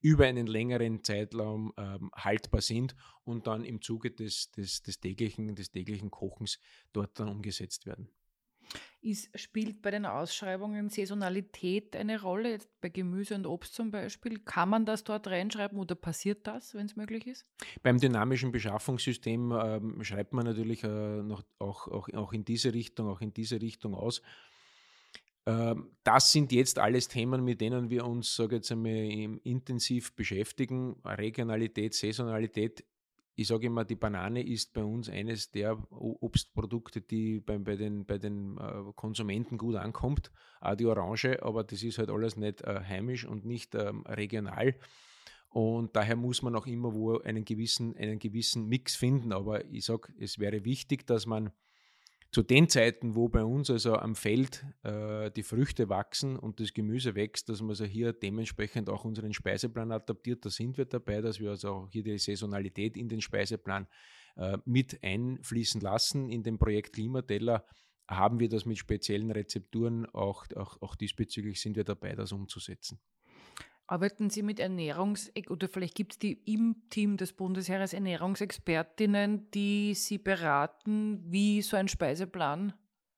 über 0.00 0.26
einen 0.26 0.46
längeren 0.46 1.02
Zeitraum 1.02 1.72
ähm, 1.76 2.10
haltbar 2.14 2.60
sind 2.60 2.94
und 3.24 3.46
dann 3.46 3.64
im 3.64 3.80
Zuge 3.82 4.10
des, 4.10 4.50
des, 4.52 4.82
des, 4.82 5.00
täglichen, 5.00 5.54
des 5.54 5.70
täglichen 5.70 6.10
Kochens 6.10 6.58
dort 6.92 7.18
dann 7.18 7.28
umgesetzt 7.28 7.86
werden. 7.86 8.08
Ist, 9.00 9.36
spielt 9.38 9.82
bei 9.82 9.90
den 9.90 10.06
Ausschreibungen 10.06 10.88
Saisonalität 10.88 11.96
eine 11.96 12.22
Rolle? 12.22 12.58
Bei 12.80 12.88
Gemüse 12.88 13.34
und 13.34 13.46
Obst 13.46 13.74
zum 13.74 13.90
Beispiel. 13.90 14.38
Kann 14.38 14.68
man 14.68 14.86
das 14.86 15.02
dort 15.02 15.26
reinschreiben 15.26 15.78
oder 15.78 15.96
passiert 15.96 16.46
das, 16.46 16.74
wenn 16.74 16.86
es 16.86 16.94
möglich 16.94 17.26
ist? 17.26 17.44
Beim 17.82 17.98
dynamischen 17.98 18.52
Beschaffungssystem 18.52 19.52
ähm, 19.52 20.04
schreibt 20.04 20.32
man 20.32 20.44
natürlich 20.44 20.84
äh, 20.84 21.22
noch, 21.22 21.42
auch, 21.58 21.88
auch, 21.88 22.08
auch 22.14 22.32
in 22.32 22.44
diese 22.44 22.72
Richtung, 22.72 23.08
auch 23.08 23.20
in 23.20 23.34
diese 23.34 23.60
Richtung 23.60 23.94
aus. 23.94 24.22
Ähm, 25.46 25.90
das 26.04 26.32
sind 26.32 26.52
jetzt 26.52 26.78
alles 26.78 27.08
Themen, 27.08 27.44
mit 27.44 27.60
denen 27.60 27.90
wir 27.90 28.06
uns, 28.06 28.36
sage 28.36 28.56
jetzt 28.56 28.70
einmal, 28.70 28.94
intensiv 29.42 30.14
beschäftigen. 30.14 30.96
Regionalität, 31.04 31.94
Saisonalität 31.94 32.84
ich 33.34 33.48
sage 33.48 33.66
immer, 33.66 33.84
die 33.84 33.96
Banane 33.96 34.42
ist 34.42 34.74
bei 34.74 34.84
uns 34.84 35.08
eines 35.08 35.50
der 35.50 35.78
Obstprodukte, 35.90 37.00
die 37.00 37.40
bei, 37.40 37.58
bei 37.58 37.76
den, 37.76 38.04
bei 38.04 38.18
den 38.18 38.58
äh, 38.58 38.92
Konsumenten 38.94 39.56
gut 39.56 39.76
ankommt. 39.76 40.30
Auch 40.60 40.74
die 40.74 40.86
Orange, 40.86 41.42
aber 41.42 41.64
das 41.64 41.82
ist 41.82 41.98
halt 41.98 42.10
alles 42.10 42.36
nicht 42.36 42.60
äh, 42.62 42.80
heimisch 42.86 43.24
und 43.24 43.46
nicht 43.46 43.74
ähm, 43.74 44.02
regional. 44.06 44.74
Und 45.48 45.96
daher 45.96 46.16
muss 46.16 46.42
man 46.42 46.56
auch 46.56 46.66
immer 46.66 46.94
wo 46.94 47.18
einen 47.18 47.44
gewissen, 47.44 47.96
einen 47.96 48.18
gewissen 48.18 48.68
Mix 48.68 48.96
finden. 48.96 49.32
Aber 49.32 49.64
ich 49.66 49.84
sage, 49.84 50.12
es 50.18 50.38
wäre 50.38 50.64
wichtig, 50.64 51.06
dass 51.06 51.26
man 51.26 51.52
zu 52.32 52.42
den 52.42 52.68
Zeiten, 52.70 53.14
wo 53.14 53.28
bei 53.28 53.44
uns 53.44 53.68
also 53.68 53.94
am 53.96 54.16
Feld 54.16 54.64
äh, 54.84 55.30
die 55.30 55.42
Früchte 55.42 55.90
wachsen 55.90 56.38
und 56.38 56.60
das 56.60 56.72
Gemüse 56.72 57.14
wächst, 57.14 57.50
dass 57.50 57.60
man 57.60 57.70
also 57.70 57.84
hier 57.84 58.14
dementsprechend 58.14 58.88
auch 58.88 59.04
unseren 59.04 59.34
Speiseplan 59.34 59.92
adaptiert. 59.92 60.44
Da 60.44 60.48
sind 60.48 60.78
wir 60.78 60.86
dabei, 60.86 61.20
dass 61.20 61.40
wir 61.40 61.50
also 61.50 61.68
auch 61.68 61.88
hier 61.90 62.02
die 62.02 62.18
Saisonalität 62.18 62.96
in 62.96 63.10
den 63.10 63.20
Speiseplan 63.20 63.86
äh, 64.36 64.56
mit 64.64 65.02
einfließen 65.02 65.82
lassen. 65.82 66.30
In 66.30 66.42
dem 66.42 66.58
Projekt 66.58 66.94
Klimateller 66.94 67.66
haben 68.08 68.40
wir 68.40 68.48
das 68.48 68.64
mit 68.64 68.78
speziellen 68.78 69.30
Rezepturen, 69.30 70.06
auch, 70.06 70.46
auch, 70.56 70.80
auch 70.80 70.96
diesbezüglich 70.96 71.60
sind 71.60 71.76
wir 71.76 71.84
dabei, 71.84 72.14
das 72.14 72.32
umzusetzen. 72.32 72.98
Arbeiten 73.86 74.30
Sie 74.30 74.42
mit 74.42 74.60
Ernährungs- 74.60 75.30
oder 75.50 75.68
vielleicht 75.68 75.94
gibt 75.94 76.12
es 76.12 76.18
die 76.18 76.32
im 76.44 76.76
Team 76.88 77.16
des 77.16 77.32
Bundesheeres 77.32 77.92
Ernährungsexpertinnen, 77.92 79.50
die 79.50 79.94
Sie 79.94 80.18
beraten, 80.18 81.22
wie 81.30 81.62
so 81.62 81.76
ein 81.76 81.88
Speiseplan 81.88 82.72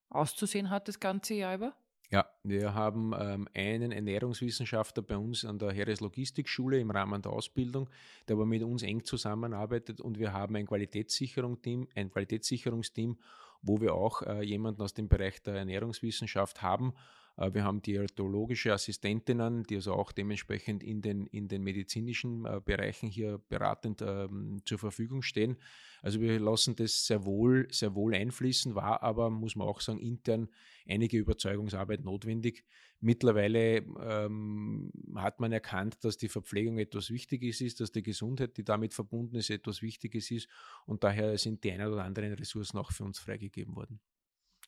auszusehen 0.08 0.70
hat 0.70 0.88
das 0.88 1.00
ganze 1.00 1.34
Jahr 1.34 1.56
über? 1.56 1.74
Ja, 2.10 2.26
wir 2.44 2.74
haben 2.74 3.12
ähm, 3.18 3.48
einen 3.54 3.90
Ernährungswissenschaftler 3.90 5.02
bei 5.02 5.16
uns 5.16 5.44
an 5.44 5.58
der 5.58 5.72
Heereslogistikschule 5.72 6.78
im 6.78 6.90
Rahmen 6.90 7.22
der 7.22 7.32
Ausbildung, 7.32 7.88
der 8.28 8.36
aber 8.36 8.46
mit 8.46 8.62
uns 8.62 8.82
eng 8.82 9.04
zusammenarbeitet 9.04 10.00
und 10.00 10.18
wir 10.18 10.32
haben 10.32 10.54
ein, 10.54 10.66
Qualitätssicherung-Team, 10.66 11.88
ein 11.94 12.10
Qualitätssicherungsteam, 12.10 13.18
wo 13.62 13.80
wir 13.80 13.94
auch 13.94 14.22
äh, 14.22 14.42
jemanden 14.42 14.82
aus 14.82 14.94
dem 14.94 15.08
Bereich 15.08 15.42
der 15.42 15.54
Ernährungswissenschaft 15.54 16.62
haben 16.62 16.94
wir 17.36 17.64
haben 17.64 17.82
diätologische 17.82 18.72
Assistentinnen, 18.72 19.64
die 19.64 19.76
also 19.76 19.92
auch 19.94 20.12
dementsprechend 20.12 20.84
in 20.84 21.02
den, 21.02 21.26
in 21.26 21.48
den 21.48 21.62
medizinischen 21.62 22.44
äh, 22.44 22.60
Bereichen 22.64 23.08
hier 23.08 23.40
beratend 23.48 24.02
ähm, 24.02 24.62
zur 24.64 24.78
Verfügung 24.78 25.22
stehen. 25.22 25.56
Also 26.00 26.20
wir 26.20 26.38
lassen 26.38 26.76
das 26.76 27.06
sehr 27.06 27.24
wohl, 27.24 27.66
sehr 27.70 27.94
wohl 27.94 28.14
einfließen, 28.14 28.74
war 28.74 29.02
aber, 29.02 29.30
muss 29.30 29.56
man 29.56 29.66
auch 29.66 29.80
sagen, 29.80 29.98
intern 29.98 30.48
einige 30.88 31.18
Überzeugungsarbeit 31.18 32.04
notwendig. 32.04 32.64
Mittlerweile 33.00 33.78
ähm, 33.78 34.92
hat 35.16 35.40
man 35.40 35.50
erkannt, 35.50 36.04
dass 36.04 36.16
die 36.16 36.28
Verpflegung 36.28 36.78
etwas 36.78 37.10
Wichtiges 37.10 37.60
ist, 37.60 37.80
dass 37.80 37.90
die 37.90 38.02
Gesundheit, 38.02 38.56
die 38.56 38.64
damit 38.64 38.94
verbunden 38.94 39.36
ist, 39.36 39.50
etwas 39.50 39.82
Wichtiges 39.82 40.30
ist 40.30 40.48
und 40.86 41.02
daher 41.02 41.36
sind 41.36 41.64
die 41.64 41.72
ein 41.72 41.84
oder 41.84 42.04
anderen 42.04 42.34
Ressourcen 42.34 42.78
auch 42.78 42.92
für 42.92 43.04
uns 43.04 43.18
freigegeben 43.18 43.74
worden. 43.74 44.00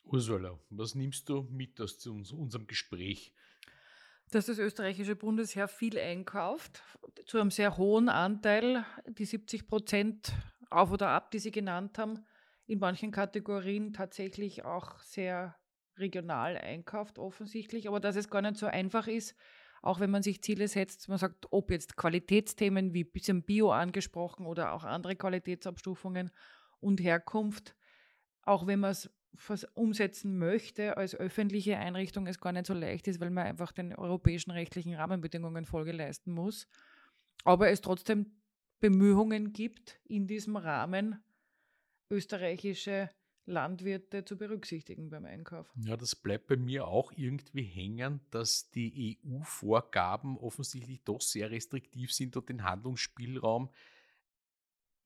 Ursula, 0.07 0.57
was 0.71 0.95
nimmst 0.95 1.29
du 1.29 1.43
mit 1.51 1.81
aus 1.81 2.07
unserem 2.07 2.67
Gespräch? 2.67 3.33
Dass 4.31 4.47
das 4.47 4.59
österreichische 4.59 5.17
Bundesheer 5.17 5.67
viel 5.67 5.99
einkauft, 5.99 6.83
zu 7.27 7.41
einem 7.41 7.51
sehr 7.51 7.77
hohen 7.77 8.09
Anteil, 8.09 8.85
die 9.07 9.25
70 9.25 9.67
Prozent 9.67 10.33
auf 10.71 10.93
oder 10.93 11.09
ab, 11.09 11.33
die 11.33 11.41
Sie 11.41 11.51
genannt 11.51 11.99
haben, 11.99 12.25
in 12.67 12.79
manchen 12.79 13.11
Kategorien 13.11 13.93
tatsächlich 13.93 14.65
auch 14.65 14.99
sehr 15.01 15.57
regional 15.97 16.57
einkauft, 16.57 17.19
offensichtlich, 17.19 17.89
aber 17.89 18.01
dass 18.01 18.17
es 18.17 18.31
gar 18.31 18.43
nicht 18.43 18.57
so 18.57 18.67
einfach 18.67 19.09
ist, 19.09 19.37
auch 19.83 20.01
wenn 20.01 20.11
man 20.11 20.23
sich 20.23 20.43
Ziele 20.43 20.69
setzt, 20.69 21.09
man 21.09 21.19
sagt, 21.19 21.47
ob 21.51 21.71
jetzt 21.71 21.97
Qualitätsthemen 21.97 22.93
wie 22.95 23.05
bisschen 23.05 23.43
Bio 23.43 23.71
angesprochen 23.73 24.47
oder 24.47 24.73
auch 24.73 24.85
andere 24.85 25.17
Qualitätsabstufungen 25.17 26.31
und 26.81 27.01
Herkunft, 27.01 27.77
auch 28.43 28.67
wenn 28.67 28.81
man 28.81 28.91
es 28.93 29.11
umsetzen 29.74 30.39
möchte 30.39 30.97
als 30.97 31.14
öffentliche 31.14 31.78
Einrichtung, 31.78 32.26
es 32.26 32.41
gar 32.41 32.53
nicht 32.53 32.66
so 32.66 32.74
leicht 32.74 33.09
ist, 33.09 33.20
weil 33.20 33.30
man 33.30 33.47
einfach 33.47 33.72
den 33.72 33.95
europäischen 33.95 34.51
rechtlichen 34.51 34.95
Rahmenbedingungen 34.95 35.64
Folge 35.64 35.93
leisten 35.93 36.32
muss. 36.32 36.66
Aber 37.45 37.70
es 37.70 37.80
trotzdem 37.80 38.32
Bemühungen 38.80 39.53
gibt, 39.53 40.01
in 40.05 40.26
diesem 40.26 40.57
Rahmen 40.57 41.22
österreichische 42.11 43.11
Landwirte 43.47 44.24
zu 44.24 44.37
berücksichtigen 44.37 45.09
beim 45.09 45.24
Einkauf. 45.24 45.72
Ja, 45.76 45.97
das 45.97 46.16
bleibt 46.16 46.49
bei 46.49 46.57
mir 46.57 46.87
auch 46.89 47.12
irgendwie 47.12 47.62
hängen, 47.62 48.20
dass 48.30 48.70
die 48.72 49.18
EU-Vorgaben 49.24 50.37
offensichtlich 50.37 51.03
doch 51.05 51.20
sehr 51.20 51.51
restriktiv 51.51 52.12
sind 52.12 52.37
und 52.37 52.49
den 52.49 52.64
Handlungsspielraum 52.64 53.70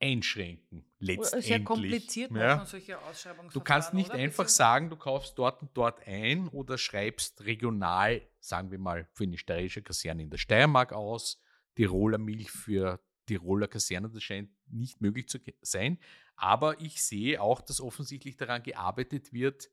einschränken. 0.00 0.84
Letztendlich. 0.98 1.46
Sehr 1.46 1.64
kompliziert 1.64 2.30
ja. 2.32 2.56
machen 2.56 2.66
solche 2.66 2.98
Ausschreibungsverfahren. 2.98 3.50
Du 3.52 3.60
kannst 3.60 3.94
nicht 3.94 4.10
oder? 4.10 4.18
einfach 4.18 4.48
sagen, 4.48 4.90
du 4.90 4.96
kaufst 4.96 5.38
dort 5.38 5.62
und 5.62 5.70
dort 5.74 6.06
ein 6.06 6.48
oder 6.48 6.78
schreibst 6.78 7.44
regional, 7.44 8.22
sagen 8.40 8.70
wir 8.70 8.78
mal, 8.78 9.06
für 9.12 9.24
eine 9.24 9.38
steirische 9.38 9.82
Kaserne 9.82 10.22
in 10.22 10.30
der 10.30 10.38
Steiermark 10.38 10.92
aus, 10.92 11.40
Tiroler 11.74 12.18
Milch 12.18 12.50
für 12.50 13.00
Tiroler 13.26 13.68
Kaserne, 13.68 14.10
das 14.10 14.22
scheint 14.22 14.50
nicht 14.66 15.00
möglich 15.00 15.28
zu 15.28 15.38
sein. 15.62 15.98
Aber 16.34 16.80
ich 16.80 17.02
sehe 17.02 17.40
auch, 17.40 17.60
dass 17.60 17.80
offensichtlich 17.80 18.36
daran 18.36 18.62
gearbeitet 18.62 19.32
wird, 19.32 19.70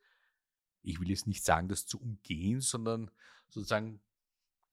ich 0.84 1.00
will 1.00 1.10
jetzt 1.10 1.28
nicht 1.28 1.44
sagen, 1.44 1.68
das 1.68 1.86
zu 1.86 2.00
umgehen, 2.00 2.62
sondern 2.62 3.12
sozusagen 3.50 4.02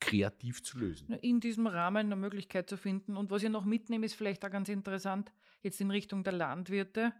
kreativ 0.00 0.62
zu 0.62 0.78
lösen. 0.78 1.12
In 1.14 1.40
diesem 1.40 1.66
Rahmen 1.66 2.06
eine 2.06 2.16
Möglichkeit 2.16 2.68
zu 2.68 2.76
finden. 2.76 3.16
Und 3.16 3.30
was 3.30 3.42
ich 3.42 3.50
noch 3.50 3.64
mitnehme, 3.64 4.06
ist 4.06 4.14
vielleicht 4.14 4.44
auch 4.44 4.50
ganz 4.50 4.68
interessant, 4.68 5.32
jetzt 5.62 5.80
in 5.80 5.90
Richtung 5.90 6.24
der 6.24 6.34
Landwirte. 6.34 7.12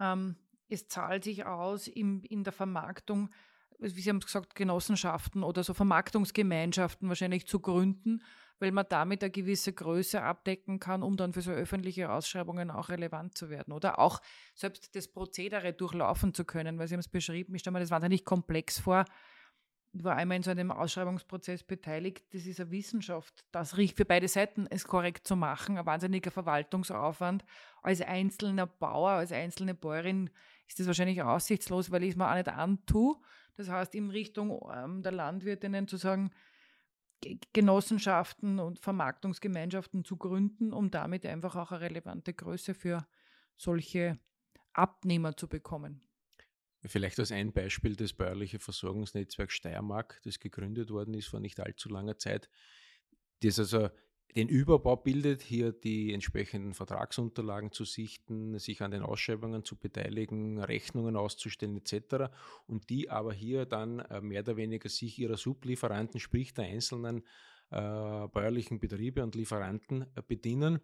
Ähm, 0.00 0.36
es 0.68 0.88
zahlt 0.88 1.24
sich 1.24 1.46
aus 1.46 1.86
im, 1.86 2.22
in 2.24 2.44
der 2.44 2.52
Vermarktung, 2.52 3.30
wie 3.78 4.00
Sie 4.00 4.08
haben 4.08 4.20
gesagt, 4.20 4.54
Genossenschaften 4.54 5.42
oder 5.42 5.62
so 5.62 5.74
Vermarktungsgemeinschaften 5.74 7.08
wahrscheinlich 7.08 7.46
zu 7.46 7.60
gründen, 7.60 8.22
weil 8.58 8.72
man 8.72 8.86
damit 8.88 9.22
eine 9.22 9.30
gewisse 9.30 9.72
Größe 9.72 10.22
abdecken 10.22 10.80
kann, 10.80 11.02
um 11.02 11.16
dann 11.16 11.34
für 11.34 11.42
so 11.42 11.50
öffentliche 11.50 12.10
Ausschreibungen 12.10 12.70
auch 12.70 12.88
relevant 12.88 13.36
zu 13.36 13.50
werden. 13.50 13.72
Oder 13.72 13.98
auch 13.98 14.22
selbst 14.54 14.96
das 14.96 15.08
Prozedere 15.08 15.74
durchlaufen 15.74 16.32
zu 16.32 16.44
können, 16.44 16.78
weil 16.78 16.88
Sie 16.88 16.94
haben 16.94 17.00
es 17.00 17.08
beschrieben, 17.08 17.54
ich 17.54 17.60
stelle 17.60 17.74
mir 17.74 17.80
das 17.80 17.90
wahnsinnig 17.90 18.24
komplex 18.24 18.78
vor, 18.78 19.04
war 20.04 20.16
einmal 20.16 20.36
in 20.36 20.42
so 20.42 20.50
einem 20.50 20.70
Ausschreibungsprozess 20.70 21.62
beteiligt. 21.62 22.24
Das 22.32 22.46
ist 22.46 22.60
eine 22.60 22.70
Wissenschaft. 22.70 23.44
Das 23.52 23.76
riecht 23.76 23.96
für 23.96 24.04
beide 24.04 24.28
Seiten, 24.28 24.66
es 24.68 24.84
korrekt 24.84 25.26
zu 25.26 25.36
machen. 25.36 25.78
Ein 25.78 25.86
wahnsinniger 25.86 26.30
Verwaltungsaufwand. 26.30 27.44
Als 27.82 28.00
einzelner 28.00 28.66
Bauer, 28.66 29.10
als 29.10 29.32
einzelne 29.32 29.74
Bäuerin 29.74 30.30
ist 30.66 30.80
das 30.80 30.86
wahrscheinlich 30.86 31.22
aussichtslos, 31.22 31.90
weil 31.90 32.02
ich 32.02 32.10
es 32.10 32.16
mir 32.16 32.30
auch 32.30 32.34
nicht 32.34 32.48
antue. 32.48 33.16
Das 33.56 33.68
heißt, 33.68 33.94
in 33.94 34.10
Richtung 34.10 34.60
ähm, 34.74 35.02
der 35.02 35.12
Landwirtinnen 35.12 35.88
zu 35.88 35.96
sagen, 35.96 36.30
Genossenschaften 37.52 38.58
und 38.58 38.78
Vermarktungsgemeinschaften 38.78 40.04
zu 40.04 40.16
gründen, 40.16 40.72
um 40.72 40.90
damit 40.90 41.24
einfach 41.24 41.56
auch 41.56 41.72
eine 41.72 41.80
relevante 41.80 42.34
Größe 42.34 42.74
für 42.74 43.06
solche 43.56 44.18
Abnehmer 44.74 45.36
zu 45.36 45.48
bekommen. 45.48 46.05
Vielleicht 46.86 47.18
als 47.18 47.32
ein 47.32 47.52
Beispiel 47.52 47.96
das 47.96 48.12
bäuerliche 48.12 48.58
Versorgungsnetzwerk 48.58 49.50
Steiermark, 49.50 50.20
das 50.24 50.38
gegründet 50.38 50.90
worden 50.90 51.14
ist 51.14 51.28
vor 51.28 51.40
nicht 51.40 51.60
allzu 51.60 51.88
langer 51.88 52.18
Zeit, 52.18 52.48
das 53.42 53.58
also 53.58 53.88
den 54.36 54.48
Überbau 54.48 54.96
bildet, 54.96 55.40
hier 55.40 55.72
die 55.72 56.12
entsprechenden 56.12 56.74
Vertragsunterlagen 56.74 57.72
zu 57.72 57.84
sichten, 57.84 58.58
sich 58.58 58.82
an 58.82 58.90
den 58.90 59.02
Ausschreibungen 59.02 59.64
zu 59.64 59.76
beteiligen, 59.76 60.60
Rechnungen 60.60 61.16
auszustellen 61.16 61.76
etc. 61.76 62.30
Und 62.66 62.90
die 62.90 63.08
aber 63.08 63.32
hier 63.32 63.64
dann 63.64 64.00
äh, 64.00 64.20
mehr 64.20 64.42
oder 64.42 64.56
weniger 64.56 64.90
sich 64.90 65.18
ihrer 65.18 65.38
Sublieferanten, 65.38 66.20
sprich 66.20 66.52
der 66.52 66.66
einzelnen 66.66 67.22
äh, 67.70 68.28
bäuerlichen 68.28 68.78
Betriebe 68.78 69.22
und 69.22 69.34
Lieferanten 69.34 70.02
äh, 70.02 70.22
bedienen. 70.26 70.80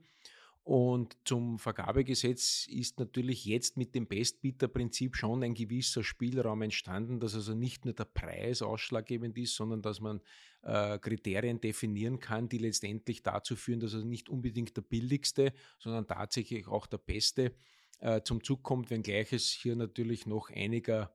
Und 0.65 1.17
zum 1.25 1.59
Vergabegesetz 1.59 2.69
ist 2.69 3.01
natürlich 3.01 3.45
jetzt 3.45 3.77
mit 3.77 3.97
dem 3.97 4.07
Bestbieter-Prinzip 4.07 5.17
schon 5.17 5.43
ein 5.43 5.55
gewisser 5.55 6.05
Spielraum 6.05 6.63
entstanden, 6.63 7.19
dass 7.19 7.35
also 7.35 7.53
nicht 7.53 7.85
nur 7.85 7.95
der 7.95 8.05
Preis 8.05 8.63
ausschlaggebend 8.63 9.37
ist, 9.39 9.57
sondern 9.57 9.83
dass 9.83 10.01
man 10.01 10.21
äh, 10.63 11.01
Kriterien 11.01 11.61
definieren 11.61 12.21
kann, 12.21 12.49
die 12.49 12.59
letztendlich 12.59 13.25
dazu 13.25 13.57
führen, 13.57 13.81
dass 13.81 13.93
also 13.93 14.07
nicht 14.07 14.29
unbedingt 14.29 14.77
der 14.77 14.83
billigste, 14.83 15.53
sondern 15.81 16.07
tatsächlich 16.07 16.69
auch 16.69 16.87
der 16.87 16.99
beste 16.99 17.57
äh, 17.99 18.23
zum 18.23 18.45
Zug 18.45 18.63
kommt, 18.63 18.91
wenngleich 18.91 19.33
es 19.33 19.51
hier 19.51 19.75
natürlich 19.75 20.27
noch 20.27 20.49
einiger 20.49 21.13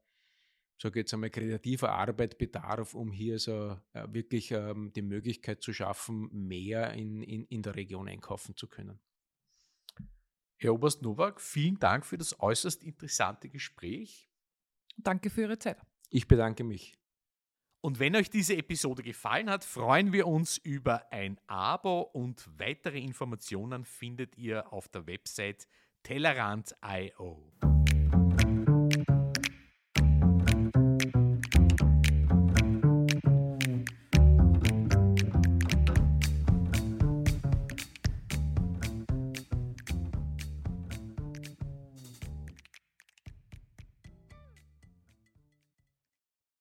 sage 0.80 1.00
jetzt 1.00 1.14
einmal, 1.14 1.32
kreativer 1.32 1.92
Arbeit 1.92 2.38
bedarf, 2.38 2.94
um 2.94 3.12
hier 3.12 3.40
so 3.40 3.78
äh, 3.94 4.08
wirklich 4.10 4.52
ähm, 4.52 4.92
die 4.94 5.02
Möglichkeit 5.02 5.64
zu 5.64 5.74
schaffen, 5.74 6.30
mehr 6.32 6.94
in, 6.94 7.24
in, 7.24 7.46
in 7.46 7.64
der 7.64 7.76
Region 7.76 8.08
einkaufen 8.08 8.56
zu 8.56 8.68
können. 8.68 9.00
Herr 10.58 10.74
Oberst 10.74 11.04
Nowak, 11.04 11.40
vielen 11.40 11.80
Dank 11.80 12.06
für 12.06 12.18
das 12.18 12.40
äußerst 12.40 12.84
interessante 12.84 13.48
Gespräch. 13.48 14.30
Danke 14.98 15.30
für 15.30 15.42
Ihre 15.42 15.60
Zeit. 15.60 15.78
Ich 16.10 16.28
bedanke 16.28 16.64
mich. 16.64 16.98
Und 17.82 18.00
wenn 18.00 18.16
euch 18.16 18.30
diese 18.30 18.58
Episode 18.58 19.04
gefallen 19.04 19.50
hat, 19.50 19.64
freuen 19.64 20.12
wir 20.12 20.26
uns 20.26 20.58
über 20.58 21.12
ein 21.12 21.40
Abo 21.46 22.02
und 22.02 22.50
weitere 22.58 23.00
Informationen 23.00 23.86
findet 23.86 24.36
ihr 24.36 24.74
auf 24.74 24.88
der 24.88 25.06
Website 25.06 25.68
Tellerant.io. 26.02 27.77